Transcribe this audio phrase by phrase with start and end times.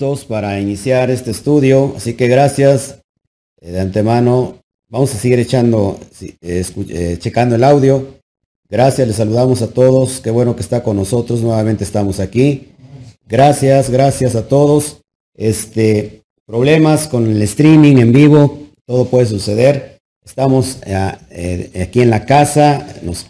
[0.00, 3.02] para iniciar este estudio, así que gracias
[3.60, 4.56] eh, de antemano.
[4.88, 6.00] Vamos a seguir echando,
[6.40, 8.16] eh, eh, checando el audio.
[8.70, 10.20] Gracias, les saludamos a todos.
[10.20, 11.42] Qué bueno que está con nosotros.
[11.42, 12.68] Nuevamente estamos aquí.
[13.28, 15.02] Gracias, gracias a todos.
[15.34, 19.98] Este, problemas con el streaming en vivo, todo puede suceder.
[20.24, 20.78] Estamos
[21.78, 23.26] aquí en la casa, nos,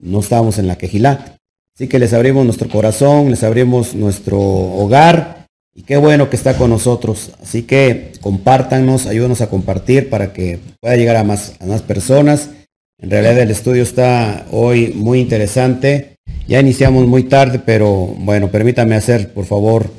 [0.00, 1.38] no estamos en la quejilá.
[1.74, 5.35] Así que les abrimos nuestro corazón, les abrimos nuestro hogar
[5.76, 7.32] y qué bueno que está con nosotros.
[7.42, 12.50] Así que compártanos, ayúdenos a compartir para que pueda llegar a más, a más personas.
[12.98, 16.16] En realidad el estudio está hoy muy interesante.
[16.48, 19.90] Ya iniciamos muy tarde, pero bueno, permítame hacer, por favor,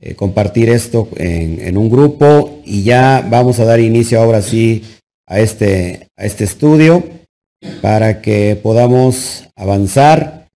[0.00, 4.84] eh, compartir esto en, un grupo y ya vamos a dar inicio ahora sí
[5.26, 7.02] a este, a este estudio
[7.82, 10.46] para que podamos avanzar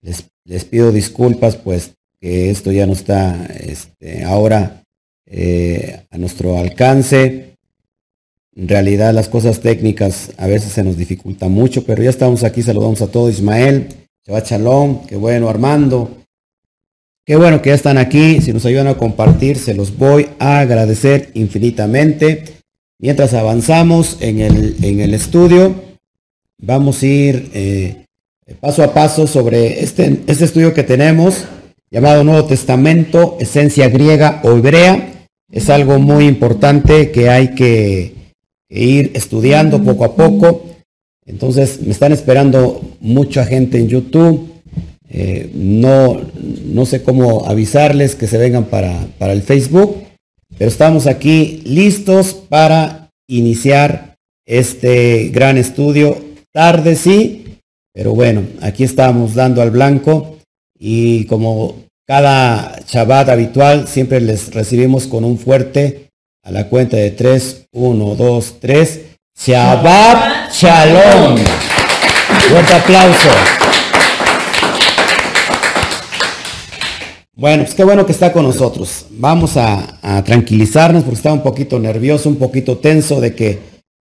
[0.00, 1.93] les, pido disculpas, pues
[2.24, 4.82] que esto ya no está este, ahora
[5.26, 7.58] eh, a nuestro alcance.
[8.56, 12.62] En realidad las cosas técnicas a veces se nos dificultan mucho, pero ya estamos aquí,
[12.62, 13.34] saludamos a todos.
[13.34, 13.88] Ismael,
[14.26, 16.16] Shabbat Shalom, qué bueno, Armando.
[17.26, 18.40] Qué bueno que ya están aquí.
[18.40, 22.44] Si nos ayudan a compartir, se los voy a agradecer infinitamente.
[22.98, 25.74] Mientras avanzamos en el, en el estudio,
[26.56, 28.06] vamos a ir eh,
[28.62, 31.44] paso a paso sobre este, este estudio que tenemos
[31.94, 35.28] llamado Nuevo Testamento, esencia griega o hebrea.
[35.52, 38.14] Es algo muy importante que hay que,
[38.68, 40.64] ir estudiando poco a poco.
[41.24, 44.50] Entonces me están esperando mucha gente en YouTube.
[45.08, 46.20] Eh, no,
[46.66, 50.02] no sé cómo avisarles que se vengan para, para el Facebook,
[50.58, 56.18] pero estamos aquí listos para iniciar este gran estudio.
[56.52, 57.58] Tarde sí,
[57.92, 60.33] pero bueno, aquí estamos dando al blanco
[60.78, 66.10] y como cada Shabbat habitual, siempre les recibimos con un fuerte
[66.42, 69.00] a la cuenta de 3, 1, 2, 3.
[69.36, 71.38] Shabbat Shalom.
[72.48, 73.28] Fuerte aplauso.
[77.36, 79.06] Bueno, pues qué bueno que está con nosotros.
[79.10, 83.58] Vamos a, a, tranquilizarnos porque estaba un poquito nervioso, un poquito tenso de que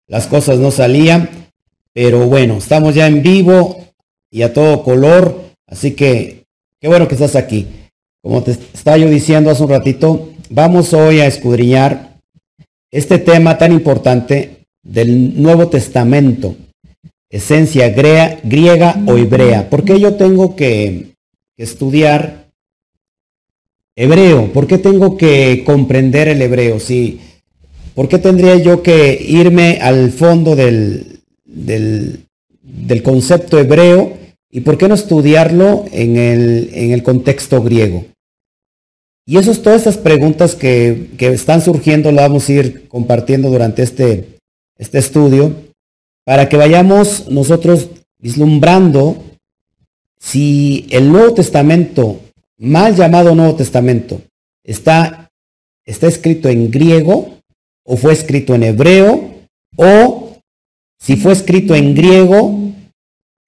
[0.09, 1.28] las cosas no salían.
[1.92, 3.84] Pero bueno, estamos ya en vivo
[4.30, 5.50] y a todo color.
[5.66, 6.39] Así que
[6.80, 7.66] qué bueno que estás aquí.
[8.22, 12.16] Como te estaba yo diciendo hace un ratito, vamos hoy a escudriñar
[12.91, 16.56] este tema tan importante del Nuevo Testamento,
[17.30, 19.70] esencia griega o hebrea.
[19.70, 21.10] ¿Por qué yo tengo que,
[21.56, 22.48] estudiar
[23.94, 24.52] hebreo?
[24.52, 26.80] ¿Por qué tengo que comprender el hebreo?
[26.80, 27.20] Si,
[27.94, 32.22] ¿Por qué tendría yo que irme al fondo del, del,
[33.02, 34.19] concepto hebreo
[34.50, 38.04] y por qué no estudiarlo en el, en el contexto griego.
[39.26, 43.82] Y eso es todas esas preguntas que, están surgiendo, lo vamos a ir compartiendo durante
[43.82, 44.38] este,
[44.76, 45.54] este estudio,
[46.24, 49.22] para que vayamos nosotros vislumbrando
[50.18, 52.20] si el Nuevo Testamento,
[52.58, 54.20] mal llamado Nuevo Testamento,
[54.64, 55.30] está,
[55.84, 57.38] está escrito en griego
[57.84, 59.30] o fue escrito en hebreo
[59.76, 60.38] o
[60.98, 62.59] si fue escrito en griego,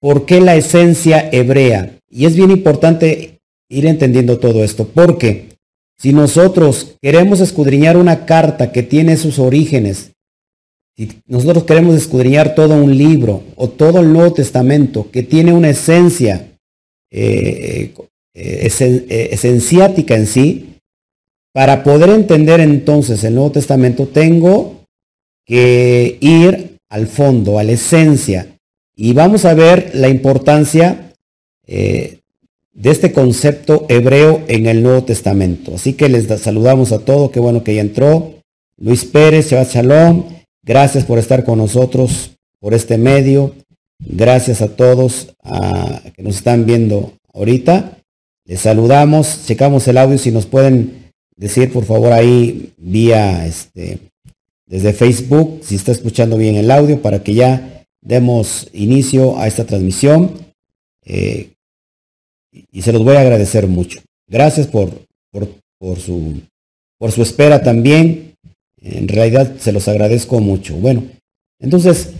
[0.03, 1.97] ¿por qué la esencia hebrea?
[2.09, 5.55] Y es bien importante ir entendiendo todo esto, porque
[5.97, 10.11] si nosotros queremos escudriñar una carta que tiene sus orígenes,
[10.97, 15.69] si nosotros queremos escudriñar todo un libro o todo el Nuevo Testamento que tiene una
[15.69, 16.51] esencia
[17.09, 17.93] eh,
[18.35, 20.75] eh, eh, esenciática en sí,
[21.53, 24.83] para poder entender entonces el Nuevo Testamento tengo
[25.45, 28.52] que ir al fondo, a la esencia.
[28.95, 31.13] Y vamos a ver la importancia
[31.65, 32.19] eh,
[32.73, 35.75] de este concepto hebreo en el Nuevo Testamento.
[35.75, 38.35] Así que les saludamos a todos, qué bueno que ya entró.
[38.77, 40.25] Luis Pérez, Shabbat Shalom,
[40.63, 43.53] gracias por estar con nosotros por este medio.
[43.99, 45.33] Gracias a todos
[46.15, 47.97] que nos están viendo ahorita.
[48.45, 53.99] Les saludamos, checamos el audio si nos pueden decir por favor ahí vía este
[54.65, 57.72] desde Facebook, si está escuchando bien el audio, para que ya
[58.03, 60.31] demos inicio a esta transmisión.
[61.05, 61.49] Eh,
[62.71, 64.01] y se los voy a agradecer mucho.
[64.27, 64.91] Gracias por,
[65.31, 66.41] por, su,
[66.97, 68.35] por su espera también.
[68.81, 70.75] En realidad se los agradezco mucho.
[70.75, 71.03] Bueno,
[71.59, 72.11] entonces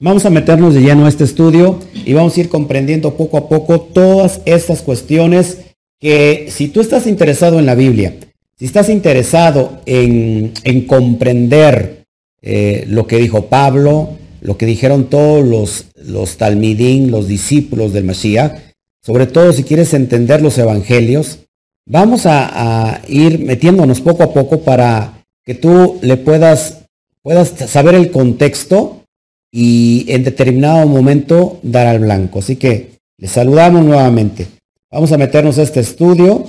[0.00, 3.48] vamos a meternos de lleno a este estudio y vamos a ir comprendiendo poco a
[3.48, 5.58] poco todas estas cuestiones
[6.00, 8.14] que si tú estás interesado en la Biblia,
[8.58, 10.52] si estás interesado en,
[10.86, 12.04] comprender
[12.42, 14.10] eh, lo que dijo Pablo,
[14.44, 18.60] lo que dijeron todos los, los talmidín, los discípulos del Mashiach,
[19.02, 21.40] sobre todo si quieres entender los evangelios,
[21.86, 26.84] vamos a, ir metiéndonos poco a poco para que tú le puedas,
[27.22, 29.02] puedas saber el contexto
[29.50, 32.40] y en determinado momento dar al blanco.
[32.40, 34.46] Así que les saludamos nuevamente.
[34.90, 36.46] Vamos a meternos a este estudio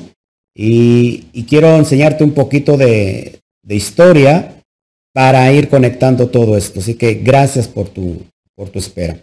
[0.54, 4.55] y, quiero enseñarte un poquito de, de, historia
[5.16, 6.82] para ir conectando todo esto.
[6.82, 8.18] Así que gracias por tu,
[8.54, 9.18] por tu espera.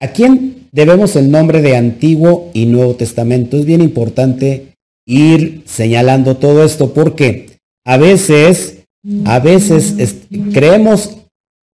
[0.00, 3.58] ¿A quién debemos el nombre de Antiguo y Nuevo Testamento?
[3.58, 4.72] Es bien importante
[5.06, 8.84] ir señalando todo esto porque a veces,
[9.26, 10.16] a veces
[10.54, 11.18] creemos,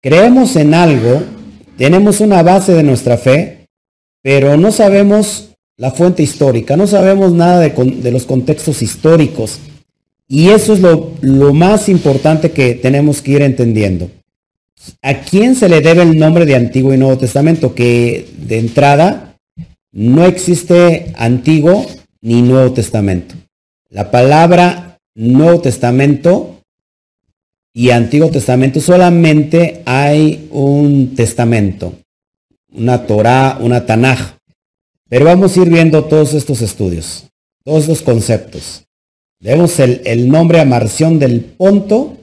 [0.01, 1.25] creemos en algo,
[1.77, 3.67] tenemos una base de nuestra fe,
[4.23, 9.59] pero no sabemos la fuente histórica, no sabemos nada de, los contextos históricos.
[10.29, 14.11] Y eso es lo, más importante que tenemos que ir entendiendo.
[15.03, 17.75] ¿A quién se le debe el nombre de Antiguo y Nuevo Testamento?
[17.75, 19.37] Que de entrada
[19.93, 21.87] no existe Antiguo
[22.21, 23.35] ni Nuevo Testamento.
[23.89, 26.61] La palabra Nuevo Testamento
[27.73, 31.93] y Antiguo Testamento solamente hay un testamento,
[32.73, 34.39] una Torah, una Tanaj.
[35.09, 37.27] Pero vamos a ir viendo todos estos estudios,
[37.65, 38.86] todos estos conceptos.
[39.41, 42.17] Vemos el, nombre a Marción del Ponto,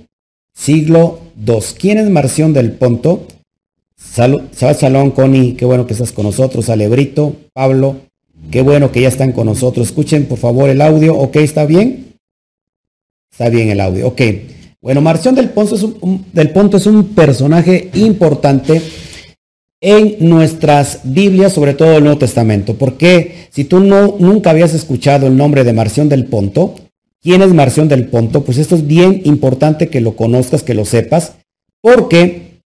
[0.53, 1.59] siglo II.
[1.77, 3.27] ¿Quién es Marción del Ponto?
[3.95, 6.69] Salud, Shalom, Connie, qué bueno que estás con nosotros.
[6.69, 7.97] Alebrito, Pablo,
[8.49, 9.87] qué bueno que ya están con nosotros.
[9.87, 11.15] Escuchen por favor el audio.
[11.15, 11.35] ¿Ok?
[11.37, 12.15] ¿Está bien?
[13.31, 14.07] Está bien el audio.
[14.07, 14.21] Ok.
[14.81, 18.81] Bueno, Marción del Ponto es un, del Ponto es un personaje importante
[19.81, 22.75] en nuestras Biblias, sobre todo el Nuevo Testamento.
[22.75, 26.75] Porque si tú no, nunca habías escuchado el nombre de Marción del Ponto,
[27.23, 28.43] ¿quién es Marción del Ponto?
[28.43, 31.37] Pues esto es bien importante que lo conozcas, que lo sepas,
[31.81, 32.59] porque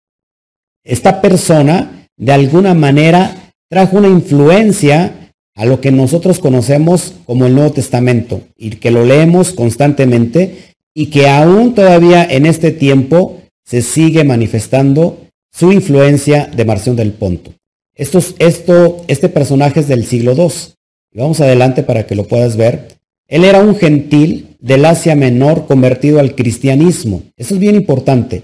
[0.84, 7.54] esta persona de alguna manera trajo una influencia a lo que nosotros conocemos como el
[7.54, 13.82] Nuevo Testamento y que lo leemos constantemente y que aún todavía en este tiempo se
[13.82, 17.52] sigue manifestando su influencia de Marción del Ponto.
[17.94, 20.74] Esto, esto, este personaje es del siglo II.
[21.14, 22.95] Vamos adelante para que lo puedas ver.
[23.28, 27.22] Él era un gentil del Asia Menor convertido al cristianismo.
[27.36, 28.42] Eso es bien importante.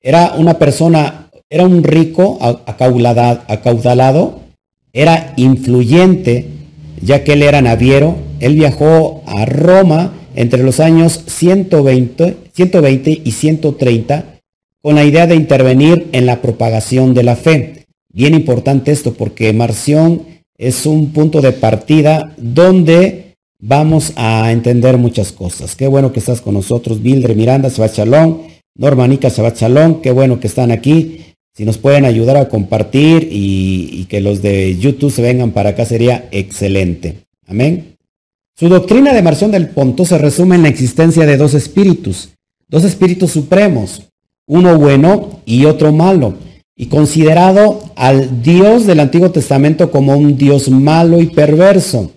[0.00, 4.40] Era una persona, era un rico acaudalado,
[4.92, 6.46] era influyente,
[7.00, 8.16] ya que él era naviero.
[8.38, 14.24] Él viajó a Roma entre los años 120, 120 y 130
[14.82, 17.86] con la idea de intervenir en la propagación de la fe.
[18.12, 20.22] Bien importante esto porque Marción
[20.58, 23.23] es un punto de partida donde
[23.58, 25.76] vamos a entender muchas cosas.
[25.76, 27.98] Qué bueno que estás con nosotros, Bildre Miranda, Shabbat
[28.76, 31.20] Normanica Shabbat qué bueno que están aquí.
[31.56, 35.70] Si nos pueden ayudar a compartir y, y que los de YouTube se vengan para
[35.70, 37.18] acá sería excelente.
[37.46, 37.94] Amén.
[38.56, 42.30] Su doctrina de Marción del Ponto se resume en la existencia de dos espíritus,
[42.68, 44.02] dos espíritus supremos,
[44.46, 46.34] uno bueno y otro malo,
[46.76, 52.12] y considerado al Dios del Antiguo Testamento como un Dios malo y perverso.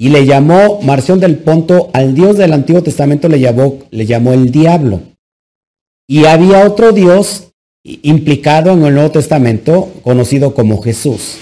[0.00, 5.00] Y le llamó, Marción del Ponto, al Dios del Antiguo Testamento le llamó, el diablo.
[6.06, 7.48] Y había otro Dios
[7.82, 11.38] implicado en el Nuevo Testamento, conocido como Jesús.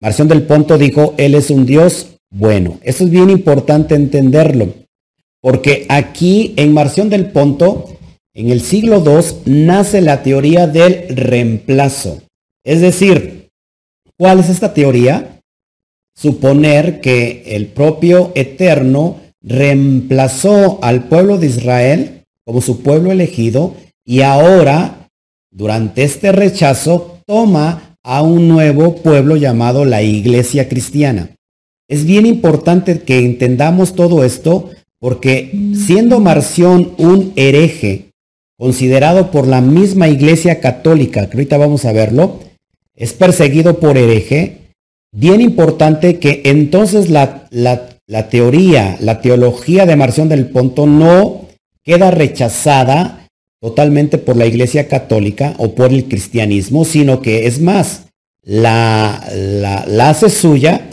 [0.00, 2.80] Marción del Ponto dijo, Él es un Dios bueno.
[2.82, 4.74] Eso es bien importante entenderlo,
[5.40, 7.96] porque aquí en Marción del Ponto
[8.34, 12.22] en el siglo II nace la teoría del reemplazo.
[12.64, 13.50] Es decir,
[14.16, 15.37] ¿cuál es esta teoría?
[16.20, 24.22] Suponer que el propio Eterno reemplazó al pueblo de Israel como su pueblo elegido y
[24.22, 25.08] ahora,
[25.52, 31.36] durante este rechazo, toma a un nuevo pueblo llamado la Iglesia Cristiana.
[31.86, 35.52] Es bien importante que entendamos todo esto porque
[35.86, 38.10] siendo Marción un hereje,
[38.58, 42.40] considerado por la misma Iglesia Católica, que ahorita vamos a verlo,
[42.96, 44.67] es perseguido por hereje,
[45.12, 51.46] bien importante que entonces la, la, teoría, la teología de Marción del Ponto no
[51.82, 53.28] queda rechazada
[53.60, 58.04] totalmente por la Iglesia Católica o por el cristianismo, sino que es más,
[58.42, 60.88] la, la, hace suya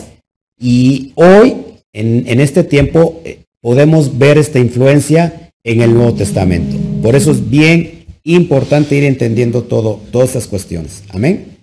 [0.60, 1.56] y hoy,
[1.94, 6.78] en, en este tiempo, eh, podemos ver esta influencia en el Nuevo Testamento.
[7.02, 11.04] Por eso es bien importante ir entendiendo todo, todas estas cuestiones.
[11.10, 11.58] Amén.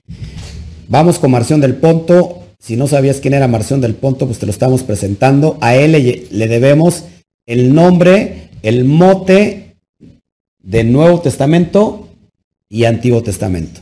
[0.89, 2.42] Vamos con Marción del Ponto.
[2.63, 5.59] Si no sabías quién era Marción del Ponto, pues te lo estamos presentando.
[5.61, 7.07] A él le, debemos
[7.45, 9.75] el nombre, el mote
[10.61, 12.09] del Nuevo Testamento
[12.69, 13.81] y Antiguo Testamento.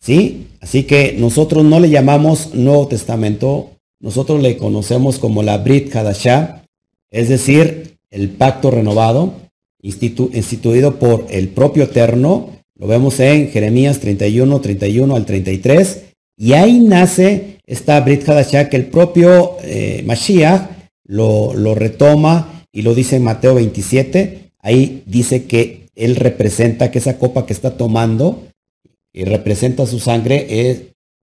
[0.00, 0.46] ¿Sí?
[0.60, 6.64] Así que nosotros no le llamamos Nuevo Testamento, nosotros le conocemos como la Brit Hadashah,
[7.10, 9.34] es decir, el pacto renovado,
[9.82, 16.04] instituido por el propio Eterno, lo vemos en Jeremías 31, 31 al 33,
[16.38, 20.68] y ahí nace esta Brit Hadashah que el propio eh, Mashiach
[21.04, 26.98] lo, lo retoma y lo dice en Mateo 27, ahí dice que él representa que
[26.98, 28.48] esa copa que está tomando
[29.12, 30.82] y representa su sangre es,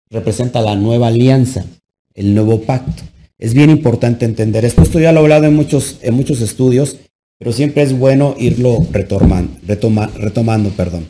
[0.10, 1.66] representa la nueva alianza,
[2.14, 3.04] el nuevo pacto.
[3.38, 4.84] Es bien importante entender esto.
[4.84, 6.98] Esto ya lo he hablado en muchos, en muchos estudios,
[7.40, 11.08] pero siempre es bueno irlo retomando, retomando perdón.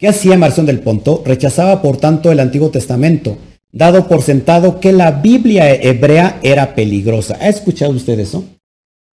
[0.00, 1.22] ¿Qué hacía Marción del Ponto?
[1.26, 3.36] Rechazaba por tanto el Antiguo Testamento,
[3.70, 7.36] dado por sentado que la Biblia hebrea era peligrosa.
[7.38, 8.42] ¿Ha escuchado usted eso?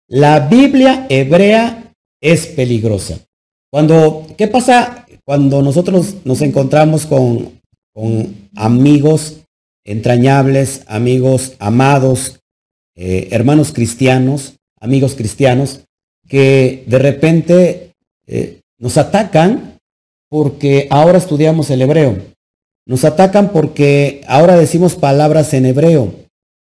[0.07, 3.19] La Biblia hebrea es peligrosa.
[3.69, 7.59] Cuando, ¿qué pasa cuando nosotros nos encontramos con,
[7.93, 9.41] con amigos
[9.83, 12.39] entrañables, amigos amados,
[12.95, 15.81] eh, hermanos cristianos, amigos cristianos,
[16.29, 17.91] que de repente
[18.25, 19.76] eh, nos atacan
[20.29, 22.17] porque ahora estudiamos el hebreo.
[22.85, 26.13] Nos atacan porque ahora decimos palabras en hebreo,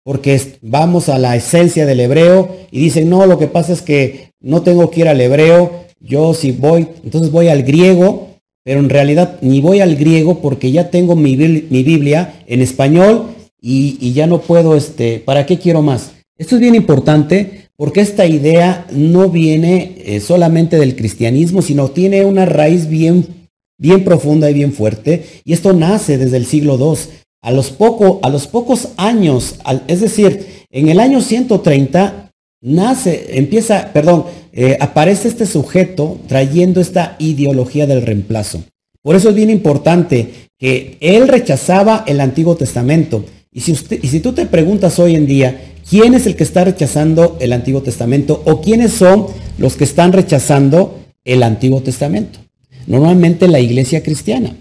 [0.04, 4.30] porque vamos a la esencia del hebreo y dicen, no, lo que pasa es que
[4.40, 8.26] no tengo que ir al hebreo, yo si voy, entonces voy al griego
[8.66, 13.26] pero en realidad ni voy al griego porque ya tengo mi, Biblia en español
[13.62, 16.14] y, ya no puedo, este, ¿para qué quiero más?
[16.36, 22.24] Esto es bien importante porque esta idea no viene eh, solamente del cristianismo, sino tiene
[22.24, 23.35] una raíz bien,
[23.78, 25.24] bien profunda y bien fuerte.
[25.44, 26.98] Y esto nace desde el siglo II.
[27.42, 27.74] A los,
[28.22, 29.56] a los pocos años,
[29.86, 37.14] es decir, en el año 130, nace, empieza, perdón, eh, aparece este sujeto trayendo esta
[37.20, 38.64] ideología del reemplazo.
[39.02, 43.24] Por eso es bien importante que él rechazaba el Antiguo Testamento.
[43.52, 46.42] Y si, usted, y si tú te preguntas hoy en día, ¿quién es el que
[46.42, 49.26] está rechazando el Antiguo Testamento o quiénes son
[49.58, 52.40] los que están rechazando el Antiguo Testamento?
[52.86, 54.56] Normalmente la iglesia cristiana.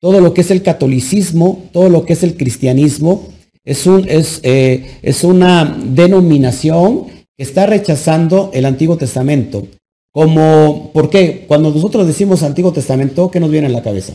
[0.00, 3.28] Todo lo que es el catolicismo, todo lo que es el cristianismo,
[3.64, 9.66] eh, es una denominación está rechazando el Antiguo Testamento.
[10.12, 11.46] Como, ¿por qué?
[11.48, 14.12] Cuando nosotros decimos Antiguo Testamento, ¿qué nos viene a la cabeza?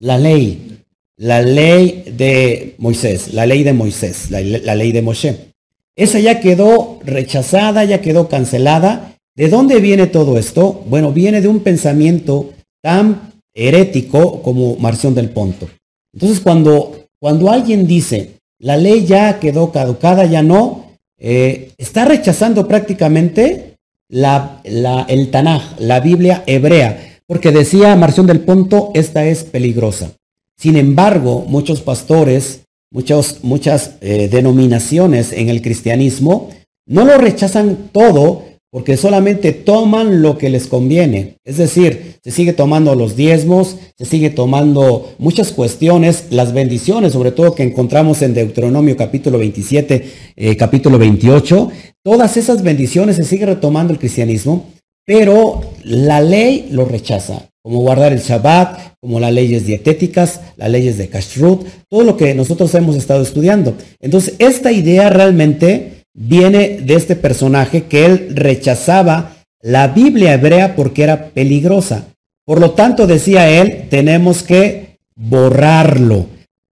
[0.00, 0.80] La ley,
[1.16, 5.52] la ley de Moisés, la ley de Moisés, la, la ley de Moshe.
[5.94, 9.13] Esa ya quedó rechazada, ya quedó cancelada.
[9.36, 10.84] ¿De dónde viene todo esto?
[10.86, 15.68] Bueno, viene de un pensamiento tan herético como Marción del Ponto.
[16.12, 20.84] Entonces, cuando, cuando alguien dice, la ley ya quedó caducada, ya no,
[21.18, 23.74] eh, está rechazando prácticamente
[24.08, 30.12] el Tanaj, la Biblia hebrea, porque decía Marción del Ponto, esta es peligrosa.
[30.56, 32.60] Sin embargo, muchos pastores,
[32.92, 36.50] muchos, muchas eh, denominaciones en el cristianismo,
[36.86, 41.36] no lo rechazan todo porque solamente toman lo que les conviene.
[41.44, 47.30] Es decir, se sigue tomando los diezmos, se sigue tomando muchas cuestiones, las bendiciones, sobre
[47.30, 51.70] todo que encontramos en Deuteronomio capítulo 27, eh, capítulo 28.
[52.02, 54.66] Todas esas bendiciones se sigue retomando el cristianismo,
[55.06, 60.98] pero la ley lo rechaza, como guardar el Shabbat, como las leyes dietéticas, las leyes
[60.98, 63.76] de Kashrut, todo lo que nosotros hemos estado estudiando.
[64.00, 71.02] Entonces, esta idea realmente viene de este personaje que él rechazaba la Biblia hebrea porque
[71.02, 72.06] era peligrosa.
[72.46, 76.26] Por lo tanto, decía él, tenemos que borrarlo.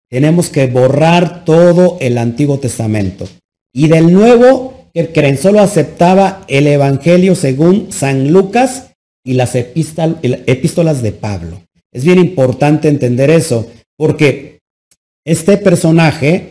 [0.10, 3.28] Tenemos que borrar todo el Antiguo Testamento.
[3.74, 8.92] Y del Nuevo, que creen, solo aceptaba el Evangelio según San Lucas
[9.24, 11.62] y las epístolas de Pablo.
[11.94, 14.60] Es bien importante entender eso, porque
[15.26, 16.50] este personaje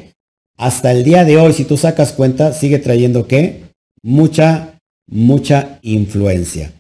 [0.61, 3.63] hasta el día de hoy, si tú sacas cuenta, sigue trayendo qué?
[4.03, 6.73] Mucha, mucha influencia.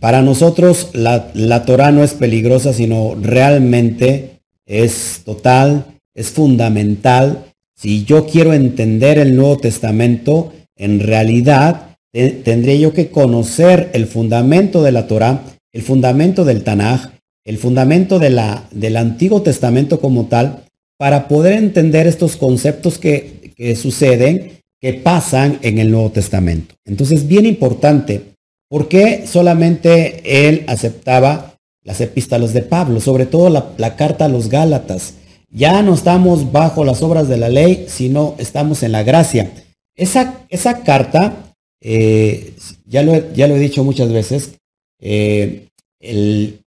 [0.00, 7.46] Para nosotros la, la Torah no es peligrosa, sino realmente es total, es fundamental.
[7.74, 14.82] Si yo quiero entender el Nuevo Testamento, en realidad tendré yo que conocer el fundamento
[14.82, 15.42] de la Torah,
[15.72, 17.12] el fundamento del Tanaj,
[17.46, 20.65] el fundamento de la, del Antiguo Testamento como tal,
[20.98, 26.74] para poder entender estos conceptos que, suceden, que pasan en el Nuevo Testamento.
[26.84, 28.22] Entonces, bien importante,
[28.68, 34.48] ¿por qué solamente él aceptaba las epístolas de Pablo, sobre todo la, carta a los
[34.48, 35.14] Gálatas?
[35.50, 39.52] Ya no estamos bajo las obras de la ley, sino estamos en la gracia.
[39.94, 44.56] Esa, esa carta, eh, ya, lo he, ya, lo he, dicho muchas veces,
[45.00, 45.68] eh,
[46.00, 46.62] el,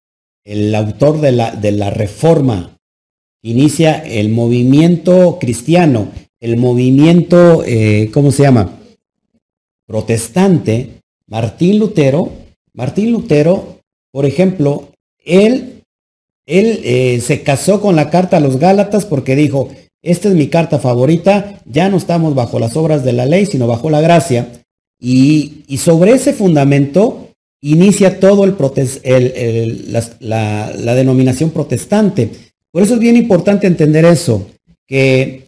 [0.74, 2.73] autor de la, de la reforma
[3.44, 6.08] inicia el movimiento cristiano,
[6.40, 8.80] el movimiento, eh, ¿cómo se llama?
[9.86, 12.32] protestante, Martín Lutero,
[12.72, 13.80] Martín Lutero,
[14.12, 14.92] por ejemplo,
[15.24, 15.82] él,
[16.46, 19.68] él eh, se casó con la carta a los Gálatas porque dijo,
[20.02, 23.66] esta es mi carta favorita, ya no estamos bajo las obras de la ley, sino
[23.66, 24.48] bajo la gracia.
[25.00, 27.28] Y, sobre ese fundamento
[27.60, 32.30] inicia todo el, la, la denominación protestante.
[32.74, 34.48] Por eso es bien importante entender eso,
[34.88, 35.44] que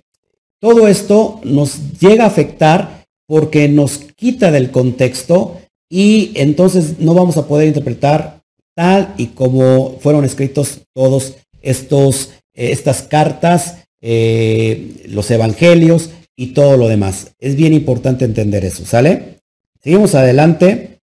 [0.61, 7.37] todo esto nos llega a afectar porque nos quita del contexto y entonces no vamos
[7.37, 8.43] a poder interpretar
[8.77, 16.77] tal y como fueron escritos todos estos, eh, estas cartas, eh, los evangelios y todo
[16.77, 17.33] lo demás.
[17.41, 19.41] Es bien importante entender eso, ¿sale?
[19.83, 21.01] Seguimos adelante.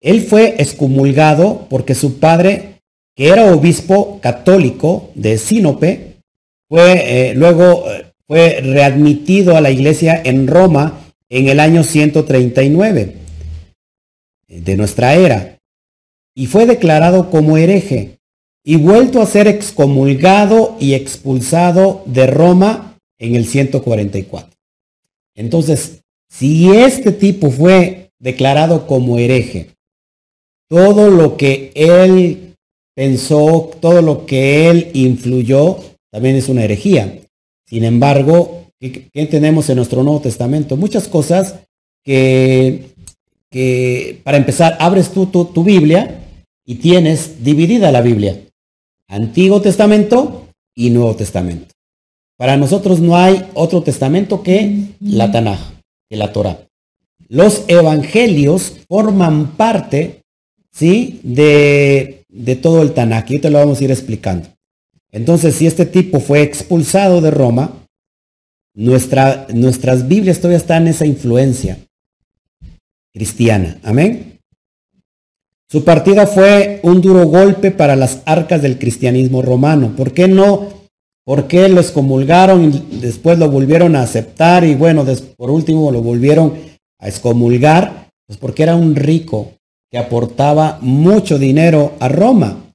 [0.00, 2.77] Él fue excomulgado porque su padre,
[3.18, 6.20] que era obispo católico de Sinope,
[6.68, 7.84] fue eh, luego
[8.28, 13.16] fue readmitido a la iglesia en Roma en el año 139
[14.46, 15.58] de nuestra era
[16.32, 18.18] y fue declarado como hereje
[18.64, 24.48] y vuelto a ser excomulgado y expulsado de Roma en el 144.
[25.34, 29.70] Entonces, si este tipo fue declarado como hereje,
[30.68, 32.47] todo lo que él
[32.98, 35.78] pensó, todo lo que él influyó,
[36.10, 37.20] también es una herejía.
[37.64, 40.76] Sin embargo, ¿qué, tenemos en nuestro Nuevo Testamento?
[40.76, 41.60] Muchas cosas
[42.02, 42.86] que,
[43.52, 46.24] que para empezar, abres tú tu, tu Biblia
[46.66, 48.36] y tienes dividida la Biblia.
[49.06, 51.72] Antiguo Testamento y Nuevo Testamento.
[52.36, 55.60] Para nosotros no hay otro testamento que la Tanaj,
[56.10, 56.66] que la Torah.
[57.28, 60.22] Los evangelios forman parte,
[60.72, 61.20] ¿sí?
[61.22, 63.30] De, de todo el Tanaj.
[63.30, 64.48] Y te lo vamos a ir explicando.
[65.10, 67.86] Entonces, si este tipo fue expulsado de Roma,
[68.74, 71.78] nuestra, nuestras Biblias todavía están en esa influencia
[73.12, 73.78] cristiana.
[73.82, 74.38] Amén.
[75.70, 79.94] Su partida fue un duro golpe para las arcas del cristianismo romano.
[79.96, 80.68] ¿Por qué no?
[81.24, 85.04] ¿Por qué lo excomulgaron y después lo volvieron a aceptar y bueno,
[85.36, 86.54] por último lo volvieron
[86.98, 88.08] a excomulgar?
[88.26, 89.57] Pues porque era un rico
[89.90, 92.72] que aportaba mucho dinero a Roma.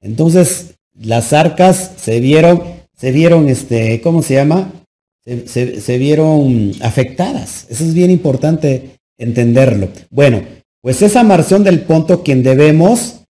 [0.00, 2.62] Entonces, las arcas se vieron,
[2.94, 4.72] se vieron, este, ¿cómo se llama?
[5.24, 7.66] Se, vieron afectadas.
[7.68, 9.88] Eso es bien importante entenderlo.
[10.10, 10.42] Bueno,
[10.80, 13.20] pues esa Marción del Ponto quien debemos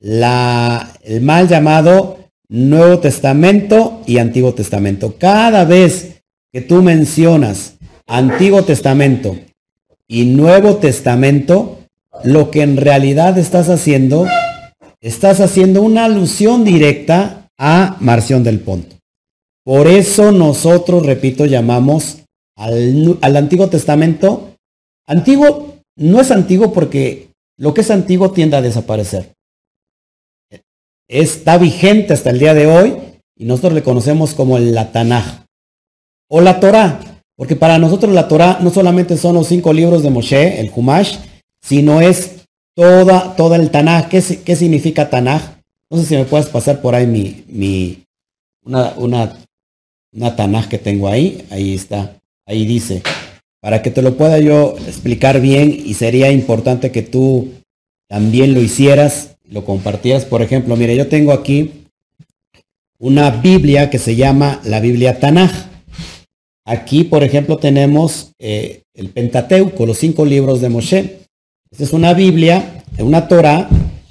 [0.00, 2.18] la, el mal llamado
[2.48, 5.16] Nuevo Testamento y Antiguo Testamento.
[5.18, 6.22] Cada vez
[6.52, 7.74] que tú mencionas
[8.06, 9.36] Antiguo Testamento
[10.06, 11.85] y Nuevo Testamento,
[12.24, 14.26] lo que en realidad estás haciendo
[15.00, 18.96] estás haciendo una alusión directa a Marción del Ponto.
[19.64, 22.24] Por eso nosotros, repito, llamamos
[22.56, 24.54] al, Antiguo Testamento.
[25.06, 29.32] Antiguo no es antiguo porque lo que es antiguo tiende a desaparecer.
[31.08, 32.96] Está vigente hasta el día de hoy
[33.36, 35.44] y nosotros le conocemos como el Tanaj
[36.28, 40.10] o la Torah, porque para nosotros la Torah no solamente son los cinco libros de
[40.10, 41.18] Moshe, el Humash,
[41.66, 44.08] sino es toda, toda el Tanaj.
[44.08, 45.42] ¿Qué, ¿Qué, significa Tanaj?
[45.90, 48.04] No sé si me puedes pasar por ahí mi, mi
[48.64, 48.94] una,
[50.12, 51.44] una, Tanaj que tengo ahí.
[51.50, 52.16] Ahí está.
[52.46, 53.02] Ahí dice.
[53.60, 57.52] Para que te lo pueda yo explicar bien y sería importante que tú
[58.08, 60.24] también lo hicieras, lo compartieras.
[60.24, 61.86] Por ejemplo, mire, yo tengo aquí
[62.98, 65.50] una Biblia que se llama la Biblia Tanaj.
[66.64, 71.25] Aquí, por ejemplo, tenemos eh, el Pentateuco, los cinco libros de Moshe.
[71.76, 73.68] Esta es una Biblia, una Torah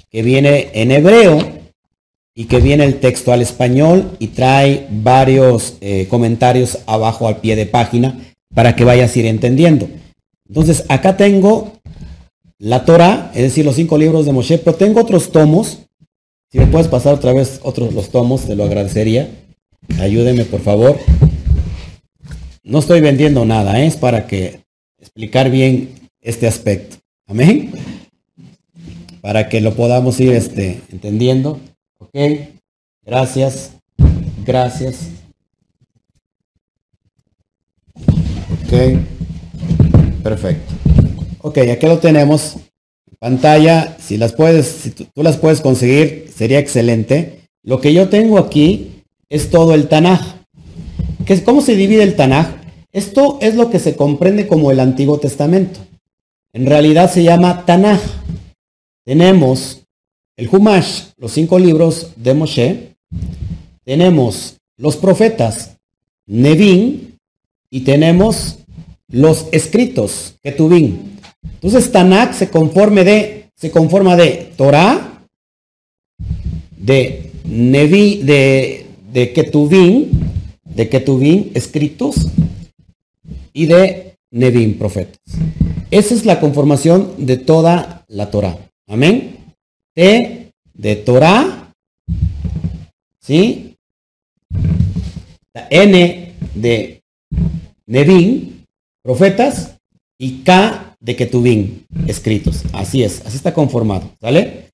[0.08, 1.36] que viene en hebreo
[2.32, 7.56] y que viene el texto al español y trae varios eh, comentarios abajo al pie
[7.56, 8.20] de página
[8.54, 9.88] para que vayas a ir entendiendo.
[10.48, 11.72] Entonces, acá tengo
[12.60, 15.80] la Torah, es decir, los cinco libros de Moshe, pero tengo otros tomos.
[16.52, 19.28] Si me puedes pasar otra vez otros los tomos, te lo agradecería.
[19.98, 21.00] Ayúdeme, por favor.
[22.62, 23.88] No estoy vendiendo nada, ¿eh?
[23.88, 24.60] es para que
[25.00, 26.98] explicar bien este aspecto.
[27.28, 27.72] Amén.
[29.20, 31.58] Para que lo podamos ir este, entendiendo.
[31.98, 32.16] Ok.
[33.04, 33.72] Gracias.
[34.44, 35.08] Gracias.
[38.66, 39.00] Ok.
[40.22, 40.74] Perfecto.
[41.40, 42.56] Ok, aquí lo tenemos.
[43.18, 47.40] Pantalla, si las puedes, si tú, las puedes conseguir, sería excelente.
[47.62, 50.20] Lo que yo tengo aquí es todo el Tanaj.
[51.44, 52.48] ¿Cómo se divide el Tanaj?
[52.92, 55.85] Esto es lo que se comprende como el Antiguo Testamento.
[56.56, 58.00] En realidad se llama Tanaj.
[59.04, 59.82] Tenemos
[60.38, 62.96] el Humash, los cinco libros de Moshe.
[63.84, 65.76] Tenemos los profetas,
[66.24, 67.18] Nevin,
[67.68, 68.60] y tenemos
[69.08, 71.18] los escritos, Ketubim.
[71.42, 75.26] Entonces Tanakh se conforme de, se conforma de Torah,
[76.74, 79.34] de Nevi, de, de
[80.64, 82.28] de Ketuvim escritos
[83.52, 85.18] y de Nevim profetas.
[85.90, 88.58] Esa es la conformación de toda la Torah.
[88.86, 89.54] Amén.
[89.94, 91.72] T de Torah,
[93.18, 93.76] ¿sí?
[95.54, 97.00] La N de
[97.86, 98.66] Nevin,
[99.02, 99.78] profetas,
[100.18, 102.62] y K de Ketubim, escritos.
[102.74, 104.70] Así es, así está conformado, ¿sale?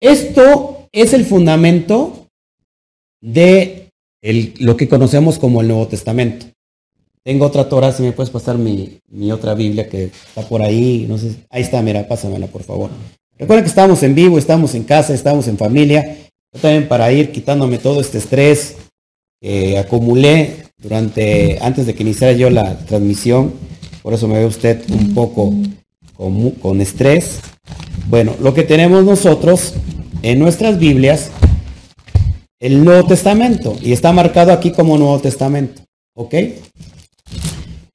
[0.00, 2.28] Esto es el fundamento
[3.20, 3.90] de
[4.60, 6.46] lo que conocemos como el Nuevo Testamento.
[7.24, 9.00] Tengo otra Torah, si me puedes pasar mi,
[9.32, 12.90] otra Biblia que está por ahí, no sé, ahí está, mira, pásamela por favor.
[13.38, 16.16] Recuerden que estamos en vivo, estamos en casa, estamos en familia.
[16.52, 18.76] Yo también para ir quitándome todo este estrés
[19.40, 23.52] que acumulé durante, antes de que iniciara yo la transmisión,
[24.02, 25.52] por eso me ve usted un poco
[26.16, 27.40] con, con estrés.
[28.08, 29.74] Bueno, lo que tenemos nosotros
[30.22, 31.30] en nuestras Biblias,
[32.58, 35.82] el Nuevo Testamento, y está marcado aquí como Nuevo Testamento,
[36.14, 36.34] ¿ok?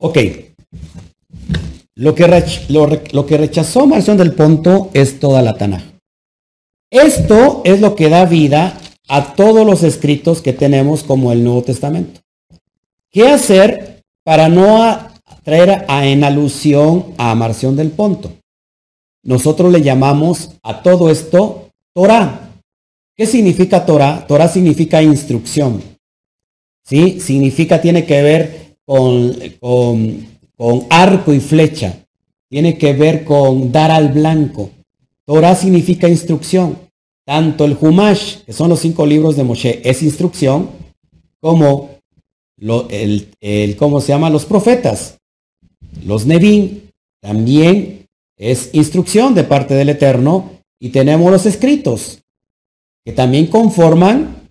[0.05, 0.17] Ok.
[1.95, 2.27] Lo que,
[3.13, 5.81] lo, que rechazó Marción del Ponto es toda la Tanaj.
[6.91, 11.63] Esto es lo que da vida a todos los escritos que tenemos como el Nuevo
[11.63, 12.19] Testamento.
[13.11, 15.09] ¿Qué hacer para no
[15.43, 18.33] traer a, en alusión a Marción del Ponto?
[19.23, 22.51] Nosotros le llamamos a todo esto Torah.
[23.15, 24.27] ¿Qué significa Torah?
[24.27, 25.81] Torah significa instrucción.
[26.83, 27.21] ¿Sí?
[27.21, 31.99] Significa, tiene que ver con, con, con arco y flecha.
[32.49, 34.69] Tiene que ver con dar al blanco.
[35.25, 36.77] Torah significa instrucción.
[37.25, 40.69] Tanto el Humash, que son los cinco libros de Moshe, es instrucción,
[41.39, 41.91] como
[42.59, 44.29] el, el, ¿cómo se llama?
[44.29, 45.17] Los profetas.
[46.05, 46.91] Los Nevin
[47.21, 50.51] también es instrucción de parte del Eterno.
[50.79, 52.19] Y tenemos los escritos,
[53.05, 54.49] que también conforman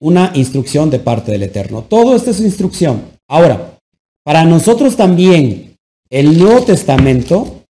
[0.00, 1.82] una instrucción de parte del Eterno.
[1.82, 3.02] Todo esto es instrucción.
[3.30, 3.78] Ahora,
[4.24, 5.76] para nosotros también,
[6.10, 7.62] el Nuevo Testamento,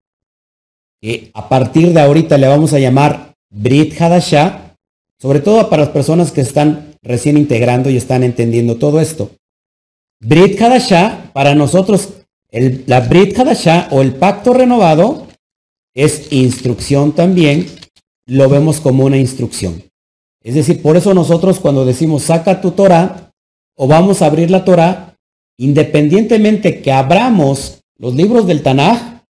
[1.03, 4.75] que a partir de ahorita le vamos a llamar Brit Hadashah,
[5.19, 9.33] sobre todo para las personas que están recién integrando y están entendiendo todo esto.
[10.19, 12.09] Brit Hadashah, para nosotros,
[12.51, 15.27] la Brit Hadashah o el pacto renovado
[15.93, 17.67] es instrucción también,
[18.25, 19.83] lo vemos como una instrucción.
[20.43, 23.31] Es decir, por eso nosotros cuando decimos saca tu Torah
[23.77, 25.10] o vamos a abrir la Torah,
[25.61, 29.25] independientemente que abramos los libros del Tanaj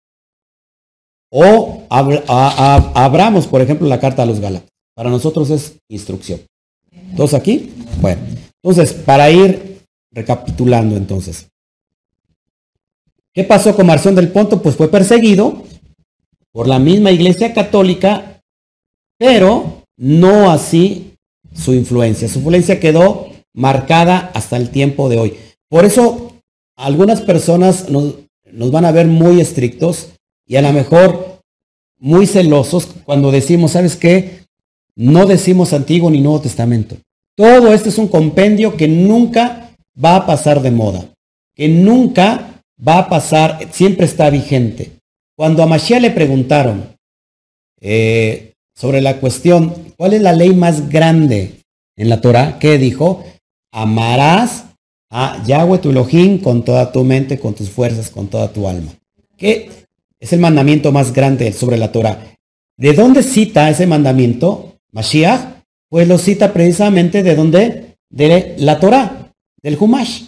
[1.30, 4.68] o abramos, por ejemplo, la carta a los Gálatas.
[4.94, 6.40] Para nosotros es instrucción.
[7.16, 7.72] ¿Todos aquí?
[8.02, 8.20] Bueno,
[8.62, 9.80] entonces, para ir
[10.12, 11.48] recapitulando entonces.
[13.32, 14.60] ¿Qué pasó con Marción del Ponto?
[14.60, 15.64] Pues fue perseguido
[16.52, 18.42] por la misma Iglesia Católica,
[19.18, 21.14] pero no así
[21.54, 22.28] su influencia.
[22.28, 25.47] Su influencia quedó marcada hasta el tiempo de hoy.
[25.68, 26.32] Por eso
[26.76, 28.14] algunas personas nos,
[28.70, 30.10] van a ver muy estrictos
[30.46, 31.40] y a lo mejor
[31.98, 34.44] muy celosos cuando decimos, ¿sabes qué?
[34.94, 36.96] No decimos Antiguo ni Nuevo Testamento.
[37.36, 39.70] Todo esto es un compendio que nunca
[40.02, 41.08] va a pasar de moda,
[41.54, 44.92] que nunca va a pasar, siempre está vigente.
[45.36, 46.96] Cuando a Mashiach le preguntaron
[47.80, 51.60] eh, sobre la cuestión, ¿cuál es la ley más grande
[51.96, 52.58] en la Torah?
[52.58, 53.24] ¿Qué dijo?
[53.72, 54.64] Amarás
[55.10, 58.92] a Yahweh tu Elohim con toda tu mente, con tus fuerzas, con toda tu alma.
[59.36, 59.70] ¿Qué
[60.20, 62.36] es el mandamiento más grande sobre la Torah?
[62.76, 64.76] ¿De dónde cita ese mandamiento?
[64.92, 67.96] Mashiach, pues lo cita precisamente de dónde?
[68.10, 70.24] De la Torah, del Humash.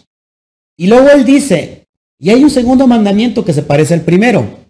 [0.77, 1.87] Y luego él dice,
[2.19, 4.61] y hay un segundo mandamiento que se parece al primero.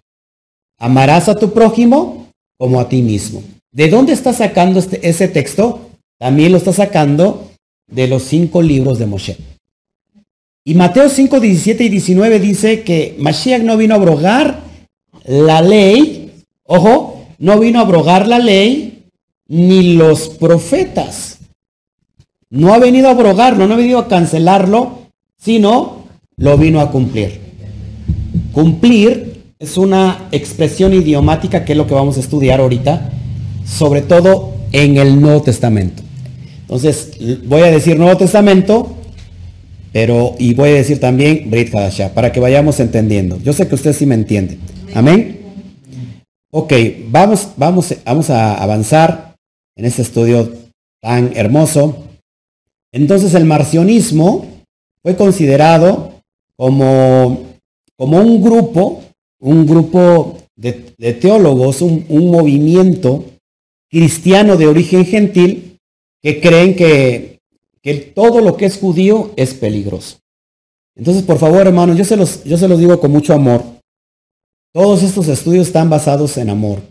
[0.77, 3.43] Amarás a tu prójimo como a ti mismo.
[3.71, 5.89] ¿De dónde está sacando este, ese texto?
[6.19, 7.51] También lo está sacando
[7.87, 9.37] de los cinco libros de Moshe.
[10.63, 14.61] Y Mateo 5, 17 y 19 dice que Mashiach no vino a abrogar
[15.25, 16.31] la ley,
[16.65, 19.05] ojo, no vino a abrogar la ley
[19.47, 21.39] ni los profetas.
[22.51, 26.03] No ha venido a abrogarlo, no ha venido a cancelarlo, sino
[26.37, 27.39] lo vino a cumplir.
[28.51, 33.09] Cumplir es una expresión idiomática que es lo que vamos a estudiar ahorita,
[33.65, 36.03] sobre todo en el Nuevo Testamento.
[36.61, 37.13] Entonces,
[37.45, 39.00] voy a decir Nuevo Testamento
[39.91, 43.39] pero, y voy a decir también Brit Hadashah, para que vayamos entendiendo.
[43.39, 44.57] Yo sé que usted sí me entiende.
[44.93, 45.39] Amén.
[46.51, 46.73] Ok,
[47.07, 49.35] vamos, vamos, vamos a avanzar
[49.75, 50.51] en este estudio
[51.01, 52.07] tan hermoso.
[52.93, 54.45] Entonces el marcionismo
[55.01, 56.13] fue considerado
[56.55, 57.45] como,
[57.97, 59.01] como un grupo
[59.41, 60.73] un grupo de,
[61.19, 63.25] teólogos, un, movimiento
[63.89, 65.79] cristiano de origen gentil
[66.21, 67.30] que creen que,
[67.81, 70.17] que, todo lo que es judío es peligroso.
[70.95, 73.63] Entonces, por favor, hermanos, yo se, los, yo se los digo con mucho amor.
[74.73, 76.81] Todos estos estudios están basados en amor.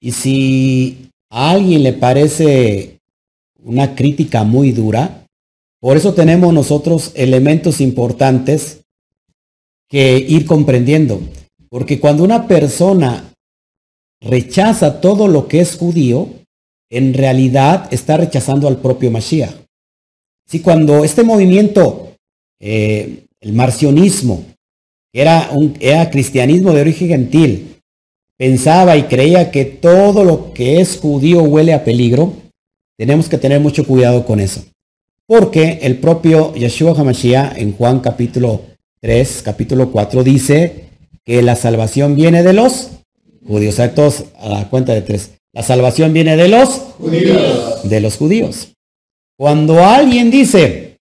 [0.00, 2.98] Y si a alguien le parece
[3.62, 5.26] una crítica muy dura,
[5.80, 8.80] por eso tenemos nosotros elementos importantes
[9.88, 11.20] que ir comprendiendo.
[11.68, 13.32] Porque cuando una persona
[14.20, 16.28] rechaza todo lo que es judío,
[16.90, 19.67] en realidad está rechazando al propio Mashiach.
[20.48, 22.14] Si cuando este movimiento,
[22.58, 24.44] eh, el marcionismo,
[25.12, 27.76] era, un, era cristianismo de origen gentil,
[28.38, 32.32] pensaba y creía que todo lo que es judío huele a peligro,
[32.96, 34.64] tenemos que tener mucho cuidado con eso.
[35.26, 38.62] Porque el propio Yeshua HaMashiach en Juan capítulo
[39.00, 40.86] 3, capítulo 4 dice
[41.26, 42.92] que la salvación viene de los
[43.46, 43.78] judíos.
[43.80, 45.32] A todos a la cuenta de tres.
[45.52, 47.88] La salvación viene de los judíos.
[47.88, 48.68] De los judíos.
[49.38, 50.98] Cuando alguien dice,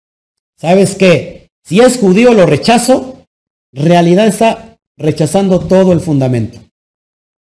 [0.57, 1.51] ¿sabes qué?
[1.63, 3.25] Si es judío lo rechazo,
[3.71, 6.59] realidad está rechazando todo el fundamento.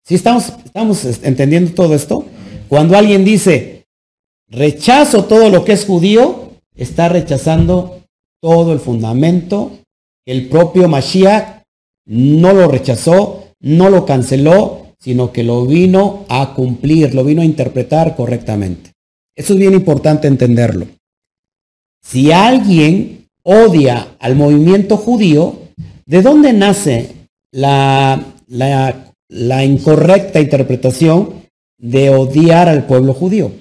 [0.05, 2.27] Si estamos, estamos entendiendo todo esto,
[2.69, 3.87] cuando alguien dice,
[4.49, 8.03] rechazo todo lo que es judío, está rechazando
[8.43, 9.79] todo el fundamento.
[10.27, 11.63] El propio Mashiach
[12.05, 17.47] no lo rechazó, no lo canceló, sino que lo vino a cumplir, lo vino a
[17.47, 18.96] interpretar correctamente.
[19.37, 20.89] Eso es bien importante entenderlo.
[22.03, 25.59] Si alguien odia al movimiento judío,
[26.07, 28.25] ¿de dónde nace la,
[29.63, 31.47] incorrecta interpretación
[31.77, 33.53] de odiar al pueblo judío?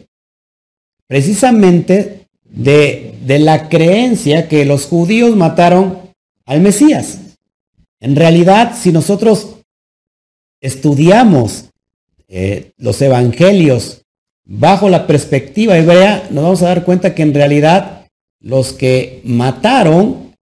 [1.07, 5.99] Precisamente de, la creencia que los judíos mataron
[6.45, 7.19] al Mesías.
[7.99, 9.57] En realidad, si nosotros
[10.61, 11.65] estudiamos
[12.27, 14.05] eh, los evangelios
[14.45, 18.08] bajo la perspectiva hebrea, nos vamos a dar cuenta que en realidad
[18.39, 20.34] los que mataron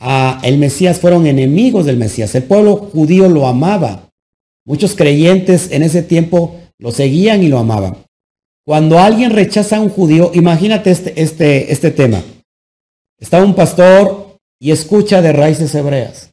[0.00, 2.34] a el Mesías fueron enemigos del Mesías.
[2.34, 4.08] El pueblo judío lo amaba.
[4.64, 7.96] Muchos creyentes en ese tiempo lo seguían y lo amaban.
[8.64, 12.22] Cuando alguien rechaza a un judío, imagínate este, este, este tema.
[13.18, 16.30] Está un pastor y escucha de raíces hebreas.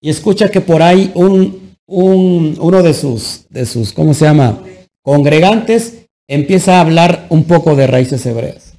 [0.00, 4.64] Y escucha que por ahí un, un, uno de sus, de sus, ¿cómo se llama?
[5.02, 6.01] Congregantes
[6.34, 8.72] empieza a hablar un poco de raíces hebreas.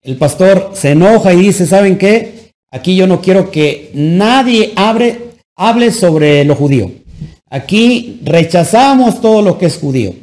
[0.00, 2.52] El pastor se enoja y dice, ¿saben qué?
[2.70, 6.90] Aquí yo no quiero que nadie abre, hable sobre lo judío.
[7.50, 10.14] Aquí rechazamos todo lo que es judío.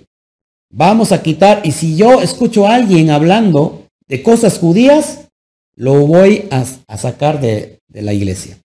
[0.71, 5.29] Vamos a quitar, y si yo escucho a alguien hablando de cosas judías,
[5.75, 6.65] lo voy a,
[6.97, 8.57] sacar de, de, la iglesia.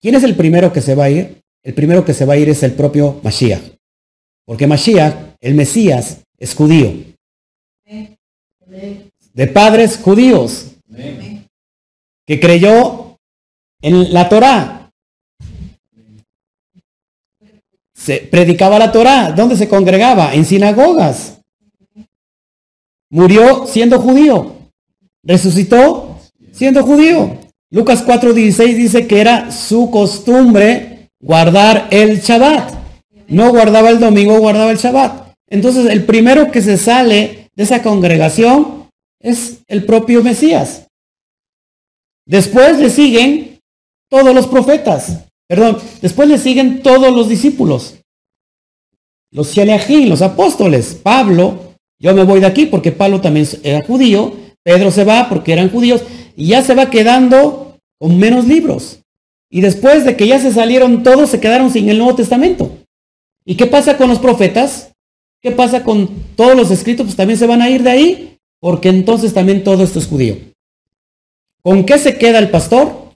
[0.00, 1.40] ¿Quién es el primero que se va a ir?
[1.64, 3.62] El primero que se va a ir es el propio Mashiach.
[4.46, 7.09] Porque Mashiach, el Mesías, es judío.
[9.32, 10.72] De padres judíos.
[12.26, 13.18] Que creyó
[13.82, 14.92] en la Torá.
[17.94, 19.32] Se predicaba la Torá.
[19.32, 20.34] ¿Dónde se congregaba?
[20.34, 21.40] En sinagogas.
[23.10, 24.56] Murió siendo judío.
[25.22, 26.18] Resucitó
[26.52, 27.38] siendo judío.
[27.70, 32.74] Lucas 4:16 dice que era su costumbre guardar el Shabbat.
[33.28, 35.34] No guardaba el domingo, guardaba el Shabbat.
[35.48, 38.88] Entonces el primero que se sale de esa congregación
[39.20, 40.86] es el propio Mesías.
[42.26, 43.60] Después le siguen
[44.08, 45.26] todos los profetas.
[45.46, 47.96] Perdón, después le siguen todos los discípulos.
[49.30, 50.98] Los Sheleachim, los apóstoles.
[51.02, 54.32] Pablo, yo me voy de aquí porque Pablo también era judío.
[54.62, 56.02] Pedro se va porque eran judíos.
[56.36, 59.00] Y ya se va quedando con menos libros.
[59.50, 62.78] Y después de que ya se salieron todos, se quedaron sin el Nuevo Testamento.
[63.44, 64.89] ¿Y qué pasa con los profetas?
[65.42, 67.06] ¿Qué pasa con todos los escritos?
[67.06, 70.36] Pues también se van a ir de ahí, porque entonces también todo esto es judío.
[71.62, 73.12] ¿Con qué se queda el pastor?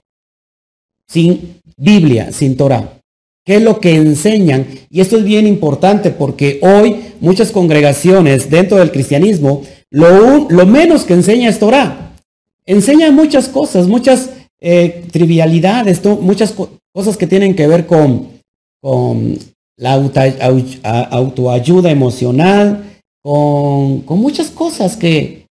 [1.07, 2.99] Sin Biblia, sin Torah.
[3.45, 4.65] ¿Qué es lo que enseñan?
[4.89, 9.61] Y esto es bien importante porque hoy muchas congregaciones dentro del cristianismo,
[9.91, 12.15] lo, menos que enseña es Torah.
[12.65, 16.55] Enseña muchas cosas, muchas eh, trivialidades, muchas
[16.91, 18.29] cosas que tienen que ver con,
[18.81, 19.37] con
[19.77, 19.93] la
[21.11, 25.47] autoayuda emocional, con, con muchas cosas que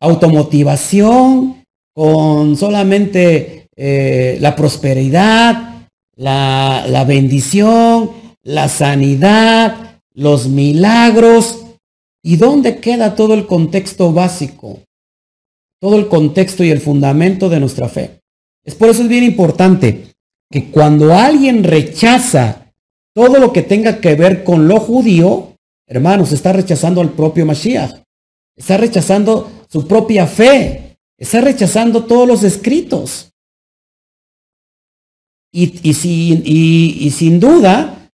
[0.00, 1.64] automotivación,
[1.94, 5.86] con solamente eh, la prosperidad,
[6.16, 8.10] la, la bendición,
[8.42, 11.64] la sanidad, los milagros.
[12.22, 14.80] ¿Y dónde queda todo el contexto básico?
[15.80, 18.20] Todo el contexto y el fundamento de nuestra fe.
[18.64, 20.12] Es por eso es bien importante
[20.50, 22.67] que cuando alguien rechaza
[23.18, 25.56] todo lo que tenga que ver con lo judío,
[25.88, 28.04] hermanos, está rechazando al propio Mashiach.
[28.56, 30.96] Está rechazando su propia fe.
[31.18, 33.32] Está rechazando todos los escritos.
[35.52, 38.08] Y, y sin duda,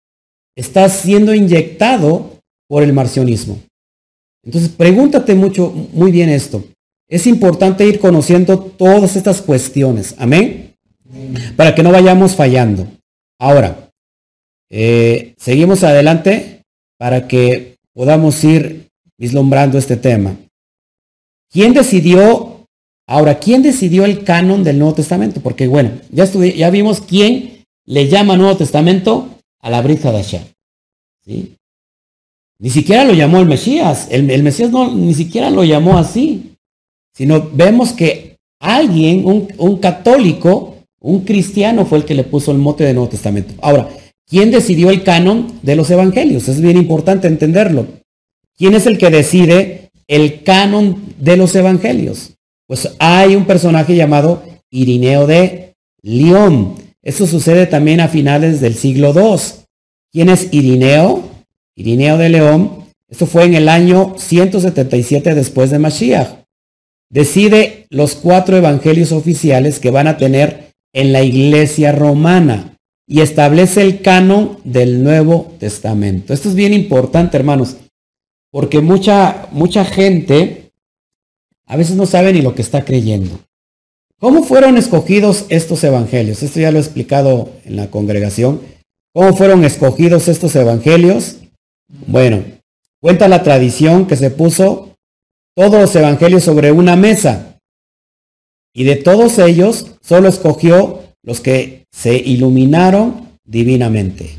[0.56, 3.58] está siendo inyectado por el marcionismo.
[4.42, 6.64] Entonces, pregúntate mucho, muy bien esto.
[7.10, 10.14] Es importante ir conociendo todas estas cuestiones.
[10.16, 10.74] Amén.
[11.56, 12.88] Para que no vayamos fallando.
[13.38, 13.83] Ahora,
[14.76, 16.64] eh, seguimos adelante
[16.98, 20.36] para que podamos ir vislumbrando este tema.
[21.48, 22.66] ¿Quién decidió,
[23.06, 25.40] ahora, quién decidió el canon del Nuevo Testamento?
[25.40, 30.42] Porque bueno, ya, vimos quién le llama Nuevo Testamento a la Brit Hadashah.
[31.24, 31.54] ¿sí?
[32.58, 34.08] Ni siquiera lo llamó el Mesías.
[34.10, 36.56] El, Mesías no, ni siquiera lo llamó así.
[37.14, 42.58] Sino vemos que alguien, un, un católico, un cristiano fue el que le puso el
[42.58, 43.54] mote de Nuevo Testamento.
[43.62, 43.88] Ahora,
[44.28, 46.48] ¿quién decidió el canon de los evangelios?
[46.48, 47.86] Es bien importante entenderlo.
[48.56, 52.34] ¿Quién es el que decide el canon de los evangelios?
[52.66, 56.76] Pues hay un personaje llamado Irineo de León.
[57.02, 59.64] Eso sucede también a finales del siglo II.
[60.12, 61.28] ¿Quién es Irineo?
[61.76, 66.44] Irineo de León, esto fue en el año 177 después de Mashiach.
[67.10, 72.73] Decide los cuatro evangelios oficiales que van a tener en la iglesia romana
[73.06, 76.32] y establece el canon del Nuevo Testamento.
[76.32, 77.76] Esto es bien importante, hermanos,
[78.50, 80.72] porque mucha, mucha gente
[81.66, 83.40] a veces no sabe ni lo que está creyendo.
[84.18, 86.42] ¿Cómo fueron escogidos estos evangelios?
[86.42, 88.60] Esto ya lo he explicado en la congregación.
[89.12, 91.36] ¿Cómo fueron escogidos estos evangelios?
[92.06, 92.42] Bueno,
[93.00, 94.96] cuenta la tradición que se puso
[95.54, 97.58] todos los evangelios sobre una mesa
[98.72, 104.30] y de todos ellos solo escogió los que se iluminaron divinamente.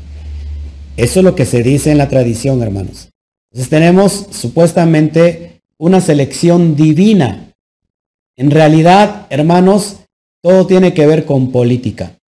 [0.96, 3.10] Eso es lo que se dice en la tradición, hermanos.
[3.50, 7.52] Entonces tenemos supuestamente una selección divina.
[8.36, 9.98] En realidad, hermanos,
[10.42, 12.18] todo tiene que ver con política.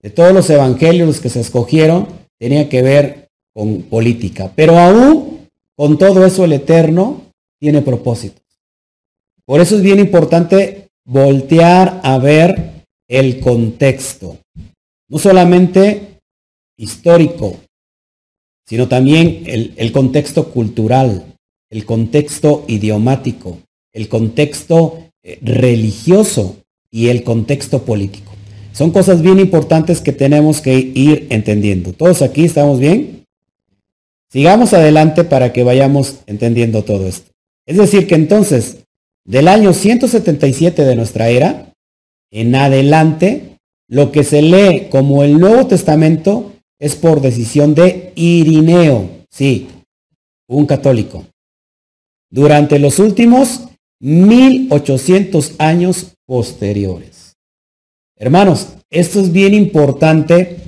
[0.00, 4.52] De todos los evangelios que se escogieron, tenía que ver con política.
[4.54, 7.22] Pero aún con todo eso el Eterno
[7.58, 8.42] tiene propósitos.
[9.46, 12.73] Por eso es bien importante voltear a ver
[13.08, 14.38] el contexto.
[15.08, 16.18] No solamente
[16.76, 17.58] histórico,
[18.66, 21.34] sino también el, el contexto cultural,
[21.70, 23.58] el contexto idiomático,
[23.92, 26.56] el contexto eh, religioso
[26.90, 28.32] y el contexto político.
[28.72, 31.92] Son cosas bien importantes que tenemos que ir entendiendo.
[31.92, 33.24] ¿Todos aquí estamos bien?
[34.30, 37.30] Sigamos adelante para que vayamos entendiendo todo esto.
[37.66, 38.78] Es decir, que entonces,
[39.24, 41.72] del año 177 de nuestra era,
[42.34, 49.08] en adelante, lo que se lee como el Nuevo Testamento es por decisión de Irineo,
[49.30, 49.68] sí,
[50.48, 51.24] un católico.
[52.30, 53.68] Durante los últimos
[54.00, 57.36] 1800 años posteriores.
[58.16, 60.58] Hermanos, esto es bien importante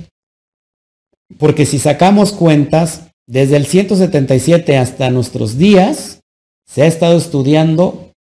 [1.37, 6.21] porque si sacamos cuentas, desde el 177 hasta nuestros días,
[6.65, 8.13] se ha estado estudiando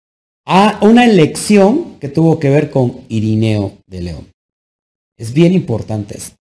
[0.47, 4.29] a una elección que tuvo que ver con Irineo de León.
[5.17, 6.37] Es bien importante esto.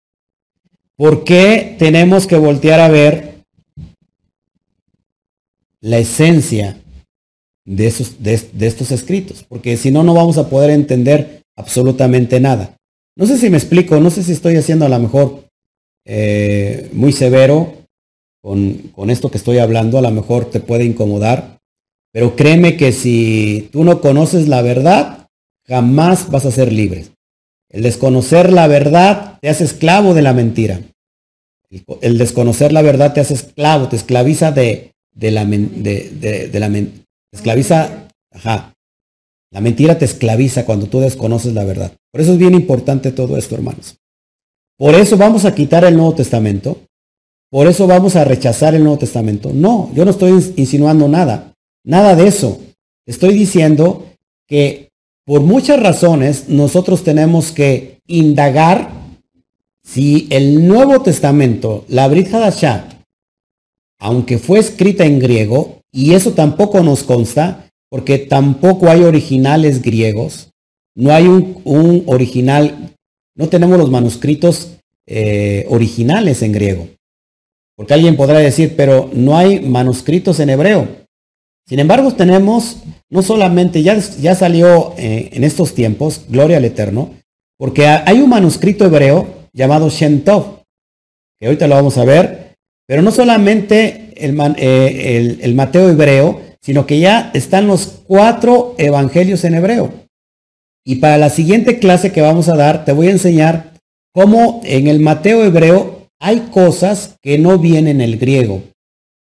[0.96, 3.42] ¿Por qué tenemos que voltear a ver
[5.80, 6.80] la esencia
[7.64, 9.44] de, esos, de, estos escritos?
[9.48, 12.76] Porque si no, no vamos a poder entender absolutamente nada.
[13.16, 15.44] No sé si me explico, no sé si estoy haciendo a lo mejor
[16.04, 17.82] eh, muy severo
[18.42, 21.58] con, esto que estoy hablando, a lo mejor te puede incomodar,
[22.12, 25.28] pero créeme que si tú no conoces la verdad,
[25.66, 27.06] jamás vas a ser libre.
[27.70, 30.80] El desconocer la verdad te hace esclavo de la mentira.
[32.02, 36.70] El, desconocer la verdad te hace esclavo, te esclaviza de, de la, de, la
[37.32, 38.74] esclaviza, ajá.
[39.50, 41.92] La mentira te esclaviza cuando tú desconoces la verdad.
[42.10, 43.96] Por eso es bien importante todo esto, hermanos.
[44.76, 46.78] Por eso vamos a quitar el Nuevo Testamento
[47.52, 49.50] por eso vamos a rechazar el Nuevo Testamento.
[49.52, 51.51] No, yo no estoy insinuando nada,
[51.84, 52.60] nada de eso.
[53.06, 54.06] Estoy diciendo
[54.46, 54.90] que
[55.24, 58.90] por muchas razones nosotros tenemos que indagar
[59.84, 62.88] si el Nuevo Testamento, la Brit Hadashah,
[63.98, 70.50] aunque fue escrita en griego, y eso tampoco nos consta, porque tampoco hay originales griegos,
[70.94, 72.94] no hay un, original,
[73.36, 76.88] no tenemos los manuscritos eh, originales en griego.
[77.76, 81.01] Porque alguien podrá decir, pero no hay manuscritos en hebreo.
[81.66, 87.10] Sin embargo, tenemos, no solamente, ya, ya salió eh, en estos tiempos, gloria al Eterno,
[87.58, 90.62] porque hay un manuscrito hebreo llamado Shem Tov,
[91.38, 92.56] que ahorita lo vamos a ver,
[92.86, 99.44] Pero no solamente el, eh, el Mateo hebreo, sino que ya están los cuatro evangelios
[99.44, 99.92] en hebreo.
[100.84, 103.72] Y para la siguiente clase que vamos a dar, te voy a enseñar
[104.12, 108.62] cómo en el Mateo hebreo hay cosas que no vienen en el griego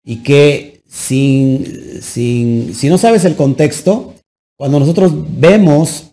[0.05, 4.15] y que sin, sin, si no sabes el contexto,
[4.59, 6.11] cuando nosotros vemos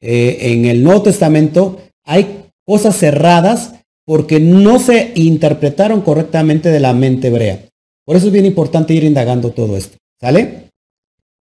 [0.00, 3.74] eh, en el Nuevo Testamento, hay cosas cerradas
[4.06, 7.66] porque no se interpretaron correctamente de la mente hebrea.
[8.04, 9.98] Por eso es bien importante ir indagando todo esto.
[10.20, 10.70] ¿Sale?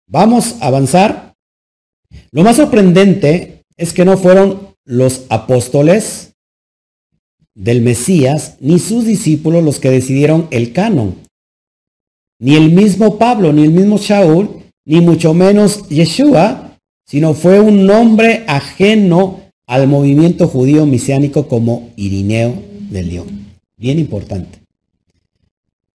[0.08, 1.34] Vamos a avanzar.
[2.32, 6.34] Lo más sorprendente es que no fueron los apóstoles
[7.56, 11.25] del Mesías ni sus discípulos los que decidieron el canon.
[12.40, 14.50] Ni el mismo Pablo, ni el mismo Shaul,
[14.86, 22.54] ni mucho menos Yeshua, sino fue un nombre ajeno al movimiento judío mesiánico como Irineo
[22.90, 23.46] de León.
[23.78, 24.60] Bien importante.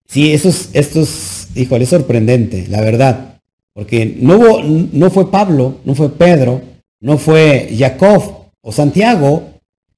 [0.08, 3.40] Sí, esto es, esto es, híjole, es sorprendente, la verdad.
[3.74, 6.62] Porque no, no fue Pablo, no fue Pedro,
[7.00, 9.44] no fue Jacob o Santiago,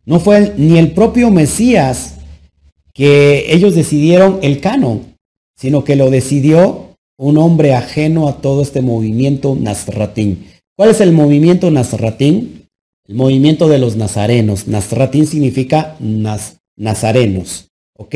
[0.05, 2.15] no fue ni el propio Mesías
[2.93, 5.10] que ellos decidieron el canon,
[5.61, 10.47] sino que lo decidió un hombre ajeno a todo este movimiento nazratín.
[10.75, 12.67] ¿Cuál es el movimiento nazratín?
[13.07, 14.67] El movimiento de los nazarenos.
[14.67, 15.95] Nazratín significa
[16.75, 17.67] nazarenos.
[17.95, 18.15] ¿Ok?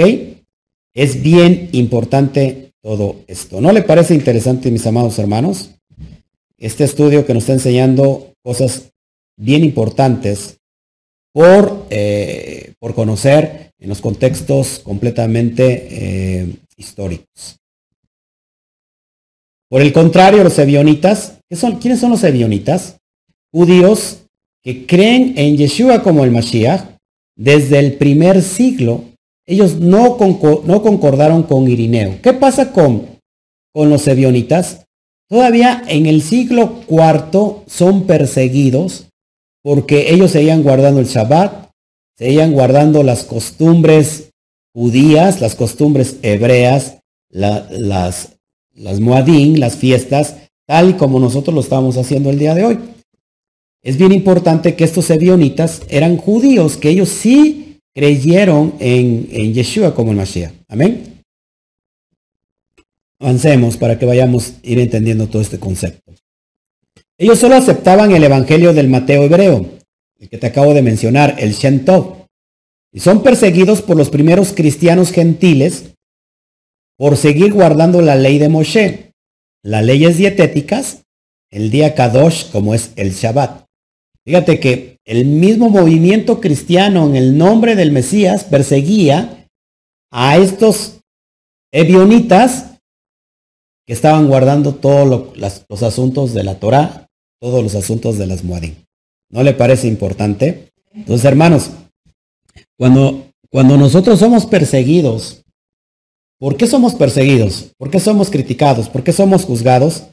[0.96, 3.62] Es bien importante todo esto.
[3.62, 5.70] ¿No le parece interesante, mis amados hermanos?
[6.58, 8.92] Este estudio que nos está enseñando cosas
[9.38, 10.58] bien importantes
[11.32, 17.58] por, eh, por conocer en los contextos completamente eh, históricos.
[19.70, 22.98] Por el contrario, los ebionitas, son, ¿quiénes son los ebionitas?
[23.52, 24.26] Judíos
[24.64, 26.98] que creen en Yeshua como el Mashiach
[27.36, 29.04] desde el primer siglo.
[29.46, 30.18] Ellos no,
[30.66, 32.20] no concordaron con Irineo.
[32.22, 33.20] ¿Qué pasa con,
[33.74, 34.86] con los ebionitas?
[35.30, 39.08] Todavía en el siglo IV son perseguidos
[39.64, 41.72] porque ellos seguían guardando el Shabbat,
[42.18, 44.32] seguían guardando las costumbres
[44.76, 46.98] judías, las costumbres hebreas,
[47.30, 48.36] las, las
[48.74, 50.36] las fiestas,
[50.68, 52.80] tal como nosotros lo estamos haciendo el día de hoy.
[53.82, 59.96] Es bien importante que estos ebionitas eran judíos, que ellos sí creyeron en, en Yeshua
[59.96, 60.52] como el Mashiach.
[60.68, 61.24] Amén.
[63.20, 66.12] Avancemos para que vayamos a ir entendiendo todo este concepto.
[67.18, 69.66] Ellos solo aceptaban el evangelio del Mateo hebreo,
[70.20, 71.56] el que te acabo de mencionar, el
[71.86, 72.25] Tov,
[72.96, 75.96] y son perseguidos por los primeros cristianos gentiles
[76.98, 79.12] por seguir guardando la ley de Moshe,
[79.62, 81.04] las leyes dietéticas,
[81.52, 83.66] el día Kadosh como es el Shabbat.
[84.24, 89.50] Fíjate que el mismo movimiento cristiano en el nombre del Mesías perseguía
[90.10, 91.02] a estos
[91.74, 92.78] ebionitas
[93.86, 95.38] que estaban guardando todos
[95.68, 97.08] los asuntos de la Torah
[97.42, 98.86] todos los asuntos de las Muadín.
[99.30, 100.70] ¿No le parece importante?
[100.94, 101.70] Entonces, hermanos,
[102.78, 105.44] cuando, cuando nosotros somos perseguidos,
[106.40, 107.72] ¿por qué somos perseguidos?
[107.78, 108.90] ¿Por qué somos criticados?
[108.90, 110.04] ¿Por qué somos juzgados?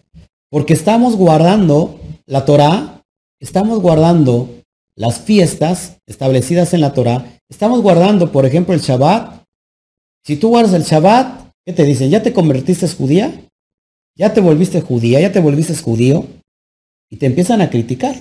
[0.50, 3.02] Porque estamos guardando la Torah,
[3.40, 4.48] estamos guardando
[4.94, 9.44] las fiestas establecidas en la Torah, estamos guardando, por ejemplo, el Shabbat.
[10.24, 12.10] Si tú guardas el Shabbat, ¿qué te dicen?
[12.10, 13.44] ¿Ya te convertiste judía?
[14.16, 15.20] ¿Ya te volviste judía?
[15.20, 16.26] ¿Ya te volviste judío?
[17.12, 18.16] y te empiezan a criticar.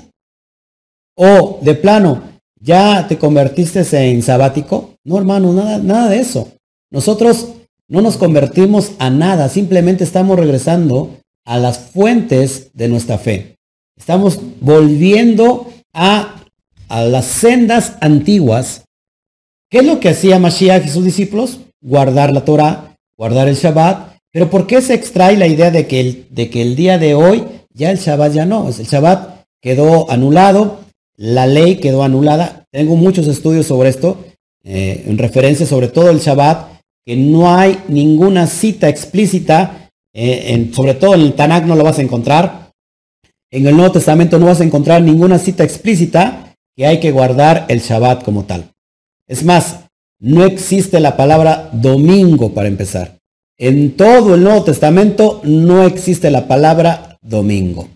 [1.15, 2.30] O de plano,
[2.61, 4.95] ¿ya te convertiste en sabático?
[5.03, 6.49] No, hermano, nada, nada de eso.
[6.91, 7.47] Nosotros
[7.87, 13.57] no nos convertimos a nada, simplemente estamos regresando a las fuentes de nuestra fe.
[13.97, 16.35] Estamos volviendo a,
[16.89, 18.83] las sendas antiguas.
[19.69, 21.59] ¿Qué es lo que hacía Mashiach y sus discípulos?
[21.81, 24.17] Guardar la Torah, guardar el Shabbat.
[24.31, 27.15] Pero ¿por qué se extrae la idea de que el, de que el día de
[27.15, 30.79] hoy ya el Shabbat ya no, el Shabbat quedó anulado,
[31.21, 32.65] la ley quedó anulada.
[32.71, 34.25] Tengo muchos estudios sobre esto,
[34.63, 40.95] eh, en referencia sobre todo el Shabbat, que no hay ninguna cita explícita, eh, sobre
[40.95, 42.71] todo en el Tanakh no lo vas a encontrar.
[43.51, 47.65] En el Nuevo Testamento no vas a encontrar ninguna cita explícita que hay que guardar
[47.67, 48.71] el Shabbat como tal.
[49.27, 49.81] Es más,
[50.19, 53.19] no existe la palabra domingo para empezar.
[53.59, 57.87] En todo el Nuevo Testamento no existe la palabra domingo.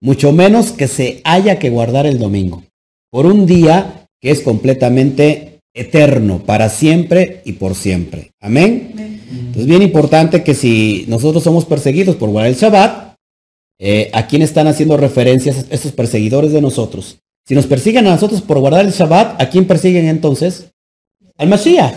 [0.00, 2.64] Mucho menos que se haya que guardar el domingo.
[3.10, 8.32] Por un día que es completamente eterno, para siempre y por siempre.
[8.40, 8.92] Amén.
[9.30, 13.16] Entonces, bien importante que si nosotros somos perseguidos por guardar el Shabbat,
[13.78, 17.18] eh, ¿a quién están haciendo referencias estos perseguidores de nosotros?
[17.46, 20.70] Si nos persiguen a nosotros por guardar el Shabbat, ¿a quién persiguen entonces?
[21.36, 21.94] Al Mesías,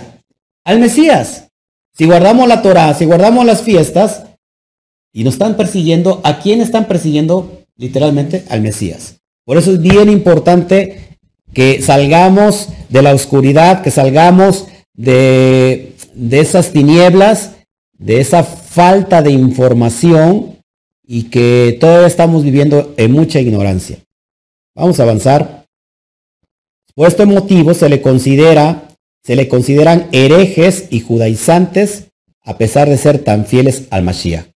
[0.66, 1.50] al Mesías.
[1.96, 4.24] si guardamos la Torah, si guardamos las fiestas,
[5.14, 7.63] y nos están persiguiendo, ¿a quién están persiguiendo?
[7.78, 9.18] Literalmente al Mesías.
[9.46, 11.18] Por eso es bien importante
[11.54, 17.52] que salgamos de la oscuridad, que salgamos de, de esas tinieblas,
[17.98, 20.60] de esa falta de información
[21.06, 24.00] y que todavía estamos viviendo en mucha ignorancia.
[24.76, 25.66] Vamos a avanzar.
[26.96, 28.88] Por este motivo se le considera,
[29.24, 32.06] se le consideran herejes y judaizantes
[32.44, 34.53] a pesar de ser tan fieles al Mashiach.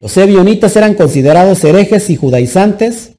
[0.00, 3.12] Los ebionitas eran considerados herejes y judaizantes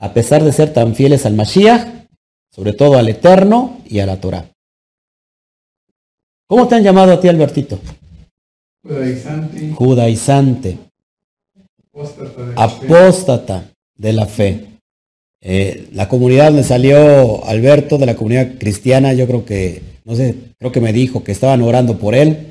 [0.00, 2.06] a pesar de ser tan fieles al Mashiach,
[2.50, 4.48] sobre todo al Eterno y a la Torah.
[6.46, 7.78] ¿Cómo te han llamado a ti, Albertito?
[8.82, 9.72] Judaizante.
[9.72, 10.78] Judaizante.
[11.92, 12.86] Apóstata de la fe.
[12.86, 13.64] Apóstata
[13.96, 14.64] de la fe.
[15.40, 20.36] Eh, la comunidad donde salió Alberto, de la comunidad cristiana, yo creo que, no sé,
[20.58, 22.46] creo que me dijo que estaban orando por él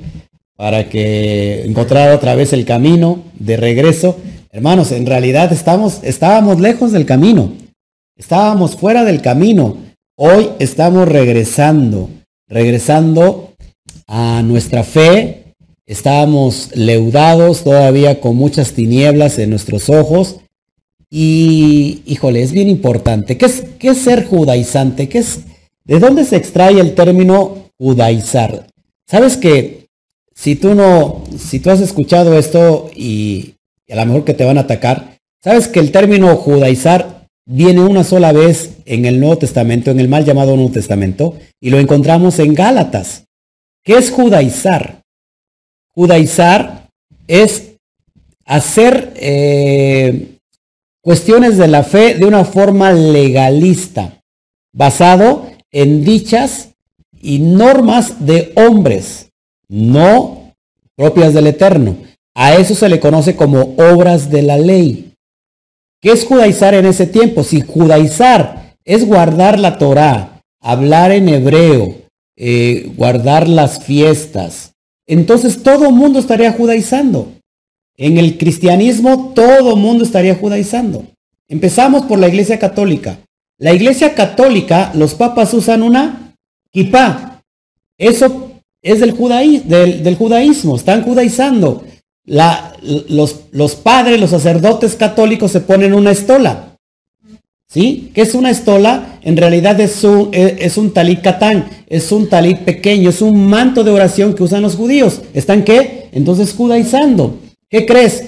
[0.58, 4.16] para que encontrara otra vez el camino de regreso.
[4.50, 7.52] Hermanos, en realidad estamos, estábamos lejos del camino.
[8.16, 9.76] Estábamos fuera del camino.
[10.16, 12.10] Hoy estamos regresando,
[12.48, 13.52] regresando
[14.08, 15.54] a nuestra fe.
[15.86, 20.40] Estábamos leudados todavía con muchas tinieblas en nuestros ojos.
[21.08, 23.38] Y, híjole, es bien importante.
[23.38, 25.08] ¿Qué es, qué ser judaizante?
[25.08, 25.42] ¿Qué es,
[25.84, 28.66] ¿De dónde se extrae el término judaizar?
[29.06, 29.77] Sabes que
[30.38, 33.56] si tú no, si tú has escuchado esto y,
[33.90, 38.04] a lo mejor que te van a atacar, sabes que el término judaizar viene una
[38.04, 42.38] sola vez en el Nuevo Testamento, en el mal llamado Nuevo Testamento, y lo encontramos
[42.38, 43.24] en Gálatas.
[43.82, 45.02] ¿Qué es judaizar?
[45.92, 46.88] Judaizar
[47.26, 47.72] es
[48.44, 50.36] hacer eh,
[51.02, 54.20] cuestiones de la fe de una forma legalista,
[54.72, 56.68] basado en dichas
[57.20, 59.27] y normas de hombres,
[59.68, 60.54] no
[60.96, 61.96] propias del Eterno.
[62.34, 65.12] A eso se le conoce como obras de la ley.
[66.00, 67.42] ¿Qué es judaizar en ese tiempo?
[67.42, 71.96] Si judaizar es guardar la Torá, hablar en hebreo,
[72.36, 74.72] eh, guardar las fiestas,
[75.06, 77.32] entonces todo mundo estaría judaizando.
[77.96, 81.04] En el cristianismo todo mundo estaría judaizando.
[81.48, 83.18] Empezamos por la iglesia católica.
[83.58, 86.34] La iglesia católica, los papas usan una
[86.70, 87.42] kipá.
[87.98, 91.84] Eso es del, judaí- del, del judaísmo, están judaizando.
[92.24, 92.76] La-
[93.08, 96.64] los, los padres, los sacerdotes católicos se ponen una estola.
[97.70, 98.10] ¿Sí?
[98.14, 99.18] ¿Qué es una estola?
[99.22, 103.46] En realidad es un, es es un talit catán, es un talit pequeño, es un
[103.46, 105.20] manto de oración que usan los judíos.
[105.34, 106.08] ¿Están qué?
[106.12, 107.38] Entonces judaizando.
[107.68, 108.24] ¿Qué crees?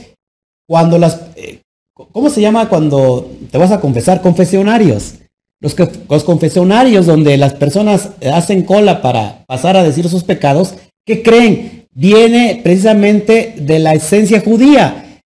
[0.66, 1.20] Cuando las...
[1.36, 1.60] eh,
[1.94, 4.20] ¿Cómo se llama cuando te vas a confesar?
[4.20, 5.14] Confesionarios.
[5.60, 5.76] Los,
[6.08, 11.86] los confesionarios donde las personas hacen cola para pasar a decir sus pecados, ¿qué creen?
[11.92, 15.22] Viene precisamente de la esencia judía.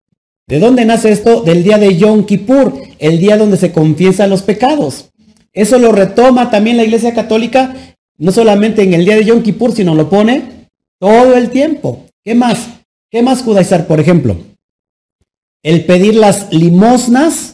[0.48, 1.42] ¿De dónde nace esto?
[1.42, 5.12] Del día de Yom Kippur, el día donde se confiesan los pecados.
[5.54, 7.76] Eso lo retoma también la Iglesia Católica,
[8.18, 10.68] no solamente en el día de Yom Kippur, sino lo pone
[11.00, 12.06] todo el tiempo.
[12.24, 12.68] ¿Qué más?
[13.10, 13.88] ¿Qué más judaizar?
[13.88, 14.38] Por ejemplo,
[15.64, 17.51] el pedir las limosnas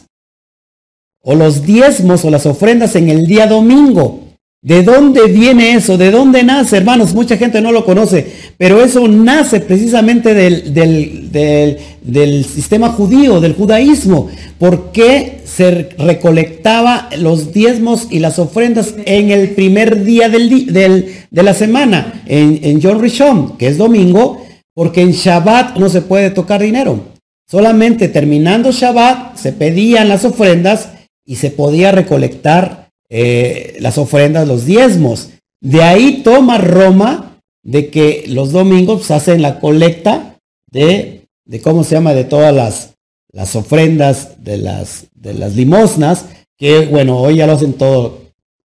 [1.22, 4.24] o los diezmos o las ofrendas en el día domingo.
[4.60, 5.96] ¿De dónde viene eso?
[5.96, 7.14] ¿De dónde nace, hermanos?
[7.14, 13.54] Mucha gente no lo conoce, pero eso nace precisamente del, del- del- sistema judío, del
[13.54, 14.28] judaísmo.
[14.58, 21.54] ¿Por qué se recolectaba los diezmos y las ofrendas en el primer día de la
[21.54, 24.42] semana, en, en Yom Rishon, que es domingo?
[24.74, 27.00] Porque en Shabbat no se puede tocar dinero.
[27.48, 30.88] Solamente terminando Shabbat se pedían las ofrendas
[31.28, 35.28] y se podía recolectar eh, las ofrendas, los diezmos.
[35.60, 40.36] De ahí toma Roma de que los domingos se hacen la colecta
[40.70, 42.94] de, de cómo se llama, de todas las,
[43.30, 46.24] las ofrendas, de las, de las limosnas,
[46.56, 48.22] que bueno, hoy ya lo hacen todo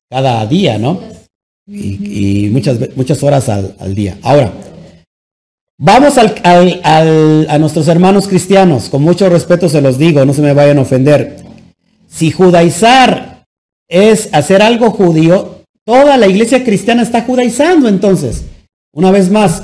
[0.10, 1.00] cada día, ¿no?
[1.66, 4.18] Y, y muchas, muchas horas al, al día.
[4.22, 4.52] Ahora,
[5.82, 10.34] Vamos al- al- al- a nuestros hermanos cristianos, con mucho respeto se los digo, no
[10.34, 11.38] se me vayan a ofender.
[12.10, 13.46] Si judaizar
[13.88, 18.46] es hacer algo judío, toda la iglesia cristiana está judaizando entonces.
[18.94, 19.64] Una vez más,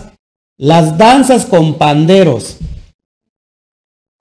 [0.57, 2.57] las danzas con panderos,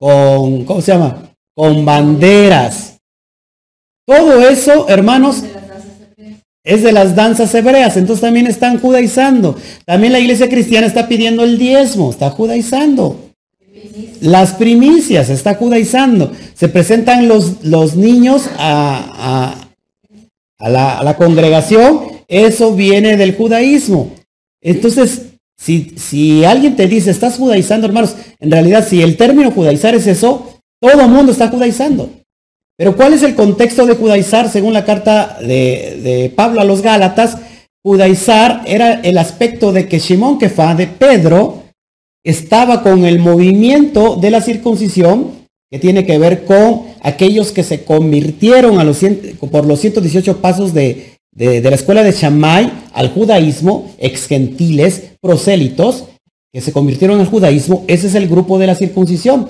[0.00, 1.30] con, ¿cómo se llama?
[1.54, 2.98] Con banderas.
[4.06, 5.44] Todo eso, hermanos,
[6.64, 9.56] es de las danzas hebreas, entonces también están judaizando.
[9.84, 13.23] También la iglesia cristiana está pidiendo el diezmo, está judaizando.
[14.20, 16.32] Las primicias, está judaizando.
[16.54, 19.60] Se presentan los, los niños a,
[20.58, 20.70] a-
[21.02, 24.12] la, congregación, eso viene del judaísmo.
[24.62, 25.22] Entonces,
[25.58, 30.06] si, si alguien te dice, estás judaizando, hermanos, en realidad si el término judaizar es
[30.06, 32.08] eso, todo el mundo está judaizando.
[32.76, 36.82] Pero ¿cuál es el contexto de judaizar según la carta de, de Pablo a los
[36.82, 37.36] Gálatas?
[37.84, 41.63] Judaizar era el aspecto de que Shimón Kefa, de Pedro,
[42.24, 47.84] estaba con el movimiento de la circuncisión, que tiene que ver con aquellos que se
[47.84, 49.00] convirtieron a los,
[49.50, 56.04] por los 118 pasos de, de, la escuela de Shammai al judaísmo, ex gentiles, prosélitos,
[56.52, 59.48] que se convirtieron al judaísmo, ese es el grupo de la circuncisión.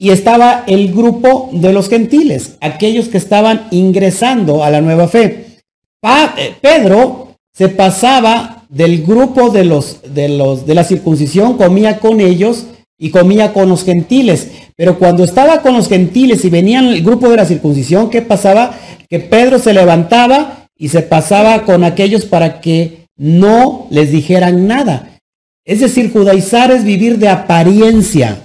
[0.00, 5.58] Y estaba el grupo de los gentiles, aquellos que estaban ingresando a la nueva fe.
[6.02, 12.20] Eh, Pedro se pasaba del grupo de los, de los de la circuncisión, comía con
[12.20, 12.66] ellos
[12.98, 14.48] y comía con los gentiles.
[14.76, 18.74] Pero cuando estaba con los gentiles y venían el grupo de la circuncisión, ¿qué pasaba?
[19.08, 25.18] Que Pedro se levantaba y se pasaba con aquellos para que no les dijeran nada.
[25.64, 28.38] Es decir, judaizar es vivir de apariencia.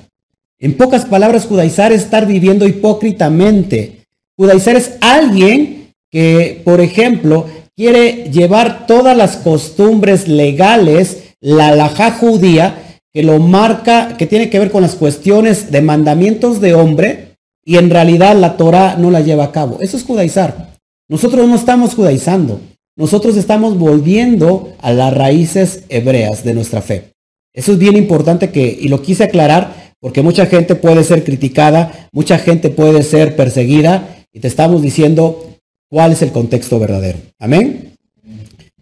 [0.60, 4.06] En pocas palabras, judaizar es estar viviendo hipócritamente.
[4.36, 7.46] Judaizar es alguien que, por ejemplo,
[7.76, 14.60] quiere llevar todas las costumbres legales, la alajá judía, que lo marca, que tiene que
[14.60, 19.22] ver con las cuestiones de mandamientos de hombre, y en realidad la Torah no la
[19.22, 19.78] lleva a cabo.
[19.80, 20.74] Eso es judaizar.
[21.08, 22.60] Nosotros no estamos judaizando.
[22.96, 27.12] Nosotros estamos volviendo a las raíces hebreas de nuestra fe.
[27.54, 32.10] Eso es bien importante que, y lo quise aclarar, porque mucha gente puede ser criticada,
[32.12, 35.53] mucha gente puede ser perseguida y te estamos diciendo
[35.94, 37.20] cuál es el contexto verdadero.
[37.38, 37.96] Amén.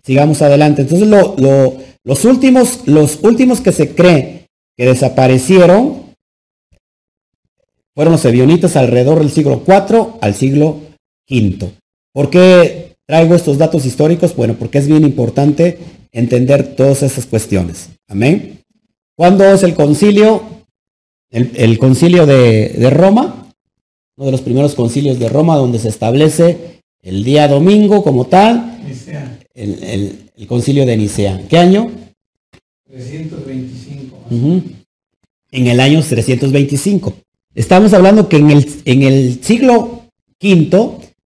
[0.02, 0.84] Sigamos adelante.
[0.84, 4.48] Entonces los últimos, los últimos que se cree
[4.78, 6.14] que desaparecieron
[7.94, 10.80] fueron los ebionitas alrededor del siglo IV al siglo
[11.30, 11.74] V.
[12.14, 14.34] ¿Por qué traigo estos datos históricos?
[14.34, 15.80] Bueno, porque es bien importante
[16.14, 17.90] entender todas esas cuestiones.
[18.08, 18.62] Amén.
[19.18, 20.44] ¿Cuándo es el concilio?
[21.30, 23.52] el, concilio de, Roma,
[24.16, 28.80] uno de los primeros concilios de Roma donde se establece el día domingo como tal,
[29.54, 31.42] el, concilio de Nicea.
[31.50, 31.92] ¿Qué año?
[32.90, 34.18] 325.
[35.52, 37.14] En el año 325.
[37.54, 40.06] Estamos hablando que en el, en el siglo
[40.42, 40.92] V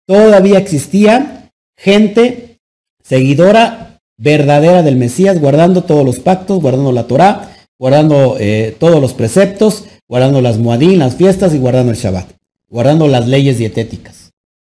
[0.07, 2.59] todavía existía gente
[3.03, 9.13] seguidora verdadera del Mesías, guardando todos los pactos, guardando la Torá, guardando eh, todos los
[9.13, 12.29] preceptos, guardando las muadín, las fiestas y guardando el Shabbat,
[12.69, 14.26] guardando las leyes dietéticas.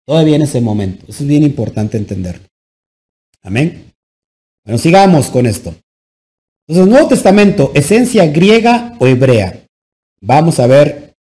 [0.08, 1.06] Todavía en ese momento.
[1.08, 2.48] Eso es bien importante entenderlo.
[3.44, 3.94] Amén.
[4.64, 5.76] Bueno, sigamos con esto.
[6.66, 9.66] Entonces, Nuevo Testamento, esencia griega o hebrea.
[10.22, 11.14] Vamos a ver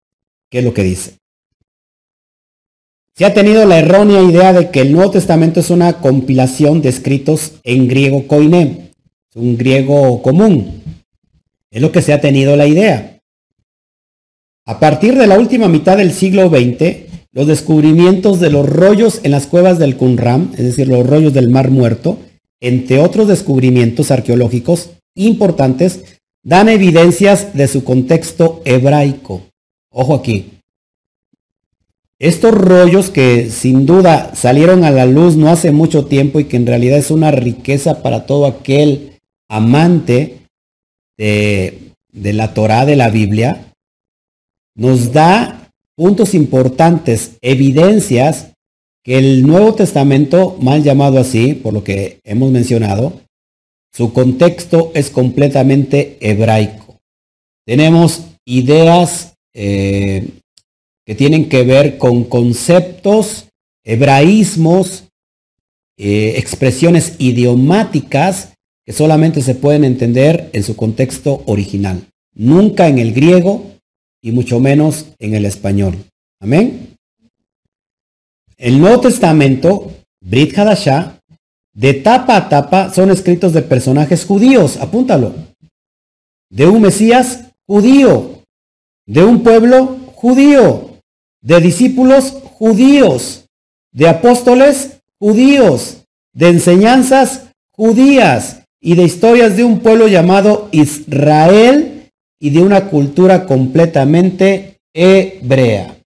[0.49, 1.15] qué es lo que dice.
[3.15, 6.91] Se ha tenido la errónea idea de que el Nuevo Testamento es una compilación de
[6.91, 8.93] escritos en griego koiné,
[9.35, 10.83] un griego común,
[11.71, 13.21] es lo que se ha tenido la idea.
[14.67, 17.06] A partir de la última mitad del siglo XX,
[17.37, 21.51] los descubrimientos de los rollos en las cuevas del Qumran, es decir, los rollos del
[21.51, 22.19] Mar Muerto,
[22.61, 29.43] entre otros descubrimientos arqueológicos importantes, dan evidencias de su contexto hebraico.
[29.91, 30.53] Ojo aquí.
[32.19, 36.57] Estos rollos que sin duda salieron a la luz no hace mucho tiempo y que
[36.57, 40.39] en realidad es una riqueza para todo aquel amante
[41.19, 43.75] de, la Torá de la Biblia,
[44.75, 45.66] nos da
[45.97, 48.53] puntos importantes, evidencias
[49.03, 53.21] que el Nuevo Testamento, mal llamado así, por lo que hemos mencionado,
[53.93, 56.99] su contexto es completamente hebraico.
[57.65, 60.29] Tenemos ideas eh,
[61.07, 63.47] que tienen que ver con conceptos,
[63.85, 65.05] hebraísmos,
[65.97, 68.53] eh, expresiones idiomáticas
[68.85, 73.76] que solamente se pueden entender en su contexto original, nunca en el griego
[74.27, 75.95] y mucho menos en el español.
[76.41, 76.97] Amén.
[78.57, 81.21] El Nuevo Testamento, Brit Hadashah,
[81.73, 85.33] de tapa a tapa son escritos de personajes judíos, apúntalo.
[86.51, 88.43] De un Mesías judío,
[89.07, 90.99] de un pueblo judío,
[91.41, 93.45] de discípulos judíos,
[93.93, 95.99] de apóstoles judíos,
[96.33, 101.96] de enseñanzas judías, y de historias de un pueblo llamado Israel
[102.39, 105.97] y de una cultura completamente hebrea,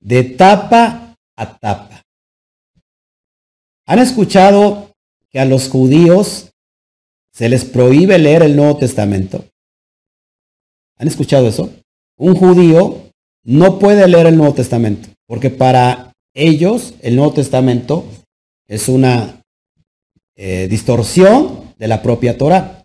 [0.00, 2.02] de tapa a tapa.
[3.86, 4.90] ¿Han escuchado
[5.30, 6.50] que a los judíos
[7.32, 9.44] se les prohíbe leer el Nuevo Testamento?
[10.98, 11.70] ¿Han escuchado eso?
[12.16, 13.10] Un judío
[13.44, 18.04] no puede leer el Nuevo Testamento, porque para ellos el Nuevo Testamento
[18.68, 19.42] es una
[20.36, 22.84] eh, distorsión de la propia Torah.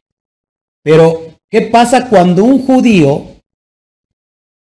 [0.84, 3.24] Pero ¿Qué pasa cuando un judío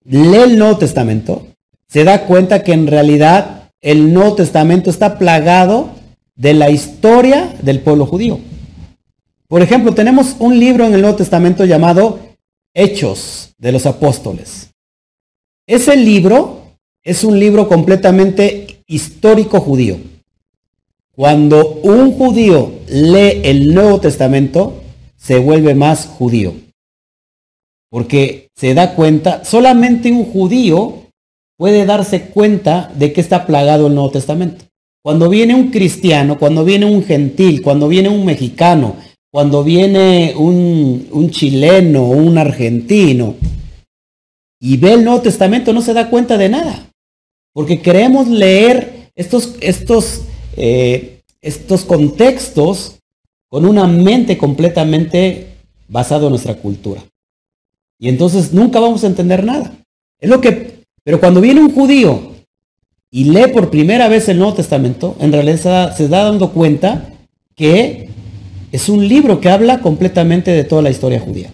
[0.03, 1.47] lee el Nuevo Testamento?
[1.87, 5.89] Se da cuenta que en realidad el Nuevo Testamento está plagado
[6.35, 8.39] de la historia del pueblo judío.
[9.47, 12.19] Por ejemplo, tenemos un libro en el Nuevo Testamento llamado
[12.75, 14.69] Hechos de los Apóstoles.
[15.65, 19.97] Ese libro es un libro completamente histórico judío.
[21.15, 24.83] Cuando un judío lee el Nuevo Testamento,
[25.15, 26.66] se vuelve más judío.
[27.89, 31.07] Porque se da cuenta, solamente un judío
[31.57, 34.65] puede darse cuenta de que está plagado el Nuevo Testamento.
[35.03, 38.95] Cuando viene un cristiano, cuando viene un gentil, cuando viene un mexicano,
[39.31, 43.35] cuando viene un, chileno, un argentino,
[44.59, 46.89] y ve el Nuevo Testamento, no se da cuenta de nada.
[47.53, 50.23] Porque queremos leer estos, estos,
[50.55, 52.99] eh, estos contextos
[53.49, 55.47] con una mente completamente
[55.87, 57.01] basada en nuestra cultura.
[57.99, 59.75] Y entonces nunca vamos a entender nada.
[60.19, 62.33] Es lo que, pero cuando viene un judío
[63.09, 67.09] y lee por primera vez el Nuevo Testamento, en realidad se da dando cuenta
[67.55, 68.09] que
[68.71, 71.51] es un libro que habla completamente de toda la historia judía.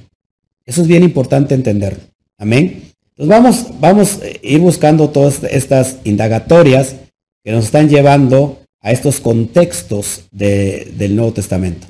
[0.66, 2.04] Eso es bien importante entenderlo.
[2.38, 2.84] Amén.
[3.16, 6.96] Entonces vamos, vamos a ir buscando todas estas indagatorias
[7.44, 11.88] que nos están llevando a estos contextos del Nuevo Testamento.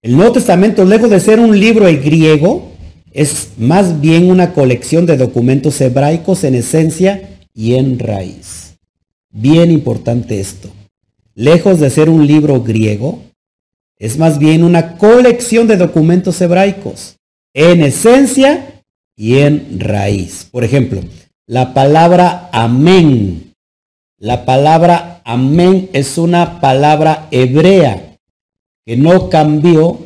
[0.00, 2.71] El Nuevo Testamento, lejos de ser un libro en griego,
[3.12, 8.78] es más bien una colección de documentos hebraicos en esencia y en raíz.
[9.30, 10.70] Bien importante esto.
[11.34, 13.22] Lejos de ser un libro griego,
[13.98, 17.16] es más bien una colección de documentos hebraicos
[17.54, 18.82] en esencia
[19.16, 20.48] y en raíz.
[20.50, 21.00] Por ejemplo,
[21.46, 23.54] la palabra amén.
[24.18, 28.18] La palabra amén es una palabra hebrea
[28.84, 29.98] que no cambió.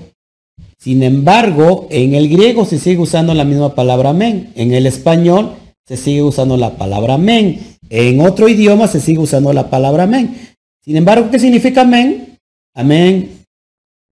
[0.87, 4.53] Sin embargo, en el griego se sigue usando la misma palabra amén.
[4.55, 7.77] En el español se sigue usando la palabra amén.
[7.91, 10.55] En otro idioma se sigue usando la palabra amén.
[10.85, 12.39] Sin embargo, ¿qué significa amén?
[12.73, 13.37] Amén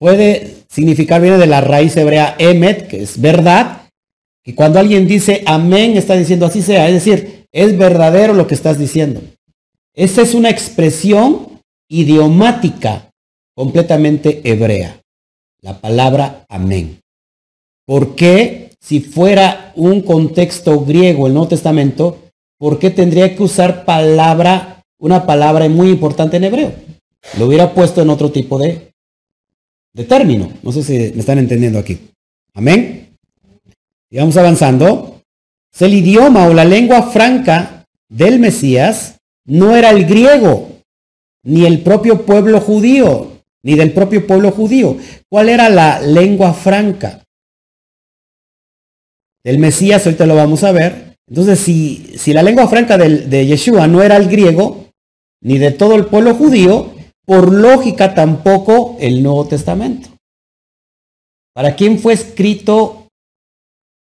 [0.04, 3.88] puede significar, viene de la raíz hebrea emet, que es verdad.
[4.44, 6.88] Y cuando alguien dice amén, está diciendo así sea.
[6.88, 9.22] Es decir, es verdadero lo que estás diciendo.
[9.94, 13.10] Esa es una expresión idiomática
[13.54, 15.00] completamente hebrea.
[15.64, 17.00] La palabra amén.
[17.86, 22.18] ¿Por qué si fuera un contexto griego el Nuevo Testamento,
[22.58, 26.74] por qué tendría que usar palabra, una palabra muy importante en hebreo?
[27.38, 28.92] Lo hubiera puesto en otro tipo de,
[29.94, 30.52] de término.
[30.62, 31.98] No sé si me están entendiendo aquí.
[32.52, 33.16] Amén.
[34.10, 35.22] Y vamos avanzando.
[35.80, 40.72] El idioma o la lengua franca del Mesías no era el griego,
[41.42, 43.33] ni el propio pueblo judío,
[43.64, 44.96] ni del propio pueblo judío.
[45.28, 47.24] ¿Cuál era la lengua franca?
[49.42, 51.16] Del Mesías, ahorita lo vamos a ver.
[51.26, 54.90] Entonces, si, si la lengua franca de Yeshua no era el griego,
[55.42, 56.94] ni de todo el pueblo judío,
[57.24, 60.10] por lógica tampoco el Nuevo Testamento.
[61.54, 63.08] ¿Para quién fue escrito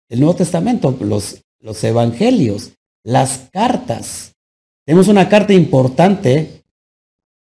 [0.10, 0.96] el Nuevo Testamento?
[1.00, 4.34] Los, los evangelios, las cartas.
[4.86, 6.64] Tenemos una carta importante,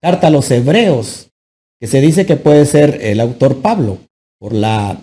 [0.01, 1.31] carta a los hebreos,
[1.79, 3.99] que se dice que puede ser el autor Pablo,
[4.39, 5.01] por la,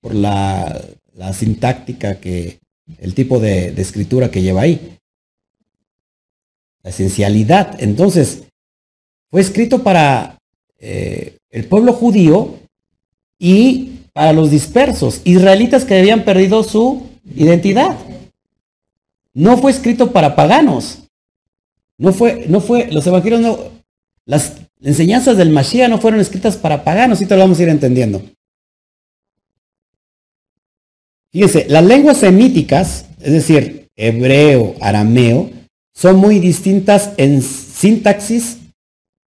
[0.00, 0.80] por la,
[1.14, 2.60] la sintáctica que,
[2.98, 4.98] el tipo de, escritura que lleva ahí.
[6.82, 7.80] La esencialidad.
[7.80, 8.44] Entonces,
[9.30, 10.38] fue escrito para
[10.78, 12.58] eh, el pueblo judío
[13.38, 17.96] y para los dispersos, israelitas que habían perdido su identidad.
[19.32, 20.98] No fue escrito para paganos.
[21.96, 23.58] No fue, no fue, los evangelios no,
[24.26, 27.68] las enseñanzas del Mashiach no fueron escritas para paganos, y te lo vamos a ir
[27.68, 28.22] entendiendo.
[31.32, 35.50] Fíjense, las lenguas semíticas, es decir, hebreo, arameo,
[35.94, 38.58] son muy distintas en sintaxis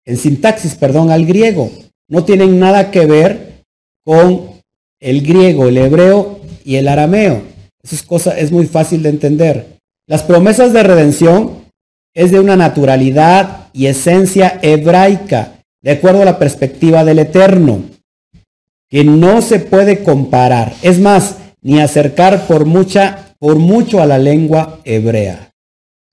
[0.07, 1.71] en sintaxis, perdón, al griego.
[2.09, 3.65] No tienen nada que ver
[4.05, 4.63] con
[5.01, 7.43] el griego, el hebreo y el arameo.
[7.83, 9.79] Eso es, cosa, es muy fácil de entender.
[10.07, 11.67] Las promesas de redención
[12.15, 17.83] es de una naturalidad y esencia hebraica, de acuerdo a la perspectiva del Eterno,
[18.89, 24.18] que no se puede comparar, es más, ni acercar por mucha, por mucho a la
[24.18, 25.53] lengua hebrea.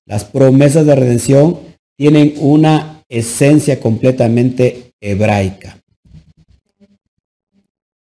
[0.06, 1.58] Las promesas de redención
[1.96, 5.78] tienen una esencia completamente hebraica.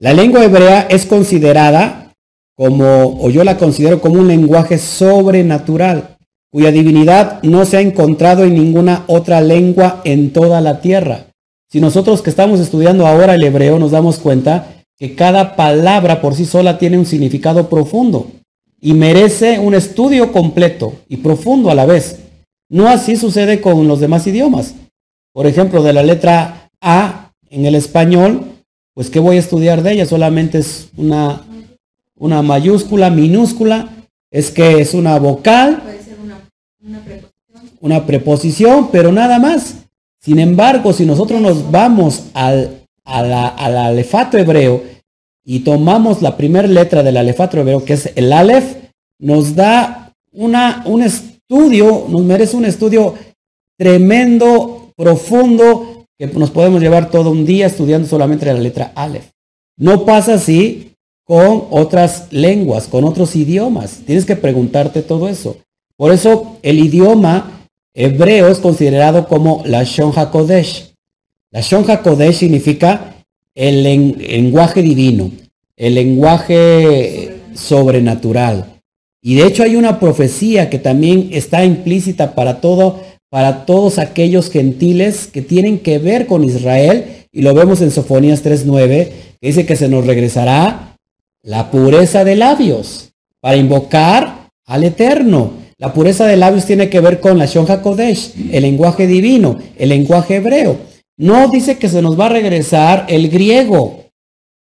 [0.01, 2.13] La lengua hebrea es considerada
[2.57, 6.16] como, o yo la considero como un lenguaje sobrenatural,
[6.57, 11.27] cuya divinidad no se ha encontrado en ninguna otra lengua en toda la tierra.
[11.69, 16.35] Si nosotros que estamos estudiando ahora el hebreo nos damos cuenta que cada palabra por
[16.35, 18.29] sí sola tiene un significado profundo
[18.81, 22.21] y merece un estudio completo y profundo a la vez.
[22.71, 24.77] No así sucede con los demás idiomas.
[25.35, 28.45] Por ejemplo, de la letra A en el español,
[28.95, 30.07] pues ¿qué voy a estudiar de ella?
[30.07, 31.45] Solamente es una,
[32.17, 33.91] una mayúscula, minúscula,
[34.31, 36.06] es que es una vocal, Puede ser
[37.81, 38.91] una, preposición.
[38.91, 39.77] pero nada más.
[40.21, 44.83] Sin embargo, si nosotros nos vamos al, al alefato hebreo
[45.45, 48.77] y tomamos la primera letra del alefato hebreo, que es el alef,
[49.19, 53.15] nos da una, un estudio, nos merece un estudio
[53.79, 59.31] tremendo, profundo, que nos podemos llevar todo un día estudiando solamente la letra alef.
[59.77, 60.93] No pasa así
[61.25, 64.01] con otras lenguas, con otros idiomas.
[64.07, 65.59] Tienes que preguntarte todo eso.
[65.97, 70.93] Por eso el idioma hebreo es considerado como la Shon HaKodesh.
[71.51, 73.15] La Shon HaKodesh significa
[73.55, 75.31] el len- lenguaje divino,
[75.77, 78.75] el lenguaje sobrenatural.
[79.23, 84.51] Y de hecho hay una profecía que también está implícita para todo, para todos aquellos
[84.51, 89.09] gentiles que tienen que ver con Israel, y lo vemos en Sofonías 3.9,
[89.41, 90.97] que dice que se nos regresará
[91.43, 95.53] la pureza de labios para invocar al Eterno.
[95.79, 99.91] La pureza de labios tiene que ver con la Shon HaKodesh, el lenguaje divino, el
[99.91, 100.79] lenguaje hebreo.
[101.19, 104.07] No dice que se nos va a regresar el griego.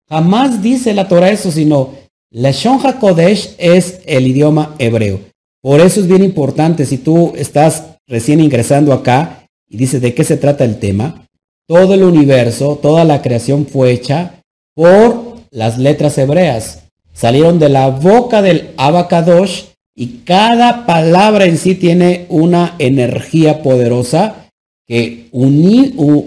[0.08, 1.90] Jamás dice la Torah eso, sino
[2.30, 5.20] la Shon HaKodesh es el idioma hebreo.
[5.62, 10.24] Por eso es bien importante, si tú estás recién ingresando acá y dices de qué
[10.24, 11.24] se trata el tema,
[11.68, 14.42] todo el universo, toda la creación fue hecha
[14.74, 16.84] por las letras hebreas.
[17.12, 24.50] Salieron de la boca del Abacadosh y cada palabra en sí tiene una energía poderosa
[24.86, 25.30] que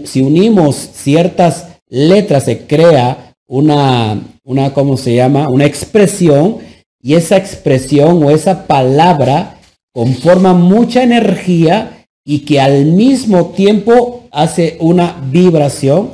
[0.06, 5.48] si unimos ciertas letras se crea una, una, ¿cómo se llama?
[5.50, 6.58] Una expresión
[7.02, 9.60] y esa expresión o esa palabra
[9.94, 16.12] conforma mucha energía y que al mismo tiempo hace una vibración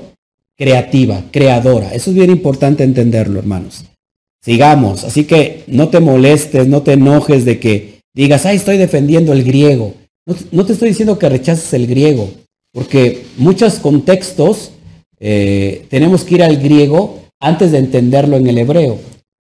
[0.57, 1.93] creativa, creadora.
[1.93, 3.85] Eso es bien importante entenderlo, hermanos.
[4.45, 9.33] Sigamos, así que no te molestes, no te enojes de que digas, ay, estoy defendiendo
[9.33, 9.95] el griego.
[10.51, 12.29] No, te estoy diciendo que rechaces el griego,
[12.71, 14.73] porque muchos contextos
[15.19, 18.99] eh, tenemos que ir al griego antes de entenderlo en el hebreo.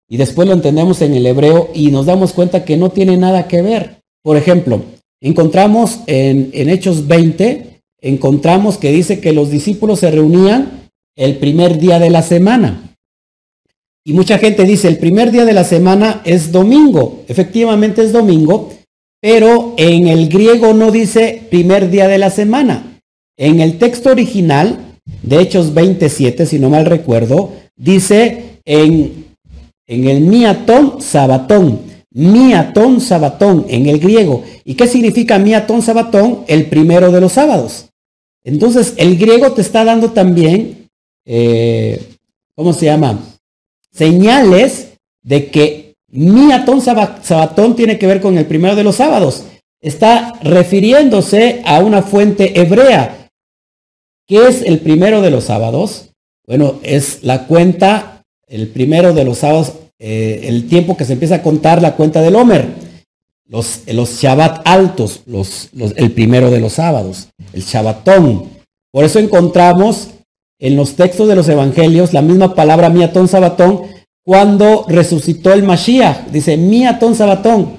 [0.08, 3.48] Y después lo entendemos en el hebreo y nos damos cuenta que no tiene nada
[3.48, 4.02] que ver.
[4.22, 4.84] Por ejemplo,
[5.20, 11.80] encontramos en, en Hechos 20, encontramos que dice que los discípulos se reunían el primer
[11.80, 12.91] día de la semana.
[14.04, 17.24] Y mucha gente dice, el primer día de la semana es domingo.
[17.28, 18.74] Efectivamente es domingo,
[19.22, 23.00] pero en el griego no dice primer día de la semana.
[23.38, 29.26] En el texto original de Hechos 27, si no mal recuerdo, dice en,
[29.88, 31.82] en el miatón sabatón.
[32.14, 34.44] Miatón sabatón en el griego.
[34.66, 36.44] ¿Y qué significa miatón sabatón?
[36.48, 37.86] El primero de los sábados.
[38.44, 40.90] Entonces, el griego te está dando también,
[41.26, 42.02] eh,
[42.56, 43.20] ¿cómo se llama?
[43.92, 49.46] Señales de que miatón saba- sabatón tiene que ver con el primero de los sábados.
[49.82, 53.30] Está refiriéndose a una fuente hebrea.
[54.28, 56.10] ¿Qué es el primero de los sábados?
[56.46, 61.36] Bueno, es la cuenta, el primero de los sábados, eh, el tiempo que se empieza
[61.36, 62.68] a contar la cuenta del Homer.
[63.48, 68.50] Los, los Shabbat altos, los- el primero de los sábados, el Shabbatón.
[68.92, 70.10] Por eso encontramos
[70.62, 73.82] en los textos de los evangelios la misma palabra miatón sabatón
[74.24, 76.28] cuando resucitó el Mashiach.
[76.28, 77.78] Dice miatón sabatón.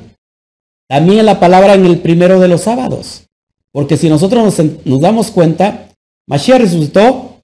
[0.88, 3.22] También la palabra en el primero de los sábados.
[3.70, 5.88] Porque si nosotros nos, damos cuenta,
[6.26, 7.40] Mashiach resucitó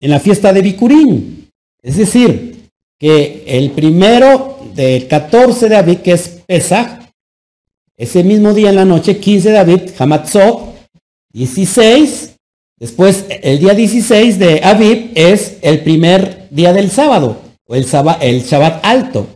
[0.00, 1.48] en la fiesta de Bikurim.
[1.82, 7.02] Es decir, que el primero del 14 de Aviv, que es Pesach,
[7.96, 10.74] ese mismo día en la noche, 15 de Aviv, Hamatzot,
[11.32, 12.37] 16,
[12.78, 18.18] después el día 16 de Aviv es el primer día del sábado, o el, saba-
[18.20, 19.26] el Shabbat alto.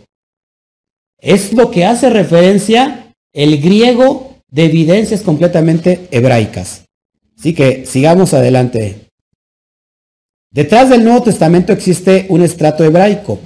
[1.19, 6.85] Es lo que hace referencia el griego de evidencias completamente hebraicas.
[7.39, 9.09] Así que sigamos adelante.
[10.51, 13.39] Detrás del Nuevo Testamento existe un estrato hebraico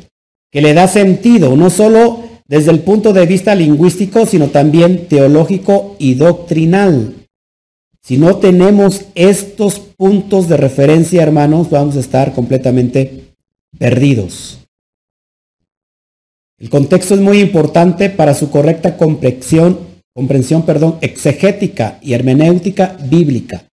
[0.51, 5.97] que le da sentido, no solo desde el punto de vista lingüístico, sino también teológico
[5.99, 7.15] y doctrinal.
[8.07, 13.35] Si no tenemos estos puntos de referencia, hermanos, vamos a estar completamente
[13.81, 14.61] perdidos.
[16.57, 19.81] El contexto es muy importante para su correcta comprensión,
[20.15, 23.65] comprensión perdón, exegética y hermenéutica bíblica.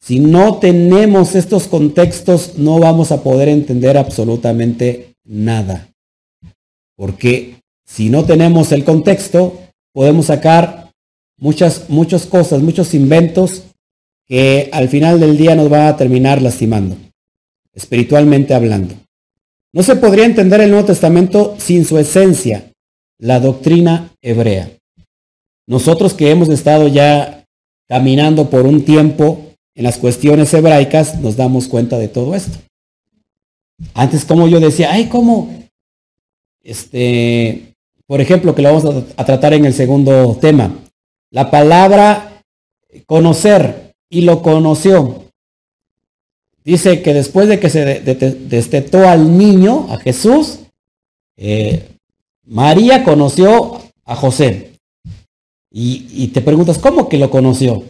[0.00, 5.86] Si no tenemos estos contextos, no vamos a poder entender absolutamente nada.
[6.96, 9.60] Porque si no tenemos el contexto,
[9.92, 10.90] podemos sacar
[11.38, 13.62] muchas, muchas cosas, muchos inventos
[14.26, 16.96] que al final del día nos van a terminar lastimando,
[17.74, 18.94] espiritualmente hablando.
[19.72, 22.72] No se podría entender el Nuevo Testamento sin su esencia,
[23.18, 24.70] la doctrina hebrea.
[25.66, 27.44] Nosotros que hemos estado ya
[27.88, 32.58] caminando por un tiempo en las cuestiones hebraicas, nos damos cuenta de todo esto.
[33.94, 35.52] Antes, como yo decía, ay, ¿cómo?
[36.62, 37.74] Este,
[38.06, 38.84] por ejemplo, que lo vamos
[39.16, 40.74] a, a tratar en el segundo tema.
[41.30, 42.42] La palabra
[43.04, 45.24] conocer y lo conoció.
[46.64, 50.60] Dice que después de que se destetó al niño, a Jesús,
[51.36, 51.88] eh,
[52.44, 54.72] María conoció a José.
[55.70, 57.84] Y, te preguntas, ¿cómo que lo conoció?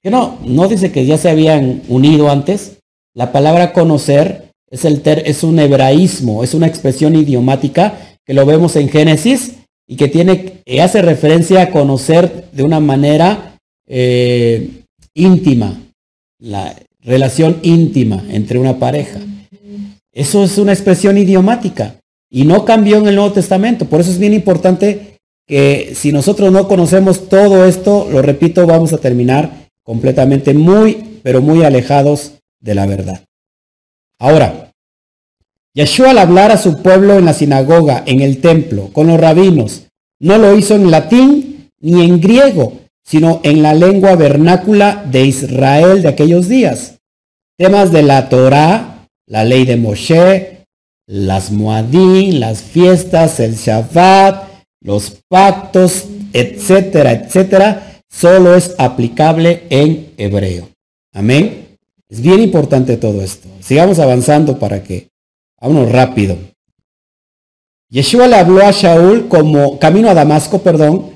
[0.00, 2.78] Que no, no dice que ya se habían unido antes.
[3.14, 8.76] La palabra conocer es, el es un hebraísmo, es una expresión idiomática que lo vemos
[8.76, 9.54] en Génesis
[9.88, 14.81] y que tiene, hace referencia a conocer de una manera eh,
[15.14, 15.80] íntima,
[16.38, 19.20] la relación íntima entre una pareja.
[20.12, 21.96] Eso es una expresión idiomática
[22.30, 23.86] y no cambió en el Nuevo Testamento.
[23.86, 28.92] Por eso es bien importante que si nosotros no conocemos todo esto, lo repito, vamos
[28.92, 33.24] a terminar completamente muy, pero muy alejados de la verdad.
[34.18, 34.70] Ahora,
[35.74, 39.86] Yeshua al hablar a su pueblo en la sinagoga, en el templo, con los rabinos,
[40.20, 46.02] no lo hizo en latín ni en griego, sino en la lengua vernácula de Israel
[46.02, 46.98] de aquellos días.
[47.58, 50.66] Temas de la Torá, la ley de Moshe,
[51.06, 54.48] las Moadín, las fiestas, el Shabbat,
[54.80, 60.68] los pactos, etcétera, etcétera, solo es aplicable en hebreo.
[61.12, 61.76] Amén.
[62.08, 63.48] Es bien importante todo esto.
[63.60, 65.08] Sigamos avanzando para que,
[65.60, 66.36] vámonos rápido.
[67.88, 71.11] Yeshua le habló a Shaul como camino a Damasco, perdón,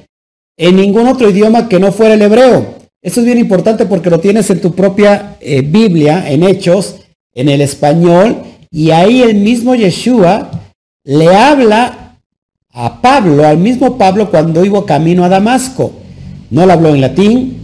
[0.57, 2.77] en ningún otro idioma que no fuera el hebreo.
[3.03, 6.97] Esto es bien importante porque lo tienes en tu propia eh, Biblia, en Hechos,
[7.35, 10.51] en el español, y ahí el mismo Yeshua
[11.05, 12.19] le habla
[12.73, 15.93] a Pablo, al mismo Pablo cuando iba camino a Damasco.
[16.51, 17.57] No le habló en latín,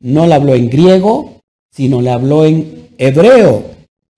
[0.00, 3.64] no le habló en griego, sino le habló en hebreo,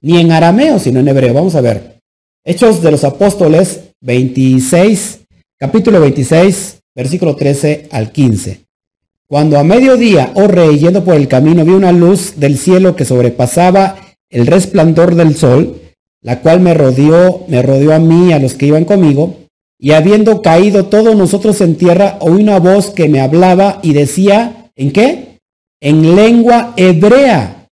[0.00, 1.34] ni en arameo, sino en hebreo.
[1.34, 1.98] Vamos a ver.
[2.44, 5.20] Hechos de los Apóstoles 26,
[5.58, 8.64] capítulo 26, versículo 13 al 15.
[9.28, 13.04] Cuando a mediodía, oh rey, yendo por el camino, vi una luz del cielo que
[13.04, 13.96] sobrepasaba
[14.28, 15.80] el resplandor del sol,
[16.22, 19.36] la cual me rodeó, me rodeó a mí a los que iban conmigo,
[19.78, 24.70] y habiendo caído todos nosotros en tierra, oí una voz que me hablaba y decía,
[24.76, 25.38] ¿en qué?
[25.80, 27.68] En lengua hebrea.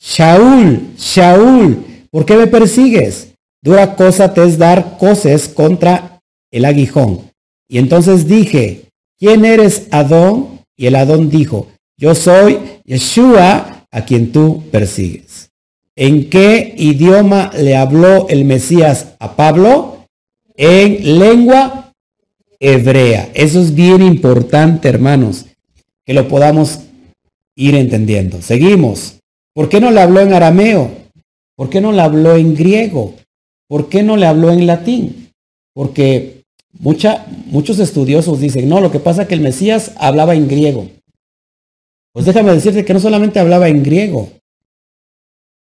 [0.00, 3.34] Shaul, Shaul, ¿por qué me persigues?
[3.62, 7.33] Dura cosa te es dar coces contra el aguijón.
[7.68, 8.84] Y entonces dije,
[9.18, 10.60] ¿quién eres Adón?
[10.76, 15.50] Y el Adón dijo, yo soy Yeshua a quien tú persigues.
[15.96, 20.06] ¿En qué idioma le habló el Mesías a Pablo?
[20.56, 21.92] En lengua
[22.58, 23.30] hebrea.
[23.34, 25.46] Eso es bien importante, hermanos,
[26.04, 26.80] que lo podamos
[27.54, 28.42] ir entendiendo.
[28.42, 29.20] Seguimos.
[29.54, 30.90] ¿Por qué no le habló en arameo?
[31.56, 33.14] ¿Por qué no le habló en griego?
[33.68, 35.30] ¿Por qué no le habló en latín?
[35.72, 36.33] Porque
[36.80, 40.88] muchos estudiosos dicen, no, lo que pasa es que el Mesías hablaba en griego.
[42.12, 44.30] Pues déjame decirte que no solamente hablaba en griego,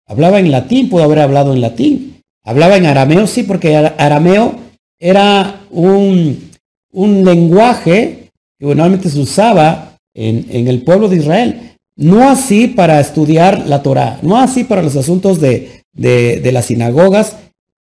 [0.06, 2.22] hablaba en latín, pudo haber hablado en latín.
[2.44, 4.56] Hablaba en arameo, sí, porque arameo
[4.98, 6.50] era un,
[6.94, 11.76] lenguaje que normalmente se usaba en, el pueblo de Israel.
[11.96, 17.36] No así para estudiar la Torah, no así para los asuntos de, de las sinagogas,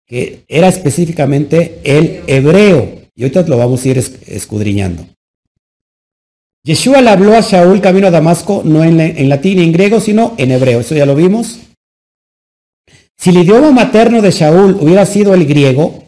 [0.05, 2.99] que era específicamente el hebreo.
[3.20, 5.05] Y ahorita lo vamos a ir escudriñando.
[6.63, 10.36] Yeshua le habló a Shaul camino a Damasco, no en, latín ni en griego, sino
[10.38, 10.80] en hebreo.
[10.80, 11.59] Eso ya lo vimos.
[13.17, 16.05] Si el idioma materno de Shaul hubiera sido el griego,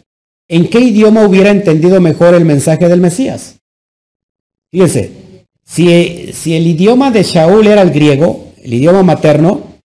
[0.48, 3.56] ¿en qué idioma hubiera entendido mejor el mensaje del Mesías?
[4.70, 5.12] Fíjense,
[5.66, 9.76] si, si el idioma de Shaul era el griego, el idioma materno,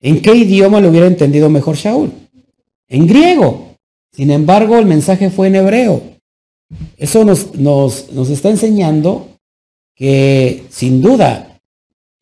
[0.00, 2.12] ¿en qué idioma lo hubiera entendido mejor Shaul?
[2.86, 3.74] En griego.
[4.12, 6.15] Sin embargo, el mensaje fue en hebreo.
[6.96, 9.28] Eso nos, nos, está enseñando
[9.94, 11.58] que sin duda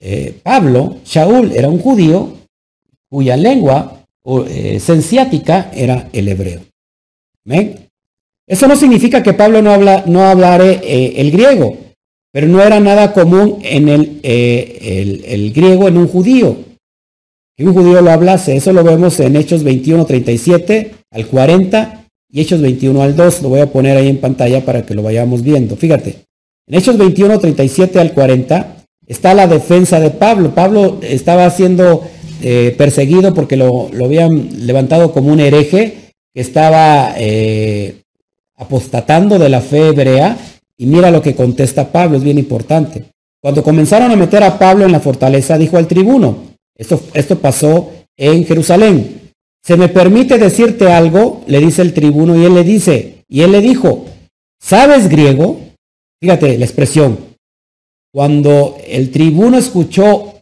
[0.00, 2.34] eh, Pablo, Shaul, era un judío
[3.08, 4.04] cuya lengua
[4.48, 6.60] eh, sensiática era el hebreo.
[8.46, 11.78] Eso no significa que Pablo no, habla, no hablare eh, el griego,
[12.30, 16.56] pero no era nada común en el, el, el, griego en un judío.
[17.56, 22.03] Que un judío lo hablase, eso lo vemos en Hechos 21, 37 al 40
[22.34, 23.42] y Hechos 21 al 2.
[23.42, 25.76] Lo voy a poner ahí en pantalla para que lo vayamos viendo.
[25.76, 26.16] Fíjate,
[26.66, 28.76] en Hechos 21, 37 al 40
[29.06, 30.52] está la defensa de Pablo.
[30.52, 32.02] Pablo estaba siendo
[32.42, 38.02] eh, perseguido porque lo, habían levantado como un hereje que estaba eh,
[38.56, 40.36] apostatando de la fe hebrea.
[40.76, 43.04] Y mira lo que contesta Pablo, es bien importante.
[43.40, 46.36] Cuando comenzaron a meter a Pablo en la fortaleza, dijo al tribuno,
[46.74, 49.23] esto, esto pasó en Jerusalén.
[49.64, 51.42] ¿Se me permite decirte algo?
[51.46, 54.04] Le dice el tribuno y él le dice, y él le dijo,
[54.60, 55.58] ¿sabes griego?
[56.20, 57.18] Fíjate la expresión.
[58.12, 60.34] Cuando el tribuno escuchó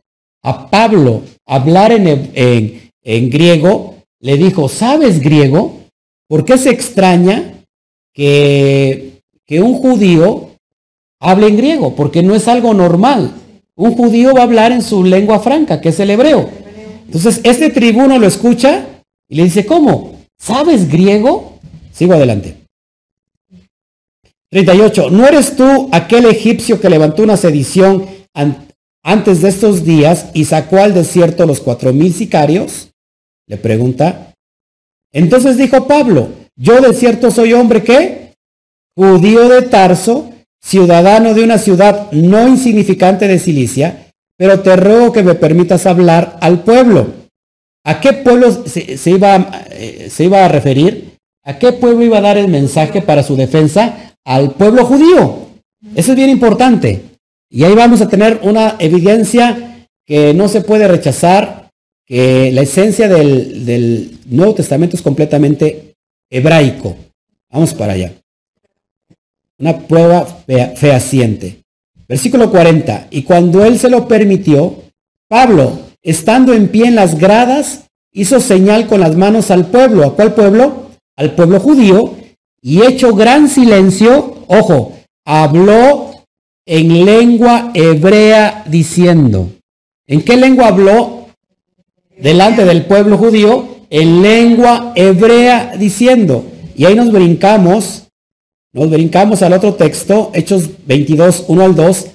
[0.42, 5.78] a Pablo hablar en, griego, le dijo, ¿sabes griego?
[6.28, 7.64] ¿Por qué se extraña
[8.12, 10.50] que, que un judío
[11.20, 11.94] hable en griego?
[11.94, 13.34] Porque no es algo normal.
[13.76, 16.50] Un judío va a hablar en su lengua franca, que es el hebreo.
[17.06, 18.88] Entonces, este tribuno lo escucha
[19.28, 20.20] y le dice, ¿cómo?
[20.38, 21.58] ¿Sabes griego?
[21.92, 22.56] Sigo adelante.
[24.50, 25.10] 38.
[25.10, 28.06] ¿No eres tú aquel egipcio que levantó una sedición
[29.02, 32.90] antes de estos días y sacó al desierto los cuatro mil sicarios?
[33.48, 34.34] Le pregunta.
[35.12, 38.34] Entonces dijo Pablo, yo de cierto soy hombre que,
[38.94, 40.30] judío de Tarso,
[40.62, 44.06] ciudadano de una ciudad no insignificante de Cilicia,
[44.36, 47.21] pero te ruego que me permitas hablar al pueblo.
[47.84, 51.16] ¿A qué pueblo se, iba, eh, se iba a referir?
[51.44, 54.14] ¿A qué pueblo iba a dar el mensaje para su defensa?
[54.24, 55.48] Al pueblo judío.
[55.96, 57.02] Eso es bien importante.
[57.50, 61.70] Y ahí vamos a tener una evidencia que no se puede rechazar,
[62.06, 65.94] que la esencia del, del Nuevo Testamento es completamente
[66.30, 66.96] hebraico.
[67.50, 68.12] Vamos para allá.
[69.58, 70.24] Una prueba
[70.76, 71.58] fehaciente.
[72.08, 73.08] Versículo 40.
[73.10, 74.82] Y cuando él se lo permitió,
[75.28, 80.04] Pablo, estando en pie en las gradas, hizo señal con las manos al pueblo.
[80.04, 80.90] ¿A cuál pueblo?
[81.16, 82.14] Al pueblo judío.
[82.60, 84.92] Y hecho gran silencio, ojo,
[85.24, 86.10] habló
[86.66, 89.50] en lengua hebrea diciendo.
[90.06, 91.26] ¿En qué lengua habló?
[92.16, 96.44] Delante del pueblo judío, en lengua hebrea diciendo.
[96.76, 98.04] Y ahí nos brincamos,
[98.72, 102.06] nos brincamos al otro texto, Hechos 22, 1 al 2.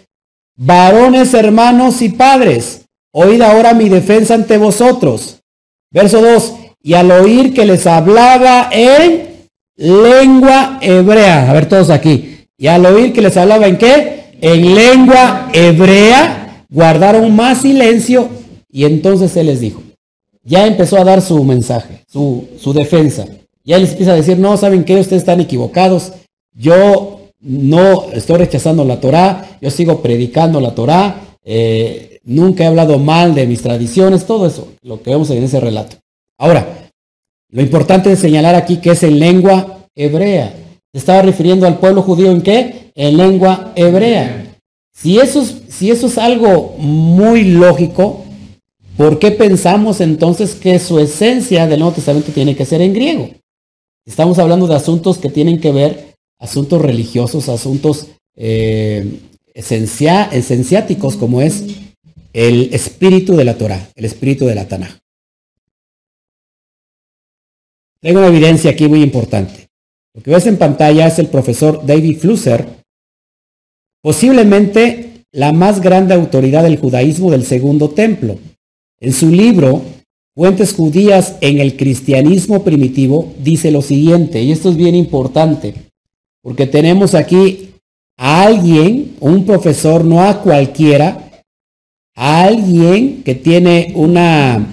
[0.55, 2.86] Varones, hermanos y padres,
[3.19, 5.39] Oíd ahora mi defensa ante vosotros.
[5.89, 6.53] Verso 2.
[6.83, 11.49] Y al oír que les hablaba en lengua hebrea.
[11.49, 12.45] A ver todos aquí.
[12.59, 14.35] Y al oír que les hablaba en qué?
[14.39, 18.29] En lengua hebrea, guardaron más silencio
[18.71, 19.81] y entonces él les dijo.
[20.43, 23.25] Ya empezó a dar su mensaje, su, su defensa.
[23.63, 24.95] Ya les empieza a decir, no, ¿saben qué?
[24.95, 26.13] Ustedes están equivocados.
[26.53, 31.21] Yo no estoy rechazando la Torah, yo sigo predicando la Torah.
[31.43, 35.61] Eh, Nunca he hablado mal de mis tradiciones, todo eso, lo que vemos en ese
[35.61, 35.95] relato.
[36.37, 36.89] Ahora,
[37.49, 40.53] lo importante es señalar aquí que es en lengua hebrea.
[40.91, 42.91] Se estaba refiriendo al pueblo judío en qué?
[42.95, 44.57] En lengua hebrea.
[44.93, 48.25] Si eso es, si eso es algo muy lógico,
[48.97, 53.29] ¿por qué pensamos entonces que su esencia del Nuevo Testamento tiene que ser en griego?
[54.05, 59.21] Estamos hablando de asuntos que tienen que ver, asuntos religiosos, asuntos eh,
[59.53, 61.86] esenciáticos como es
[62.37, 64.99] el espíritu de la Torah, el espíritu de la Tanaj.
[67.99, 69.69] Tengo una evidencia aquí muy importante.
[70.13, 72.67] Lo que ves en pantalla es el profesor David Flusser,
[74.03, 78.37] posiblemente la más grande autoridad del judaísmo del segundo templo.
[78.99, 79.81] En su libro,
[80.35, 85.73] Fuentes judías en el cristianismo primitivo, dice lo siguiente, y esto es bien importante,
[86.43, 87.71] porque tenemos aquí
[88.15, 91.26] a alguien, un profesor, no a cualquiera,
[92.17, 94.67] alguien que tiene una,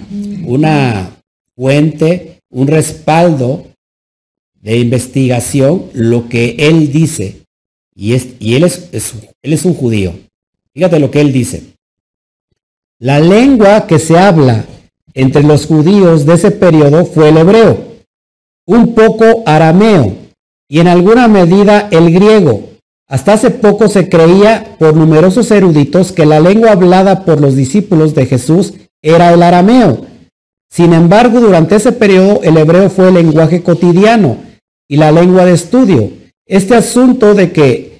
[0.45, 1.15] una
[1.55, 3.67] fuente, un respaldo
[4.61, 7.43] de investigación, lo que él dice.
[7.95, 10.13] Y, es, y él, es, él es un judío.
[10.73, 11.63] Fíjate lo que él dice.
[12.99, 14.65] La lengua que se habla
[15.13, 17.95] entre los judíos de ese periodo fue el hebreo,
[18.65, 20.25] un poco arameo
[20.67, 22.69] y en alguna medida el griego,
[23.07, 28.15] hasta hace poco se creía por numerosos eruditos que la lengua hablada por los discípulos
[28.15, 30.05] de Jesús era el arameo.
[30.71, 34.37] Sin embargo, durante ese periodo el hebreo fue el lenguaje cotidiano
[34.87, 36.11] y la lengua de estudio.
[36.47, 37.95] Este asunto de que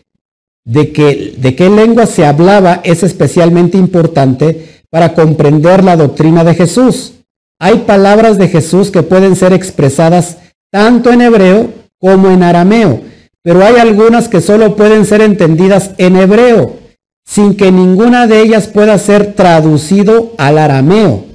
[0.65, 6.55] de que de qué lengua se hablaba es especialmente importante para comprender la doctrina de
[6.55, 7.13] Jesús.
[7.59, 10.37] Hay palabras de Jesús que pueden ser expresadas
[10.71, 11.69] tanto en hebreo
[11.99, 13.01] como en arameo
[13.45, 16.79] pero hay algunas que solo pueden ser entendidas en hebreo,
[17.23, 21.25] sin que ninguna de ellas pueda ser traducido al arameo.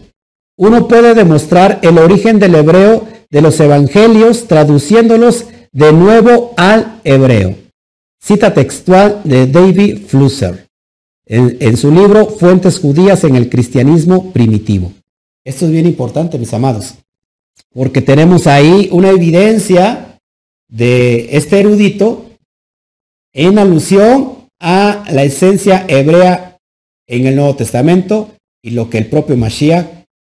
[0.58, 7.54] Uno puede demostrar el origen del hebreo de los evangelios traduciéndolos de nuevo al hebreo.
[8.20, 10.66] Cita textual de David Flusser
[11.26, 14.92] en, en su libro Fuentes judías en el cristianismo primitivo.
[15.44, 16.94] Esto es bien importante, mis amados,
[17.72, 20.09] porque tenemos ahí una evidencia
[20.70, 22.30] de este erudito
[23.32, 26.58] en alusión a la esencia hebrea
[27.06, 28.30] en el Nuevo Testamento
[28.62, 29.86] y lo que el propio Mashiach,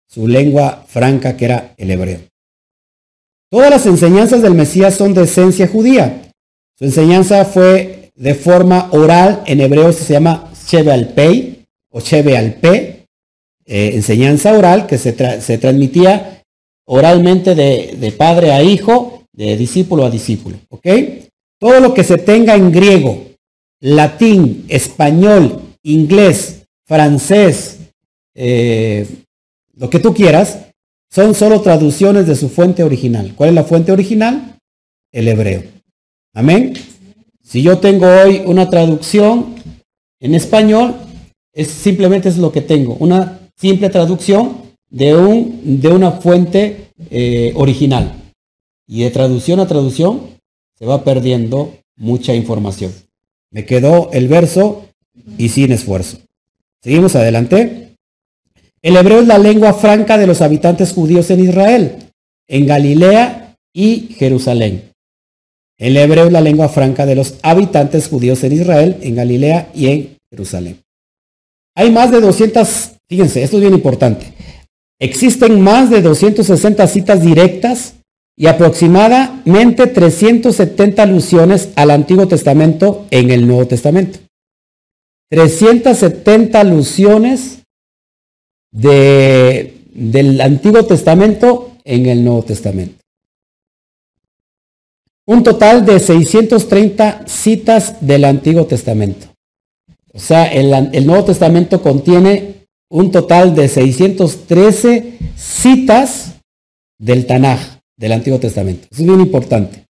[0.08, 2.20] su lengua franca que era el hebreo.
[3.50, 6.30] Todas las enseñanzas del Mesías son de esencia judía.
[6.78, 12.36] Su enseñanza fue de forma oral, en hebreo se llama Shebe al Pei o Shebe
[12.36, 13.06] al Pe,
[13.66, 16.42] eh, enseñanza oral que se, se transmitía
[16.86, 20.58] oralmente de, de, padre a hijo, de discípulo a discípulo.
[20.68, 20.86] ¿Ok?
[21.58, 23.26] Todo lo que se tenga en griego,
[23.80, 27.78] latín, español, inglés, francés,
[28.34, 29.06] eh,
[29.74, 30.66] lo que tú quieras,
[31.10, 33.32] son solo traducciones de su fuente original.
[33.34, 34.56] ¿Cuál es la fuente original?
[35.12, 35.64] El hebreo.
[36.34, 36.74] Amén.
[37.42, 39.56] Si yo tengo hoy una traducción
[40.20, 40.94] en español,
[41.52, 44.56] es simplemente es lo que tengo, una simple traducción
[44.88, 48.20] de, un, de una fuente eh, original.
[48.90, 50.40] Y de traducción a traducción
[50.76, 52.92] se va perdiendo mucha información.
[53.52, 54.88] Me quedó el verso
[55.38, 56.18] y sin esfuerzo.
[56.82, 57.94] Seguimos adelante.
[58.82, 61.98] El hebreo es la lengua franca de los habitantes judíos en Israel,
[62.48, 64.90] en Galilea y Jerusalén.
[65.78, 69.86] El hebreo es la lengua franca de los habitantes judíos en Israel, en Galilea y
[69.86, 70.82] en Jerusalén.
[71.76, 74.34] Hay más de 200, fíjense, esto es bien importante.
[74.98, 77.94] Existen más de 260 citas directas
[78.36, 84.19] y aproximadamente 370 alusiones al Antiguo Testamento en el Nuevo Testamento.
[85.31, 87.62] 370 alusiones
[88.73, 92.97] de, del Antiguo Testamento en el Nuevo Testamento.
[95.27, 99.28] Un total de 630 citas del Antiguo Testamento.
[100.12, 106.40] O sea, el Nuevo Testamento contiene un total de 613 citas
[106.98, 108.89] del Tanaj, del Antiguo Testamento.
[108.90, 109.85] Es bien importante.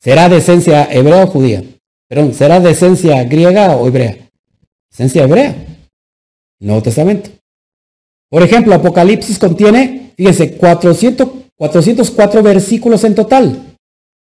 [0.00, 1.62] ¿Será de esencia hebrea o judía?
[2.08, 4.18] Perdón, ¿será de esencia griega o hebrea?
[4.92, 5.54] Esencia hebrea.
[6.58, 7.30] Nuevo Testamento.
[8.28, 13.76] Por ejemplo, Apocalipsis contiene, fíjense, 400, 404 versículos en total.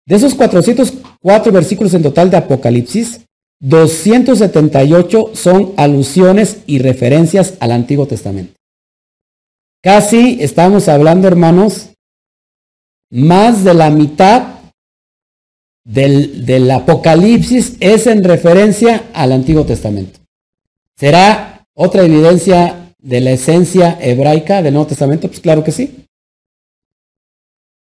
[0.04, 3.20] De esos 404 versículos en total de Apocalipsis,
[3.60, 8.54] 278 son alusiones y referencias al Antiguo Testamento.
[9.82, 11.90] Casi estamos hablando, hermanos,
[13.10, 14.60] más de la mitad
[15.84, 20.20] del, del, Apocalipsis es en referencia al Antiguo Testamento.
[20.96, 25.28] ¿Será otra evidencia de la esencia hebraica del Nuevo Testamento?
[25.28, 26.04] Pues claro que sí.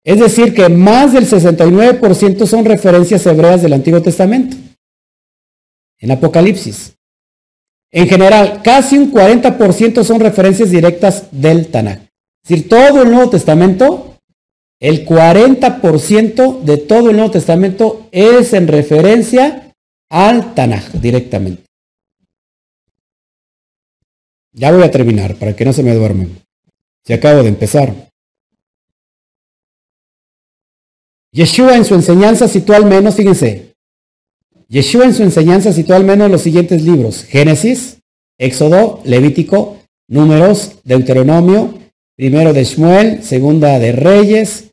[0.03, 4.57] Es decir, que más del 69% son referencias hebreas del Antiguo Testamento.
[5.99, 6.95] En Apocalipsis.
[7.91, 11.99] En general, casi un 40% son referencias directas del Tanakh.
[12.43, 14.11] Es decir, todo el Nuevo Testamento,
[14.82, 19.74] el 40% de todo el Nuevo Testamento es en referencia
[20.10, 21.64] al Tanakh directamente.
[24.53, 26.36] Ya voy a terminar para que no se me duermen.
[27.06, 27.94] Si acabo de empezar.
[31.32, 33.76] Yeshua en su enseñanza citó al menos, fíjense,
[34.68, 37.24] Yeshua en su enseñanza citó al menos los siguientes libros.
[37.24, 37.99] Génesis,
[38.38, 39.78] Éxodo, Levítico,
[40.08, 41.78] Números, Deuteronomio,
[42.18, 44.70] primero de Shmuel, segunda de Reyes,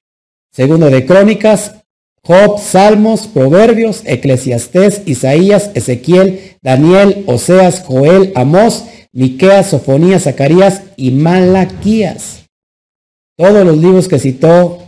[0.59, 1.77] segundo de Crónicas,
[2.25, 12.47] Job, Salmos, Proverbios, Eclesiastés, Isaías, Ezequiel, Daniel, Oseas, Joel, Amós, Miqueas, Sofonías, Zacarías y Malaquías.
[13.37, 14.83] Todos los libros que citó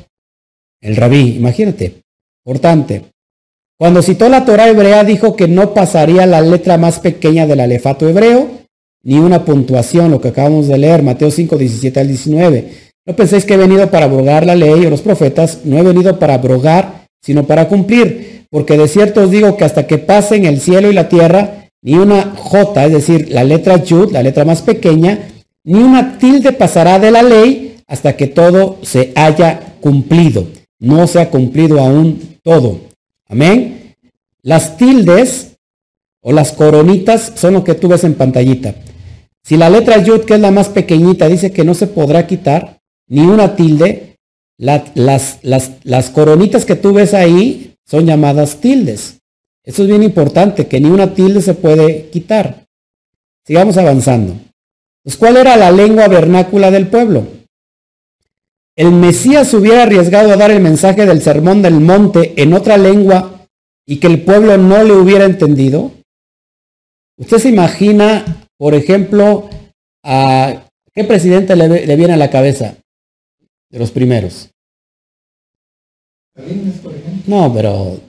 [0.80, 2.02] el rabí, imagínate,
[2.44, 3.05] importante.
[3.78, 8.09] Cuando citó la Torah hebrea dijo que no pasaría la letra más pequeña del alefato
[8.09, 8.51] hebreo,
[9.05, 12.89] ni una puntuación, lo que acabamos de leer, Mateo 5, 17 al 19.
[13.06, 16.18] No penséis que he venido para abrogar la ley o los profetas, no he venido
[16.18, 20.60] para abrogar, sino para cumplir, porque de cierto os digo que hasta que pasen el
[20.60, 24.62] cielo y la tierra, ni una J, es decir, la letra Yud, la letra más
[24.62, 25.31] pequeña,
[25.64, 30.47] ni una tilde pasará de la ley hasta que todo se haya cumplido.
[30.78, 32.81] No se ha cumplido aún todo.
[33.28, 33.94] Amén.
[34.43, 35.56] Las tildes
[36.22, 38.74] o las coronitas son lo que tú ves en pantallita.
[39.43, 42.80] Si la letra Yud, que es la más pequeñita, dice que no se podrá quitar
[43.10, 44.16] ni una tilde,
[44.56, 49.18] las, las, las coronitas que tú ves ahí son llamadas tildes.
[49.64, 52.64] Eso es bien importante, que ni una tilde se puede quitar.
[53.44, 54.36] Sigamos avanzando.
[55.02, 57.26] Pues, ¿cuál era la lengua vernácula del pueblo?
[58.76, 63.46] el Mesías hubiera arriesgado a dar el mensaje del sermón del monte en otra lengua
[63.86, 65.92] y que el pueblo no le hubiera entendido?
[67.18, 69.50] ¿Usted se imagina, por ejemplo,
[70.02, 70.64] a
[70.94, 72.76] qué presidente le viene a la cabeza
[73.70, 74.51] de los primeros?
[77.26, 78.01] No, pero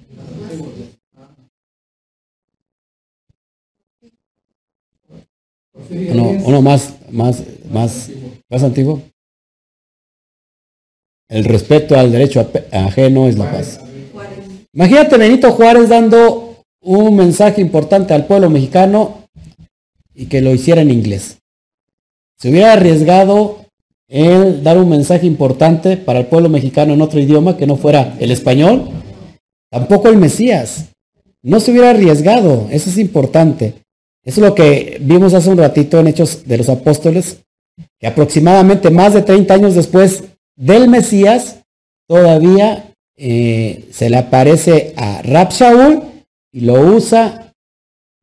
[5.90, 8.10] uno, uno más, más, más,
[8.50, 9.02] más antiguo.
[11.30, 13.80] El respeto al derecho ajeno es la paz.
[14.74, 19.28] Imagínate Benito Juárez dando un mensaje importante al pueblo mexicano
[20.14, 21.38] y que lo hiciera en inglés.
[22.38, 23.61] Se hubiera arriesgado
[24.14, 28.18] en dar un mensaje importante para el pueblo mexicano en otro idioma que no fuera
[28.20, 28.90] el español.
[29.72, 30.90] Tampoco el Mesías.
[31.42, 32.68] No se hubiera arriesgado.
[32.70, 33.76] Eso es importante.
[34.24, 37.40] Eso es lo que vimos hace un ratito en Hechos de los Apóstoles,
[38.00, 40.26] que aproximadamente más de 30 años después
[40.58, 41.62] del Mesías,
[42.06, 46.04] todavía eh, se le aparece a Rab Shaul
[46.52, 47.54] y lo usa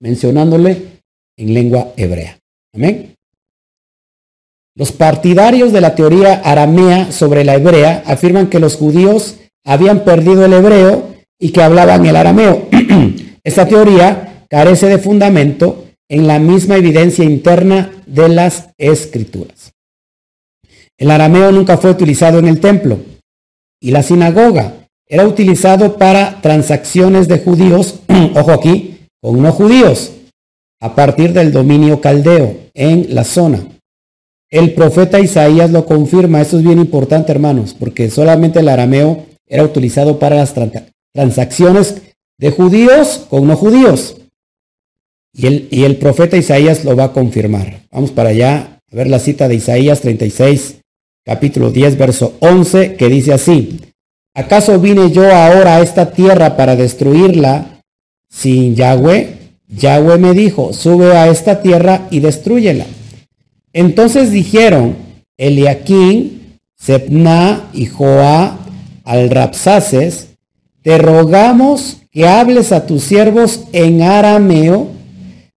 [0.01, 1.01] mencionándole
[1.39, 2.39] en lengua hebrea.
[2.75, 3.18] Amén.
[4.79, 9.35] Los partidarios de la teoría aramea sobre la hebrea afirman que los judíos
[9.65, 12.69] habían perdido el hebreo y que hablaban el arameo.
[13.43, 19.73] Esta teoría carece de fundamento en la misma evidencia interna de las escrituras.
[20.97, 23.01] El arameo nunca fue utilizado en el templo
[23.81, 24.75] y la sinagoga
[25.09, 27.99] era utilizado para transacciones de judíos,
[28.37, 30.13] ojo aquí, con no judíos,
[30.81, 33.67] a partir del dominio caldeo en la zona.
[34.51, 39.63] El profeta Isaías lo confirma, esto es bien importante hermanos, porque solamente el arameo era
[39.63, 42.03] utilizado para las tran- transacciones
[42.39, 44.17] de judíos con no judíos.
[45.35, 47.83] Y el, y el profeta Isaías lo va a confirmar.
[47.93, 50.77] Vamos para allá a ver la cita de Isaías 36,
[51.25, 53.81] capítulo 10, verso 11, que dice así.
[54.35, 57.83] ¿Acaso vine yo ahora a esta tierra para destruirla
[58.31, 59.37] sin Yahweh?
[59.69, 62.87] Yahweh me dijo, sube a esta tierra y destruyela.
[63.73, 64.97] Entonces dijeron
[65.37, 68.59] Eliaquín, Sepna y Joá
[69.05, 70.29] al Rapsaces,
[70.83, 74.89] te rogamos que hables a tus siervos en arameo,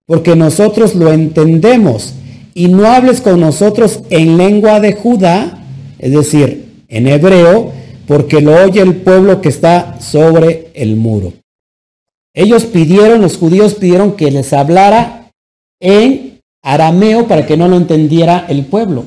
[0.06, 2.14] porque nosotros lo entendemos,
[2.54, 5.64] y no hables con nosotros en lengua de Judá,
[6.00, 7.72] es decir, en hebreo,
[8.08, 11.34] porque lo oye el pueblo que está sobre el muro.
[12.34, 15.32] Ellos pidieron, los judíos pidieron que les hablara
[15.80, 16.31] en
[16.64, 19.06] arameo para que no lo entendiera el pueblo.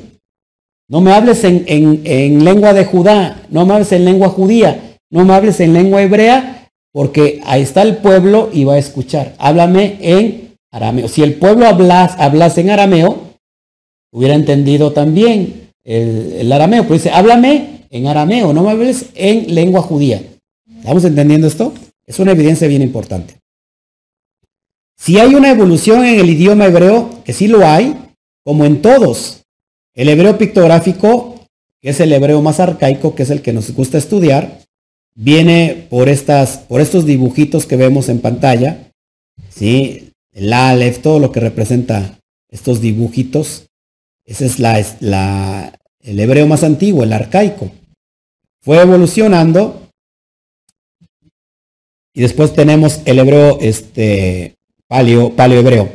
[0.88, 4.96] No me hables en, en- en lengua de Judá, no me hables en lengua judía,
[5.10, 9.34] no me hables en lengua hebrea, porque ahí está el pueblo y va a escuchar.
[9.38, 11.08] Háblame en arameo.
[11.08, 13.18] Si el pueblo hablas, hablase en arameo,
[14.12, 19.54] hubiera entendido también el, el arameo, pero dice, háblame en arameo, no me hables en
[19.54, 20.22] lengua judía.
[20.78, 21.72] ¿Estamos entendiendo esto?
[22.06, 23.36] Es una evidencia bien importante.
[24.96, 27.96] Si hay una evolución en el idioma hebreo, que sí lo hay,
[28.44, 29.42] como en todos,
[29.94, 31.46] el hebreo pictográfico,
[31.80, 34.60] que es el hebreo más arcaico, que es el que nos gusta estudiar,
[35.16, 38.90] viene por, estas, por estos dibujitos que vemos en pantalla,
[39.50, 40.10] ¿sí?
[40.32, 42.18] el Aleph, todo lo que representa
[42.50, 43.66] estos dibujitos.
[44.24, 47.70] Ese es la, la- el hebreo más antiguo, el arcaico.
[48.62, 49.88] Fue evolucionando
[52.14, 54.54] y después tenemos el hebreo este,
[54.94, 55.88] paleo, paleohebreo.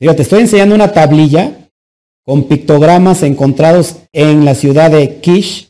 [0.00, 1.70] Te estoy enseñando una tablilla
[2.24, 5.68] con pictogramas encontrados en la ciudad de Kish,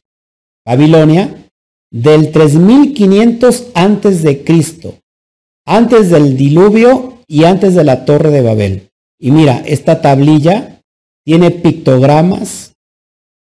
[0.64, 1.46] Babilonia,
[1.90, 4.94] del 3500 antes de Cristo,
[5.66, 8.88] antes del diluvio y antes de la torre de Babel.
[9.18, 10.80] Y mira, esta tablilla
[11.22, 12.72] tiene pictogramas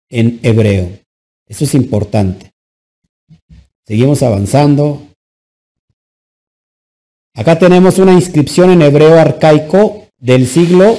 [0.09, 0.89] en hebreo.
[1.47, 2.51] Eso es importante.
[3.87, 5.07] Seguimos avanzando.
[7.41, 10.99] Acá tenemos una inscripción en hebreo arcaico del siglo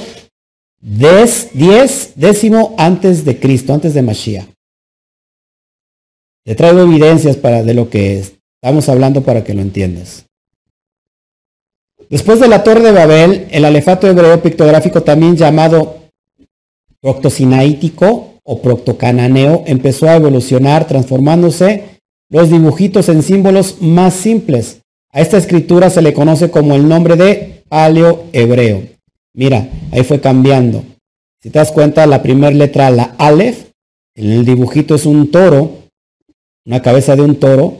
[0.80, 4.48] 10, 10 décimo antes de Cristo, antes de Mashiach.
[6.44, 10.26] Te traigo evidencias para, de lo que estamos hablando para que lo entiendas.
[12.10, 16.08] Después de la Torre de Babel, el alefato hebreo pictográfico también llamado
[17.00, 22.00] proctosinaítico o proctocananeo empezó a evolucionar transformándose
[22.30, 24.81] los dibujitos en símbolos más simples.
[25.12, 28.82] A esta escritura se le conoce como el nombre de paleo hebreo.
[29.34, 30.84] Mira, ahí fue cambiando.
[31.42, 33.66] Si te das cuenta, la primera letra, la Aleph,
[34.14, 35.82] en el dibujito es un toro,
[36.64, 37.78] una cabeza de un toro.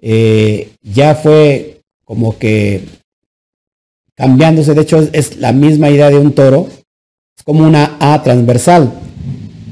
[0.00, 2.84] eh, ya fue como que
[4.16, 4.74] cambiándose.
[4.74, 6.68] De hecho, es, es la misma idea de un toro.
[7.36, 8.92] Es como una A transversal.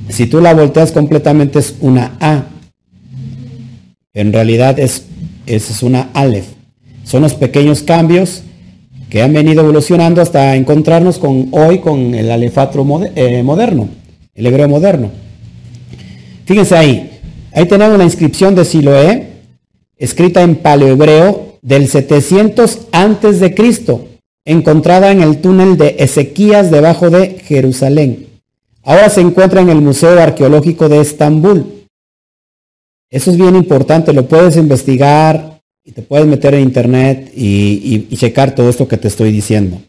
[0.09, 2.45] Si tú la volteas completamente es una A.
[4.13, 5.07] En realidad es,
[5.47, 6.60] es una Aleph.
[7.11, 8.43] Son los pequeños cambios
[9.11, 13.89] que han venido evolucionando hasta encontrarnos con hoy con el alefatro eh, moderno,
[14.33, 15.11] el hebreo moderno.
[16.45, 17.19] Fíjense ahí,
[17.53, 19.27] ahí tenemos la inscripción de Siloé,
[19.97, 24.07] escrita en paleohebreo del 700 antes de Cristo,
[24.45, 28.29] encontrada en el túnel de Ezequías debajo de Jerusalén.
[28.85, 31.89] Ahora se encuentra en el Museo Arqueológico de Estambul.
[33.11, 38.55] Eso es bien importante, lo puedes investigar y te puedes meter en internet y, checar
[38.55, 39.81] todo esto que te estoy diciendo.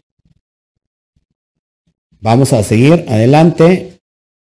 [2.19, 3.99] Vamos a seguir adelante.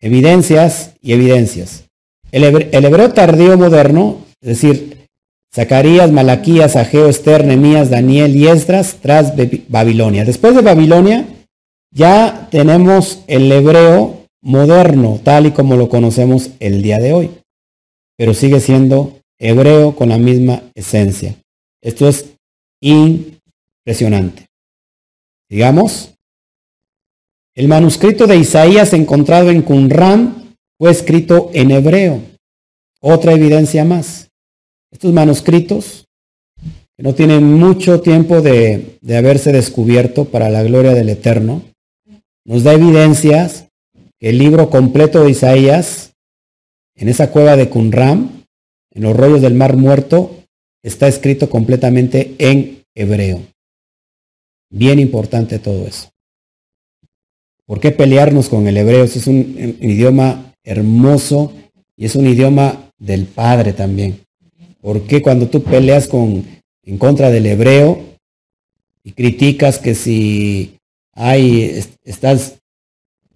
[0.00, 1.84] Evidencias y evidencias.
[2.32, 5.08] El, hebreo tardío moderno, es decir,
[5.52, 9.34] Zacarías, Malaquías, Ageo, Esther, Nemías, Daniel y Esdras tras
[9.68, 10.24] Babilonia.
[10.24, 11.26] Después de Babilonia
[11.90, 17.30] ya tenemos el hebreo moderno, tal y como lo conocemos el día de hoy,
[18.16, 21.34] pero sigue siendo hebreo con la misma esencia.
[21.82, 22.26] Esto es
[22.80, 24.46] impresionante.
[25.48, 26.14] Digamos,
[27.56, 32.22] el manuscrito de Isaías encontrado en Qumran fue escrito en hebreo.
[33.00, 34.28] Otra evidencia más.
[34.92, 36.04] Estos manuscritos,
[36.96, 41.62] que no tienen mucho tiempo de, de haberse descubierto para la gloria del Eterno,
[42.44, 43.66] nos da evidencias
[44.18, 46.12] que el libro completo de Isaías,
[46.94, 48.39] en esa cueva de Qumran,
[48.92, 50.36] en los rollos del Mar Muerto,
[50.82, 53.42] está escrito completamente en hebreo.
[54.70, 56.10] Bien importante todo eso.
[57.66, 59.04] ¿Por qué pelearnos con el hebreo?
[59.04, 61.52] Es un, idioma hermoso
[61.96, 64.20] y es un idioma del Padre también.
[64.80, 66.44] ¿Por qué cuando tú peleas con,
[66.84, 68.02] en contra del hebreo
[69.04, 70.78] y criticas que si
[71.12, 72.58] hay, estás,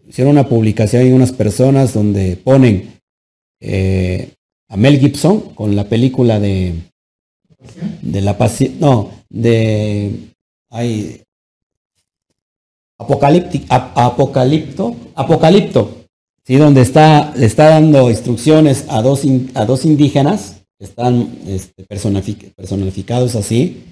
[0.06, 3.01] hicieron una publicación y unas personas donde ponen
[3.60, 4.34] eh,
[4.74, 6.74] a Mel Gibson con la película de,
[8.02, 10.10] de la pasión, no, de,
[10.68, 11.22] hay,
[12.98, 16.06] apocalipto, apocalipto,
[16.44, 16.56] ¿sí?
[16.56, 19.22] donde está, le está dando instrucciones a dos,
[19.55, 23.84] a dos indígenas están este, personificados así,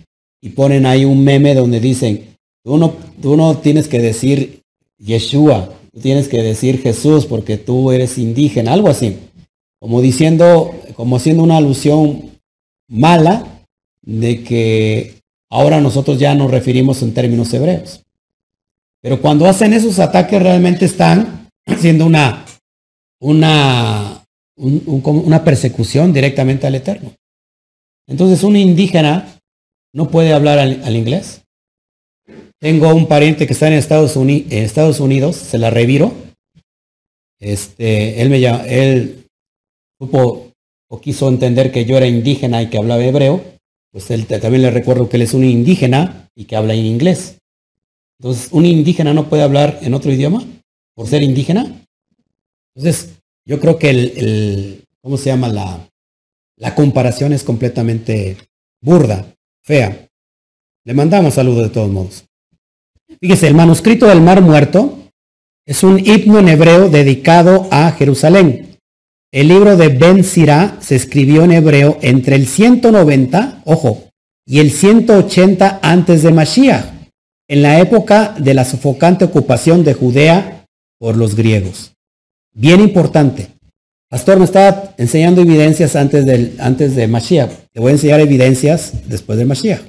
[0.42, 4.62] y ponen ahí un meme donde dicen, tú no, tú no tienes que decir
[4.98, 9.16] Yeshua, tú tienes que decir Jesús porque tú eres indígena, algo así,
[9.82, 12.38] como diciendo, como haciendo una alusión
[12.88, 13.66] mala
[14.00, 15.16] de que
[15.50, 18.00] ahora nosotros ya nos referimos en términos hebreos.
[19.00, 22.46] Pero cuando hacen esos ataques realmente están haciendo una,
[23.20, 24.22] una
[24.54, 27.12] una persecución directamente al Eterno.
[28.06, 29.40] Entonces un indígena
[29.92, 31.42] no puede hablar al, inglés.
[32.60, 36.14] Tengo un pariente que está en Estados, Unidos, se la reviro.
[37.40, 39.21] Este, él me llama, él
[40.10, 43.42] o quiso entender que yo era indígena y que hablaba hebreo.
[43.90, 47.38] Pues él también le recuerdo que él es un indígena y que habla en inglés.
[48.18, 50.44] Entonces, ¿un indígena no puede hablar en otro idioma
[50.94, 51.84] por ser indígena?
[52.74, 53.10] Entonces,
[53.44, 55.48] yo creo que el, ¿cómo se llama?
[55.48, 55.88] La,
[56.56, 58.36] la comparación es completamente
[58.80, 59.26] burda,
[59.62, 60.08] fea.
[60.84, 62.24] Le mandamos saludos de todos modos.
[63.20, 64.98] Fíjese, el manuscrito del Mar Muerto
[65.66, 68.71] es un himno en hebreo dedicado a Jerusalén.
[69.32, 74.10] El libro de Ben Sirá se escribió en hebreo entre el 190, ojo,
[74.46, 76.84] y el 180 antes de Mashiach,
[77.48, 80.66] en la época de la sofocante ocupación de Judea
[80.98, 81.94] por los griegos.
[82.52, 83.48] Bien importante.
[84.10, 87.50] Pastor, me estaba enseñando evidencias antes, antes de Mashiach.
[87.72, 89.80] Te voy a enseñar evidencias después de Mashiach.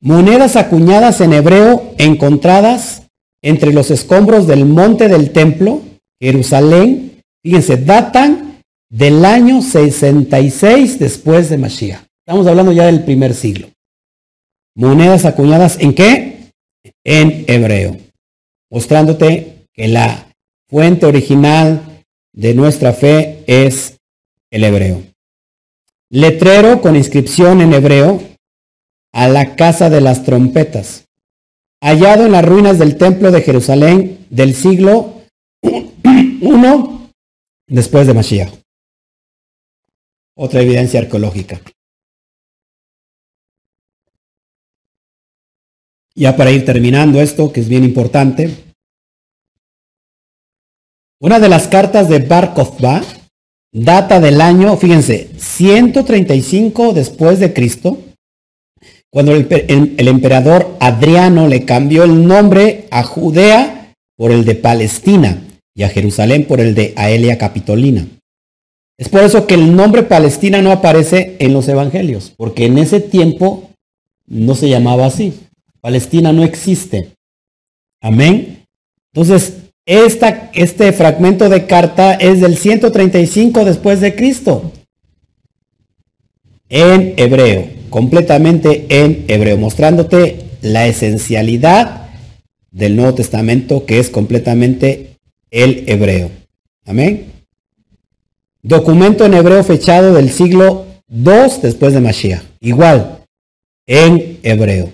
[0.00, 3.04] Monedas acuñadas en hebreo encontradas
[3.40, 5.80] entre los escombros del monte del templo,
[6.20, 12.02] Jerusalén, fíjense, datan del año 66 después de Mashiach.
[12.26, 13.68] Estamos hablando ya del primer siglo.
[14.74, 16.52] Monedas acuñadas en qué?
[17.04, 17.96] En hebreo,
[18.70, 20.28] mostrándote que la
[20.68, 23.98] fuente original de nuestra fe es
[24.50, 25.02] el hebreo.
[26.10, 28.22] Letrero con inscripción en hebreo
[29.12, 31.06] a la casa de las trompetas,
[31.82, 35.14] hallado en las ruinas del templo de Jerusalén del siglo
[35.62, 36.97] I
[37.68, 38.52] después de Mashiach.
[40.34, 41.60] Otra evidencia arqueológica.
[46.14, 48.74] Ya para ir terminando esto, que es bien importante,
[51.20, 52.54] una de las cartas de Bar
[53.72, 57.98] data del año, fíjense, 135 después de Cristo,
[59.10, 59.46] cuando el,
[59.96, 65.47] el, emperador Adriano le cambió el nombre a Judea por el de Palestina
[65.78, 68.04] y a Jerusalén por el de Aelia Capitolina.
[68.98, 72.98] Es por eso que el nombre Palestina no aparece en los evangelios, porque en ese
[72.98, 73.70] tiempo
[74.26, 75.34] no se llamaba así.
[75.80, 77.10] Palestina no existe.
[78.02, 78.64] Amén.
[79.14, 79.54] Entonces,
[79.86, 84.72] esta, este fragmento de carta es del 135 después de Cristo.
[86.68, 92.08] En hebreo, completamente en hebreo, mostrándote la esencialidad
[92.72, 95.17] del Nuevo Testamento que es completamente
[95.50, 96.30] el hebreo.
[96.84, 97.32] Amén.
[98.62, 102.42] Documento en hebreo fechado del siglo II después de Mashiach.
[102.60, 103.24] Igual,
[103.86, 104.92] en hebreo.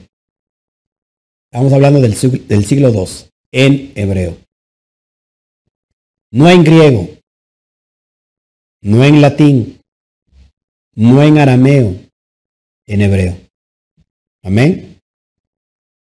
[1.50, 2.14] Estamos hablando del,
[2.48, 4.36] del siglo II, en hebreo.
[6.30, 7.08] No en griego,
[8.80, 9.80] no en latín,
[10.94, 11.94] no en arameo,
[12.86, 13.36] en hebreo.
[14.42, 15.00] Amén.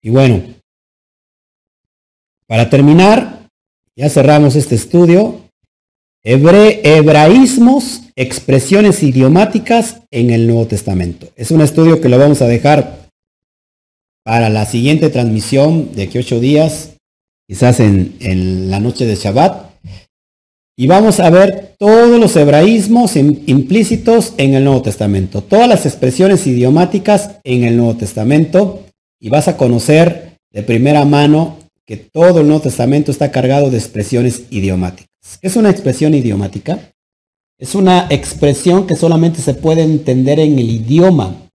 [0.02, 0.44] Y bueno,
[2.48, 3.37] para terminar,
[3.98, 5.42] ya cerramos este estudio.
[6.24, 11.28] hebraísmos, expresiones idiomáticas en el Nuevo Testamento.
[11.36, 13.10] Es un estudio que lo vamos a dejar
[14.24, 16.92] para la siguiente transmisión de aquí ocho días,
[17.48, 19.72] quizás en, en la noche de Shabbat.
[20.78, 26.46] Y vamos a ver todos los hebraísmos implícitos en el Nuevo Testamento, todas las expresiones
[26.46, 28.84] idiomáticas en el Nuevo Testamento.
[29.20, 31.58] Y vas a conocer de primera mano
[31.88, 35.40] que todo el Nuevo Testamento está cargado de expresiones idiomáticas.
[35.42, 36.80] ¿Qué es una expresión idiomática?
[37.58, 41.50] Es una expresión que solamente se puede entender en el idioma,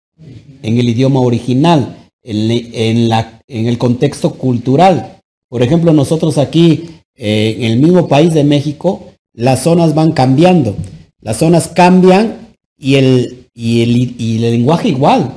[0.61, 3.11] en el idioma original, en,
[3.47, 5.19] el contexto cultural.
[5.49, 10.75] Por ejemplo, nosotros aquí, eh, en el mismo país de México, las zonas van cambiando.
[11.21, 15.33] Las zonas cambian y el, y el, lenguaje igual.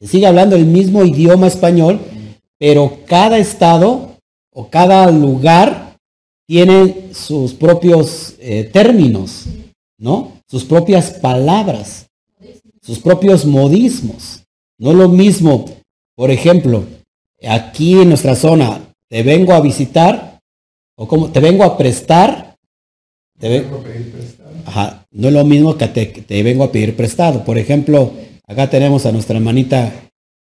[0.00, 1.98] Se sigue hablando el mismo idioma español,
[2.58, 4.15] pero cada estado
[4.56, 5.96] o cada lugar
[6.48, 9.44] tiene sus propios eh, términos,
[9.98, 10.32] ¿no?
[10.48, 12.06] Sus propias palabras,
[12.80, 14.44] sus propios modismos.
[14.78, 15.66] No es lo mismo,
[16.16, 16.84] por ejemplo,
[17.46, 18.80] aquí en nuestra zona,
[19.10, 20.40] te vengo a visitar
[20.96, 22.56] o como te vengo a prestar
[25.12, 27.44] no es lo mismo que te, vengo a pedir prestado.
[27.44, 28.12] Por ejemplo,
[28.46, 29.92] acá tenemos a nuestra hermanita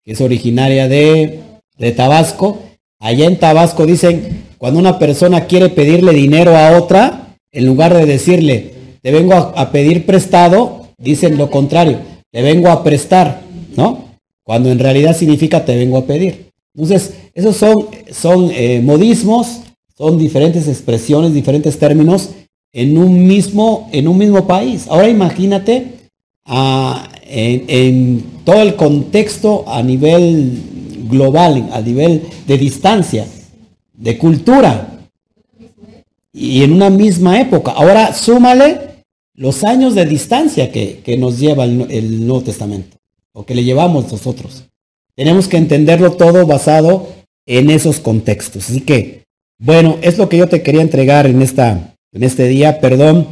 [0.04, 1.42] que es originaria de,
[1.78, 2.69] de Tabasco.
[3.00, 8.06] Allá en Tabasco dicen, cuando una persona quiere pedirle dinero a otra, en lugar de
[8.06, 12.00] decirle, te vengo a, pedir prestado, dicen lo contrario,
[12.32, 13.42] te vengo a prestar,
[13.76, 14.10] ¿no?
[14.44, 16.50] Cuando en realidad significa te vengo a pedir.
[16.76, 19.62] Entonces, esos son, son eh, modismos,
[19.98, 22.32] son diferentes expresiones, diferentes términos
[22.74, 24.88] en un mismo, en un mismo país.
[24.90, 25.88] Ahora imagínate
[26.46, 30.62] ah, en, todo el contexto a nivel
[31.10, 33.26] global, a nivel de distancia,
[33.94, 35.00] de cultura,
[36.32, 37.72] y en una misma época.
[37.72, 39.04] Ahora súmale
[39.36, 42.98] los años de distancia que, nos lleva el, Nuevo Testamento,
[43.34, 44.66] o que le llevamos nosotros.
[45.16, 47.08] Tenemos que entenderlo todo basado
[47.46, 48.70] en esos contextos.
[48.70, 49.24] Así que,
[49.60, 52.80] bueno, es lo que yo te quería entregar en esta, en este día.
[52.80, 53.28] Perdón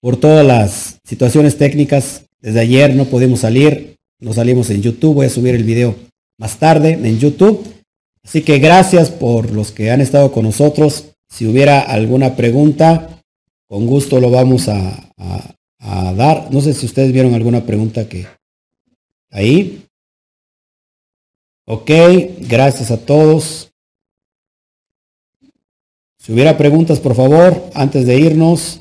[0.00, 2.24] por todas las situaciones técnicas.
[2.40, 3.96] Desde ayer no pudimos salir.
[4.18, 5.14] No salimos en YouTube.
[5.14, 5.94] Voy a subir el video
[6.38, 7.64] más tarde en YouTube.
[8.24, 11.12] Así que gracias por los que han estado con nosotros.
[11.28, 13.22] Si hubiera alguna pregunta,
[13.68, 15.08] con gusto lo vamos a,
[15.78, 16.52] dar.
[16.52, 18.26] No sé si ustedes vieron alguna pregunta que
[19.30, 19.84] ahí.
[21.66, 21.90] Ok,
[22.40, 23.72] gracias a todos.
[26.18, 28.80] Si hubiera preguntas, por favor, antes de irnos.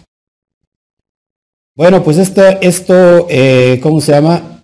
[1.73, 4.63] Bueno, pues esto, esto eh, ¿cómo se llama?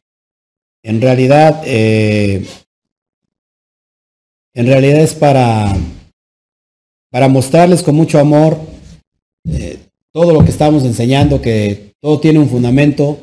[0.83, 2.45] En realidad, eh,
[4.57, 5.73] en realidad es para,
[7.09, 8.59] para mostrarles con mucho amor
[9.49, 9.79] eh,
[10.11, 13.19] todo lo que estamos enseñando, que todo tiene un fundamento.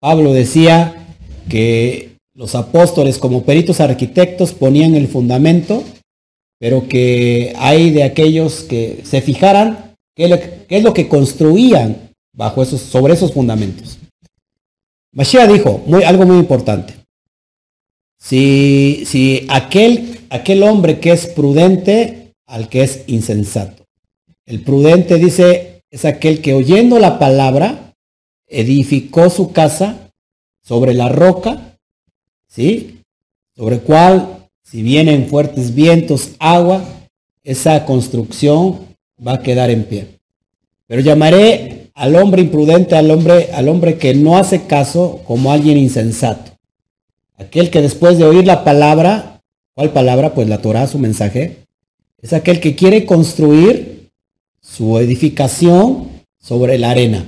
[0.00, 1.14] Pablo decía
[1.48, 5.82] que los apóstoles como peritos arquitectos ponían el fundamento
[6.58, 10.24] pero que hay de aquellos que se fijaran qué
[10.68, 13.98] es lo que, construían bajo esos, sobre esos fundamentos.
[15.12, 16.94] Mashiach dijo algo muy importante.
[18.18, 23.84] Si, si aquel, aquel hombre que es prudente al que es insensato.
[24.46, 27.94] El prudente dice es aquel que oyendo la palabra
[28.46, 30.10] edificó su casa
[30.62, 31.78] sobre la roca,
[32.48, 33.00] ¿sí?
[33.54, 36.84] Sobre cual si vienen fuertes vientos, agua,
[37.44, 38.80] esa construcción
[39.24, 40.18] va a quedar en pie.
[40.88, 45.78] Pero llamaré al hombre imprudente, al hombre, al hombre que no hace caso, como alguien
[45.78, 46.55] insensato.
[47.38, 49.42] Aquel que después de oír la palabra,
[49.74, 50.34] ¿cuál palabra?
[50.34, 51.66] Pues la Torah, su mensaje,
[52.18, 54.10] es aquel que quiere construir
[54.60, 56.08] su edificación
[56.38, 57.24] sobre la arena.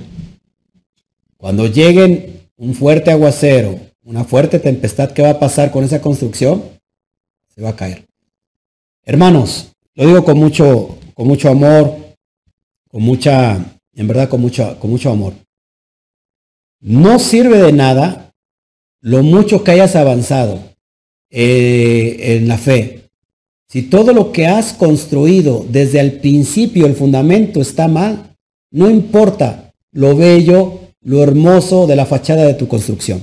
[1.37, 6.63] Cuando lleguen un fuerte aguacero, una fuerte tempestad, ¿qué va a pasar con esa construcción?
[7.53, 8.05] Se va a caer.
[9.05, 11.95] Hermanos, lo digo con mucho, con mucho amor,
[12.89, 13.63] con mucha,
[13.93, 15.33] en verdad con mucho, con mucho amor.
[16.79, 18.28] No sirve de nada
[19.01, 20.59] lo mucho que hayas avanzado
[21.29, 23.09] eh, en la fe.
[23.67, 28.35] Si todo lo que has construido desde el principio, el fundamento está mal,
[28.71, 33.21] no importa lo bello, lo hermoso de la fachada de tu construcción.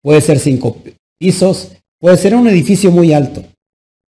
[0.00, 0.76] Puede ser cinco
[1.18, 3.44] pisos, puede ser un edificio muy alto.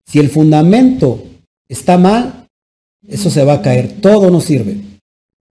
[0.06, 1.22] Si el fundamento
[1.68, 2.48] está mal,
[3.06, 4.76] eso se va a caer, todo no sirve.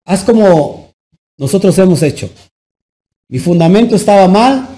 [0.06, 0.92] Haz como
[1.38, 2.30] nosotros hemos hecho.
[3.30, 4.73] Mi fundamento estaba mal,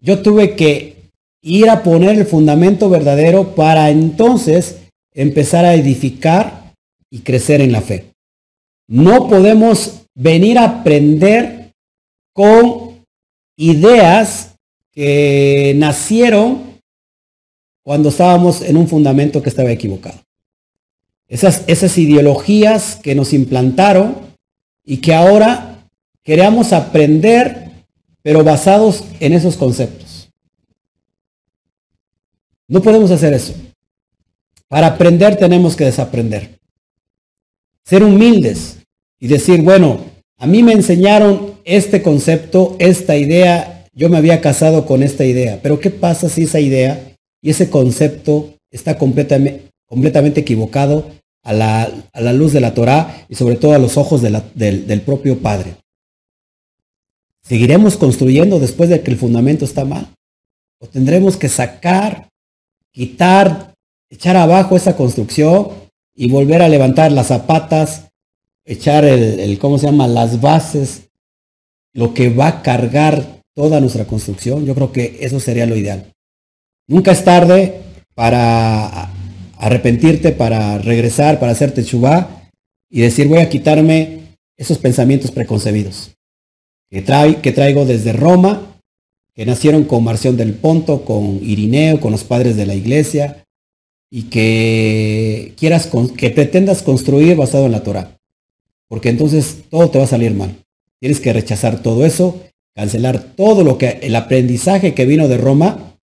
[0.00, 1.10] yo tuve que
[1.42, 4.78] ir a poner el fundamento verdadero para entonces
[5.14, 6.74] empezar a edificar
[7.10, 8.12] y crecer en la fe.
[8.88, 11.72] No podemos venir a aprender
[12.32, 13.04] con
[13.56, 14.54] ideas
[14.92, 16.80] que nacieron
[17.82, 20.20] cuando estábamos en un fundamento que estaba equivocado.
[21.28, 24.16] Esas, esas ideologías que nos implantaron
[24.84, 25.88] y que ahora
[26.22, 27.65] queremos aprender,
[28.26, 30.32] pero basados en esos conceptos.
[32.66, 33.54] No podemos hacer eso.
[34.66, 36.58] Para aprender tenemos que desaprender.
[37.84, 38.78] Ser humildes
[39.20, 40.00] y decir, bueno,
[40.38, 45.60] a mí me enseñaron este concepto, esta idea, yo me había casado con esta idea,
[45.62, 51.12] pero ¿qué pasa si esa idea y ese concepto está completamente, completamente equivocado
[51.44, 55.38] a la, luz de la Torá y sobre todo a los ojos del, del propio
[55.38, 55.76] Padre?
[57.48, 60.08] ¿Seguiremos construyendo después de que el fundamento está mal?
[60.80, 62.28] ¿O tendremos que sacar,
[62.90, 63.74] quitar,
[64.10, 65.68] echar abajo esa construcción
[66.12, 68.08] y volver a levantar las zapatas,
[68.64, 70.08] echar el, ¿cómo se llama?
[70.08, 71.08] Las bases,
[71.92, 74.66] lo que va a cargar toda nuestra construcción.
[74.66, 76.12] Yo creo que eso sería lo ideal.
[76.88, 77.80] Nunca es tarde
[78.16, 79.08] para
[79.58, 82.48] arrepentirte, para regresar, para hacerte chubá
[82.90, 86.15] y decir voy a quitarme esos pensamientos preconcebidos
[86.90, 87.04] que,
[87.42, 88.80] que traigo desde Roma,
[89.34, 93.44] que nacieron con Marción del Ponto, con Irineo, con los padres de la iglesia,
[94.10, 98.16] y que quieras, que pretendas construir basado en la Torah.
[98.88, 100.64] Porque entonces todo te va a salir mal.
[101.00, 102.40] Tienes que rechazar todo eso,
[102.74, 105.98] cancelar todo lo que, el aprendizaje que vino de Roma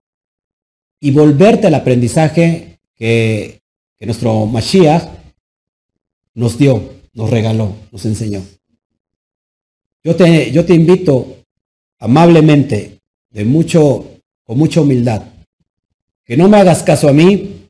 [1.01, 3.63] y volverte al aprendizaje que,
[3.99, 5.09] que nuestro Mashiach
[6.35, 8.43] nos dio, nos regaló, nos enseñó.
[10.05, 11.45] Yo te, yo te invito
[11.99, 12.99] amablemente,
[13.31, 15.23] de mucho, con mucha humildad,
[16.25, 17.69] que no me hagas caso a mí,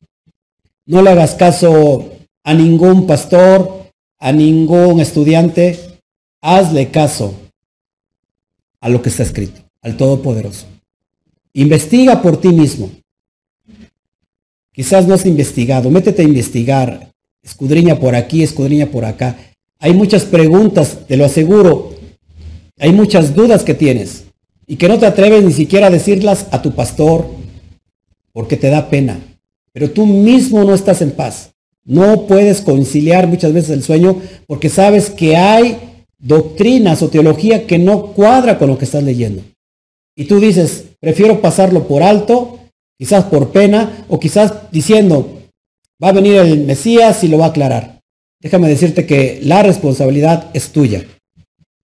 [0.86, 2.12] no le hagas caso
[2.44, 3.86] a ningún pastor,
[4.18, 5.78] a ningún estudiante.
[6.40, 7.34] Hazle caso
[8.80, 10.66] a lo que está escrito, al Todopoderoso.
[11.52, 12.90] Investiga por ti mismo.
[14.72, 15.90] Quizás no has investigado.
[15.90, 17.12] Métete a investigar.
[17.42, 19.36] Escudriña por aquí, escudriña por acá.
[19.78, 21.91] Hay muchas preguntas, te lo aseguro.
[22.78, 24.24] Hay muchas dudas que tienes
[24.66, 27.26] y que no te atreves ni siquiera a decirlas a tu pastor
[28.32, 29.20] porque te da pena
[29.72, 31.50] pero tú mismo no estás en paz.
[31.84, 35.78] No puedes conciliar muchas veces el sueño porque sabes que hay
[36.18, 39.42] doctrinas o teología que no cuadra con lo que estás leyendo.
[40.14, 42.58] Y tú dices, prefiero pasarlo por alto,
[42.98, 45.40] quizás por pena, o quizás diciendo,
[46.02, 48.00] va a venir el Mesías y lo va a aclarar.
[48.40, 51.04] Déjame decirte que la responsabilidad es tuya,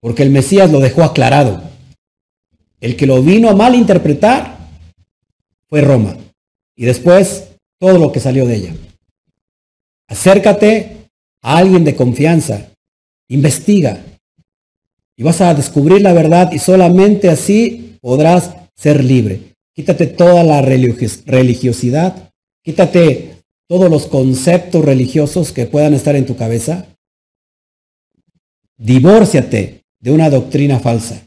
[0.00, 1.62] porque el Mesías lo dejó aclarado.
[2.80, 4.58] El que lo vino a malinterpretar
[5.68, 6.16] fue Roma.
[6.76, 7.48] Y después
[7.78, 8.74] todo lo que salió de ella.
[10.08, 11.08] Acércate
[11.42, 12.70] a alguien de confianza,
[13.28, 14.02] investiga
[15.16, 19.54] y vas a descubrir la verdad y solamente así podrás ser libre.
[19.74, 22.32] Quítate toda la religiosidad,
[22.64, 26.86] quítate todos los conceptos religiosos que puedan estar en tu cabeza.
[28.76, 31.22] Divórciate de una doctrina falsa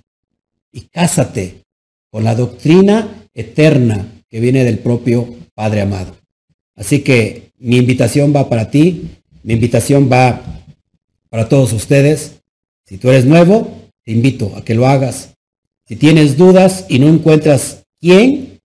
[0.72, 1.64] y cásate
[2.10, 6.16] con la doctrina eterna que viene del propio Padre amado.
[6.76, 9.10] Así que mi invitación va para ti,
[9.44, 10.42] mi invitación va
[11.30, 12.42] para todos ustedes.
[12.86, 15.34] Si tú eres nuevo, te invito a que lo hagas.
[15.86, 18.60] Si tienes dudas y no encuentras quién,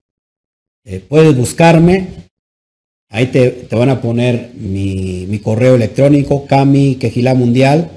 [0.85, 2.07] eh, puedes buscarme.
[3.09, 6.97] Ahí te, van a poner mi, correo electrónico, cami
[7.35, 7.96] mundial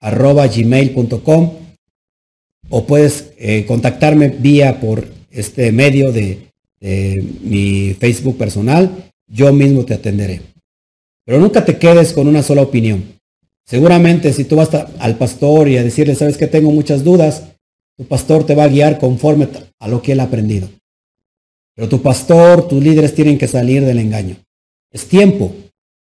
[0.00, 1.52] arroba gmail.com
[2.70, 6.46] o puedes eh, contactarme vía por este medio de
[6.80, 10.42] mi Facebook personal, yo mismo te atenderé.
[11.24, 13.18] Pero nunca te quedes con una sola opinión.
[13.68, 17.42] Seguramente si tú vas al pastor y a decirle, sabes que tengo muchas dudas,
[17.98, 19.48] Tu pastor te va a guiar conforme
[19.80, 20.68] a lo que él ha aprendido.
[21.74, 24.36] Pero tu pastor, tus líderes tienen que salir del engaño.
[24.90, 25.52] Es tiempo.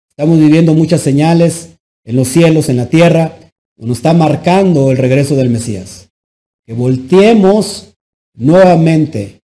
[0.09, 1.71] Estamos viviendo muchas señales
[2.05, 3.37] en los cielos, en la tierra.
[3.81, 6.11] Nos está marcando el regreso del Mesías.
[6.67, 7.95] Que volteemos
[8.35, 9.41] nuevamente.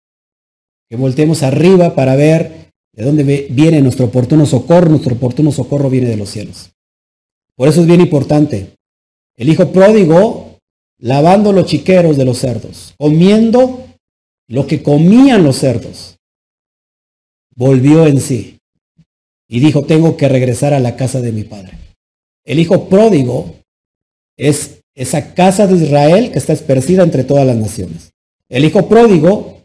[0.88, 4.88] Que volteemos arriba para ver de dónde viene nuestro oportuno socorro.
[4.88, 6.72] Nuestro oportuno socorro viene de los cielos.
[7.56, 8.74] Por eso es bien importante.
[9.36, 10.58] El hijo pródigo
[10.98, 13.84] lavando los chiqueros de los cerdos, comiendo
[14.48, 16.16] lo que comían los cerdos,
[17.54, 18.58] volvió en sí
[19.48, 21.76] y dijo, tengo que regresar a la casa de mi padre.
[22.44, 23.61] El hijo pródigo
[24.36, 28.12] es esa casa de Israel que está esparcida entre todas las naciones.
[28.48, 29.62] El hijo pródigo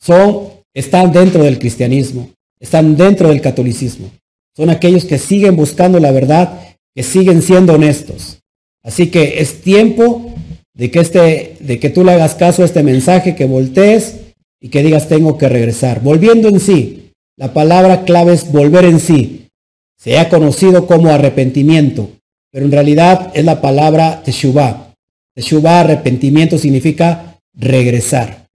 [0.00, 4.10] son, están dentro del cristianismo, están dentro del catolicismo.
[4.56, 6.60] Son aquellos que siguen buscando la verdad,
[6.94, 8.40] que siguen siendo honestos.
[8.82, 10.34] Así que es tiempo
[10.74, 14.16] de que, este, de que tú le hagas caso a este mensaje, que voltees
[14.60, 16.00] y que digas tengo que regresar.
[16.02, 19.48] Volviendo en sí, la palabra clave es volver en sí.
[19.96, 22.10] Se ha conocido como arrepentimiento,
[22.50, 24.94] pero en realidad es la palabra teshuvah.
[25.34, 28.48] Teshuvah, arrepentimiento, significa regresar.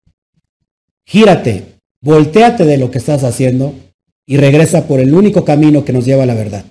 [1.06, 1.66] Gírate,
[2.02, 3.74] volteate de lo que estás haciendo
[4.26, 6.66] y regresa por el único camino que nos lleva a la verdad.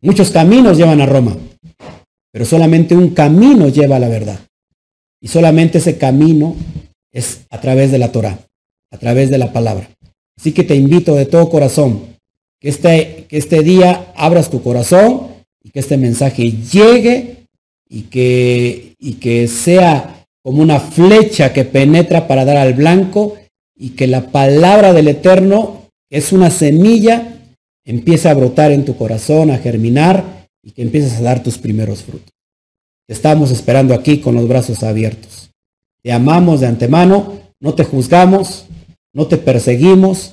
[0.00, 1.36] Muchos caminos llevan a Roma,
[2.30, 4.38] pero solamente un camino lleva a la verdad.
[5.20, 6.54] Y solamente ese camino
[7.10, 8.38] es a través de la Torah,
[8.90, 9.88] a través de la palabra.
[10.38, 12.16] Así que te invito de todo corazón
[12.60, 15.35] que este, que este día abras tu corazón
[15.66, 17.48] y que este mensaje llegue
[17.88, 23.36] y que, y que sea como una flecha que penetra para dar al blanco
[23.76, 27.40] y que la palabra del Eterno es una semilla,
[27.84, 32.04] empiece a brotar en tu corazón, a germinar y que empieces a dar tus primeros
[32.04, 32.30] frutos.
[33.08, 35.50] Te estamos esperando aquí con los brazos abiertos.
[36.00, 38.66] Te amamos de antemano, no te juzgamos,
[39.12, 40.30] no te perseguimos,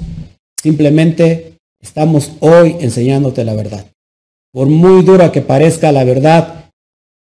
[0.61, 3.92] simplemente estamos hoy enseñándote la verdad.
[4.53, 6.69] Por muy dura que parezca la verdad,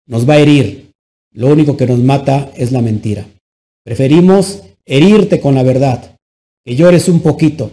[0.08, 0.92] nos va a herir.
[1.32, 3.28] Lo único que nos mata es la mentira.
[3.84, 6.18] Preferimos herirte con la verdad,
[6.66, 7.72] que llores un poquito,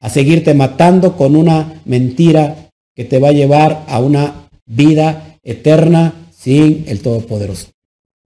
[0.00, 6.30] a seguirte matando con una mentira que te va a llevar a una vida eterna
[6.30, 7.70] sin el Todopoderoso.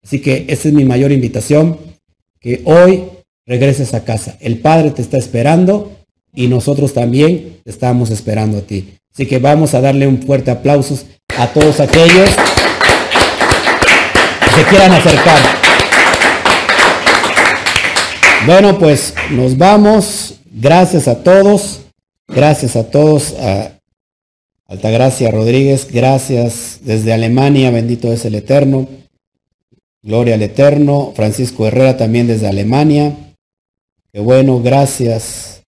[0.03, 1.78] Así que esa es mi mayor invitación,
[2.39, 3.05] que hoy
[3.47, 4.37] regreses a casa.
[4.41, 5.91] El Padre te está esperando
[6.35, 8.99] y nosotros también te estamos esperando a ti.
[9.12, 10.99] Así que vamos a darle un fuerte aplauso
[11.37, 12.31] a todos aquellos
[14.45, 15.39] que se quieran acercar.
[18.47, 20.37] Bueno, pues nos vamos.
[20.51, 21.82] Gracias a todos.
[22.28, 23.35] Gracias a todos.
[23.39, 23.73] A
[24.69, 28.89] Altagracia Rodríguez, gracias desde Alemania, bendito es el Eterno.
[30.01, 31.12] Gloria al Eterno.
[31.16, 33.16] Francisco Herrera también desde Alemania.
[34.12, 35.62] Qué bueno, gracias.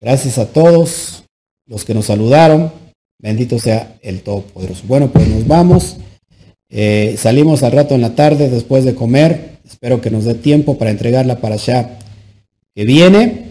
[0.00, 1.23] Gracias a todos
[1.66, 2.72] los que nos saludaron.
[3.18, 4.84] Bendito sea el Todopoderoso.
[4.86, 5.96] Bueno, pues nos vamos.
[6.68, 9.58] Eh, salimos al rato en la tarde después de comer.
[9.64, 11.98] Espero que nos dé tiempo para entregarla para allá
[12.74, 13.44] que viene.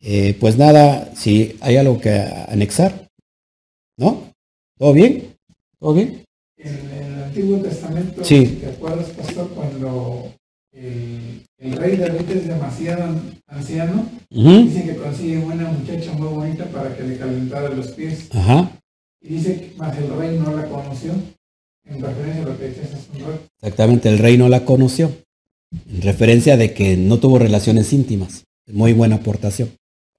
[0.00, 2.12] Eh, pues nada, si hay algo que
[2.48, 3.08] anexar.
[3.96, 4.32] ¿No?
[4.78, 5.34] ¿Todo bien?
[5.78, 6.24] ¿Todo bien?
[6.56, 8.58] En, el Antiguo Testamento, sí.
[8.60, 10.33] ¿te acuerdas, pastor, cuando
[10.74, 13.14] el, rey David es demasiado
[13.46, 14.06] anciano?
[14.30, 18.28] Dice que consigue una muchacha muy bonita para que le calentara los pies.
[18.32, 18.70] Ajá.
[19.20, 21.12] Y dice que más el rey no la conoció,
[21.86, 23.42] en referencia a lo que rato.
[23.60, 25.10] Exactamente, el rey no la conoció.
[25.90, 28.44] En referencia de que no tuvo relaciones íntimas.
[28.66, 29.70] Muy buena aportación.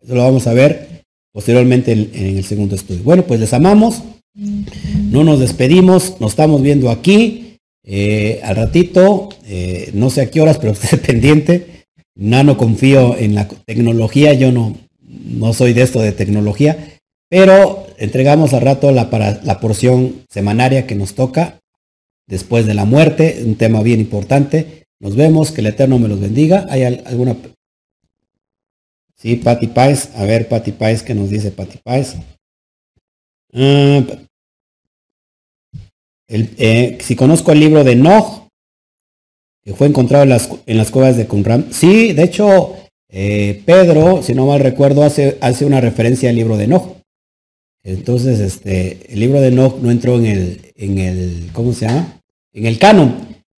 [0.02, 3.04] Eso lo vamos a ver posteriormente en, el segundo estudio.
[3.04, 4.04] Bueno, pues les amamos,
[4.34, 7.45] no nos despedimos, nos estamos viendo aquí
[7.86, 11.86] eh, al ratito, eh, no sé a qué horas, pero esté pendiente.
[12.16, 17.00] No, confío en la tecnología, yo no, no soy de esto de tecnología,
[17.30, 21.60] pero entregamos al rato la, para, la porción semanaria que nos toca
[22.28, 24.86] después de la muerte, un tema bien importante.
[25.00, 26.66] Nos vemos, que el Eterno me los bendiga.
[26.70, 27.36] ¿Hay alguna
[29.18, 30.12] Sí, Patty Pais.
[30.16, 32.16] A ver, Patty Pais, ¿qué nos dice Patty Pais?
[36.30, 38.48] Ah, eh, si conozco el libro de Nog,
[39.64, 41.72] que fue encontrado en las, en las cuevas de Qumran.
[41.72, 42.76] Sí, de hecho,
[43.10, 46.96] eh, Pedro, si no mal recuerdo, hace, hace una referencia al libro de Nog.
[47.84, 52.20] Entonces, este, el libro de Nog no entró en el, en el, ¿cómo se llama?
[52.54, 53.16] En el canon,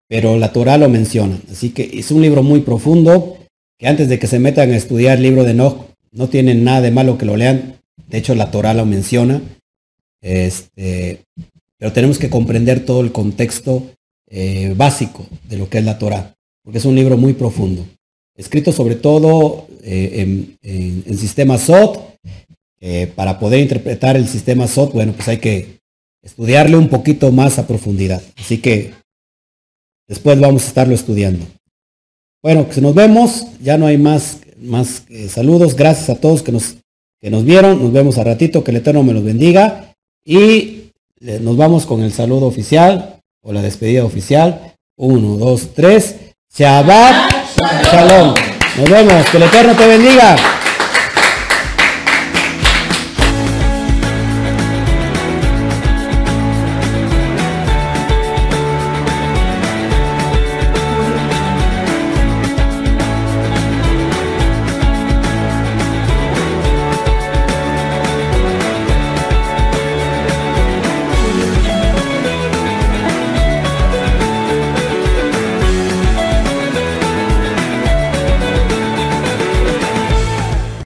[0.07, 1.38] pero la Torah lo menciona.
[1.52, 3.38] Así que es un libro muy profundo
[3.77, 6.81] que antes de que se metan a estudiar el libro de Enoch, no tienen nada
[6.81, 7.80] de malo que lo lean.
[8.07, 9.41] De hecho, la Torah lo menciona.
[10.22, 11.22] Este,
[11.78, 13.84] pero tenemos que comprender todo el contexto
[14.30, 16.34] eh, básico de lo que es la Torah.
[16.64, 17.86] porque es un libro muy profundo.
[18.36, 22.08] Escrito sobre todo eh, en, sistema SOT.
[22.80, 25.80] Eh, para poder interpretar el sistema SOT, bueno, pues hay que
[26.22, 28.22] estudiarle un poquito más a profundidad.
[28.36, 28.94] Así que
[30.08, 31.45] después vamos a estarlo estudiando.
[32.44, 33.48] Bueno, pues nos vemos.
[33.62, 35.76] Ya no hay más, más saludos.
[35.76, 36.76] Gracias a todos que nos,
[37.20, 37.82] que nos vieron.
[37.82, 38.64] Nos vemos a ratito.
[38.64, 39.95] Que el Eterno me los bendiga.
[40.24, 40.86] Y
[41.19, 44.73] nos vamos con el saludo oficial o la despedida oficial.
[44.98, 46.15] Uno, dos, tres.
[46.56, 47.31] Shabbat
[47.91, 48.34] Shalom.
[48.77, 49.26] Nos vemos.
[49.30, 50.35] Que el Eterno te bendiga.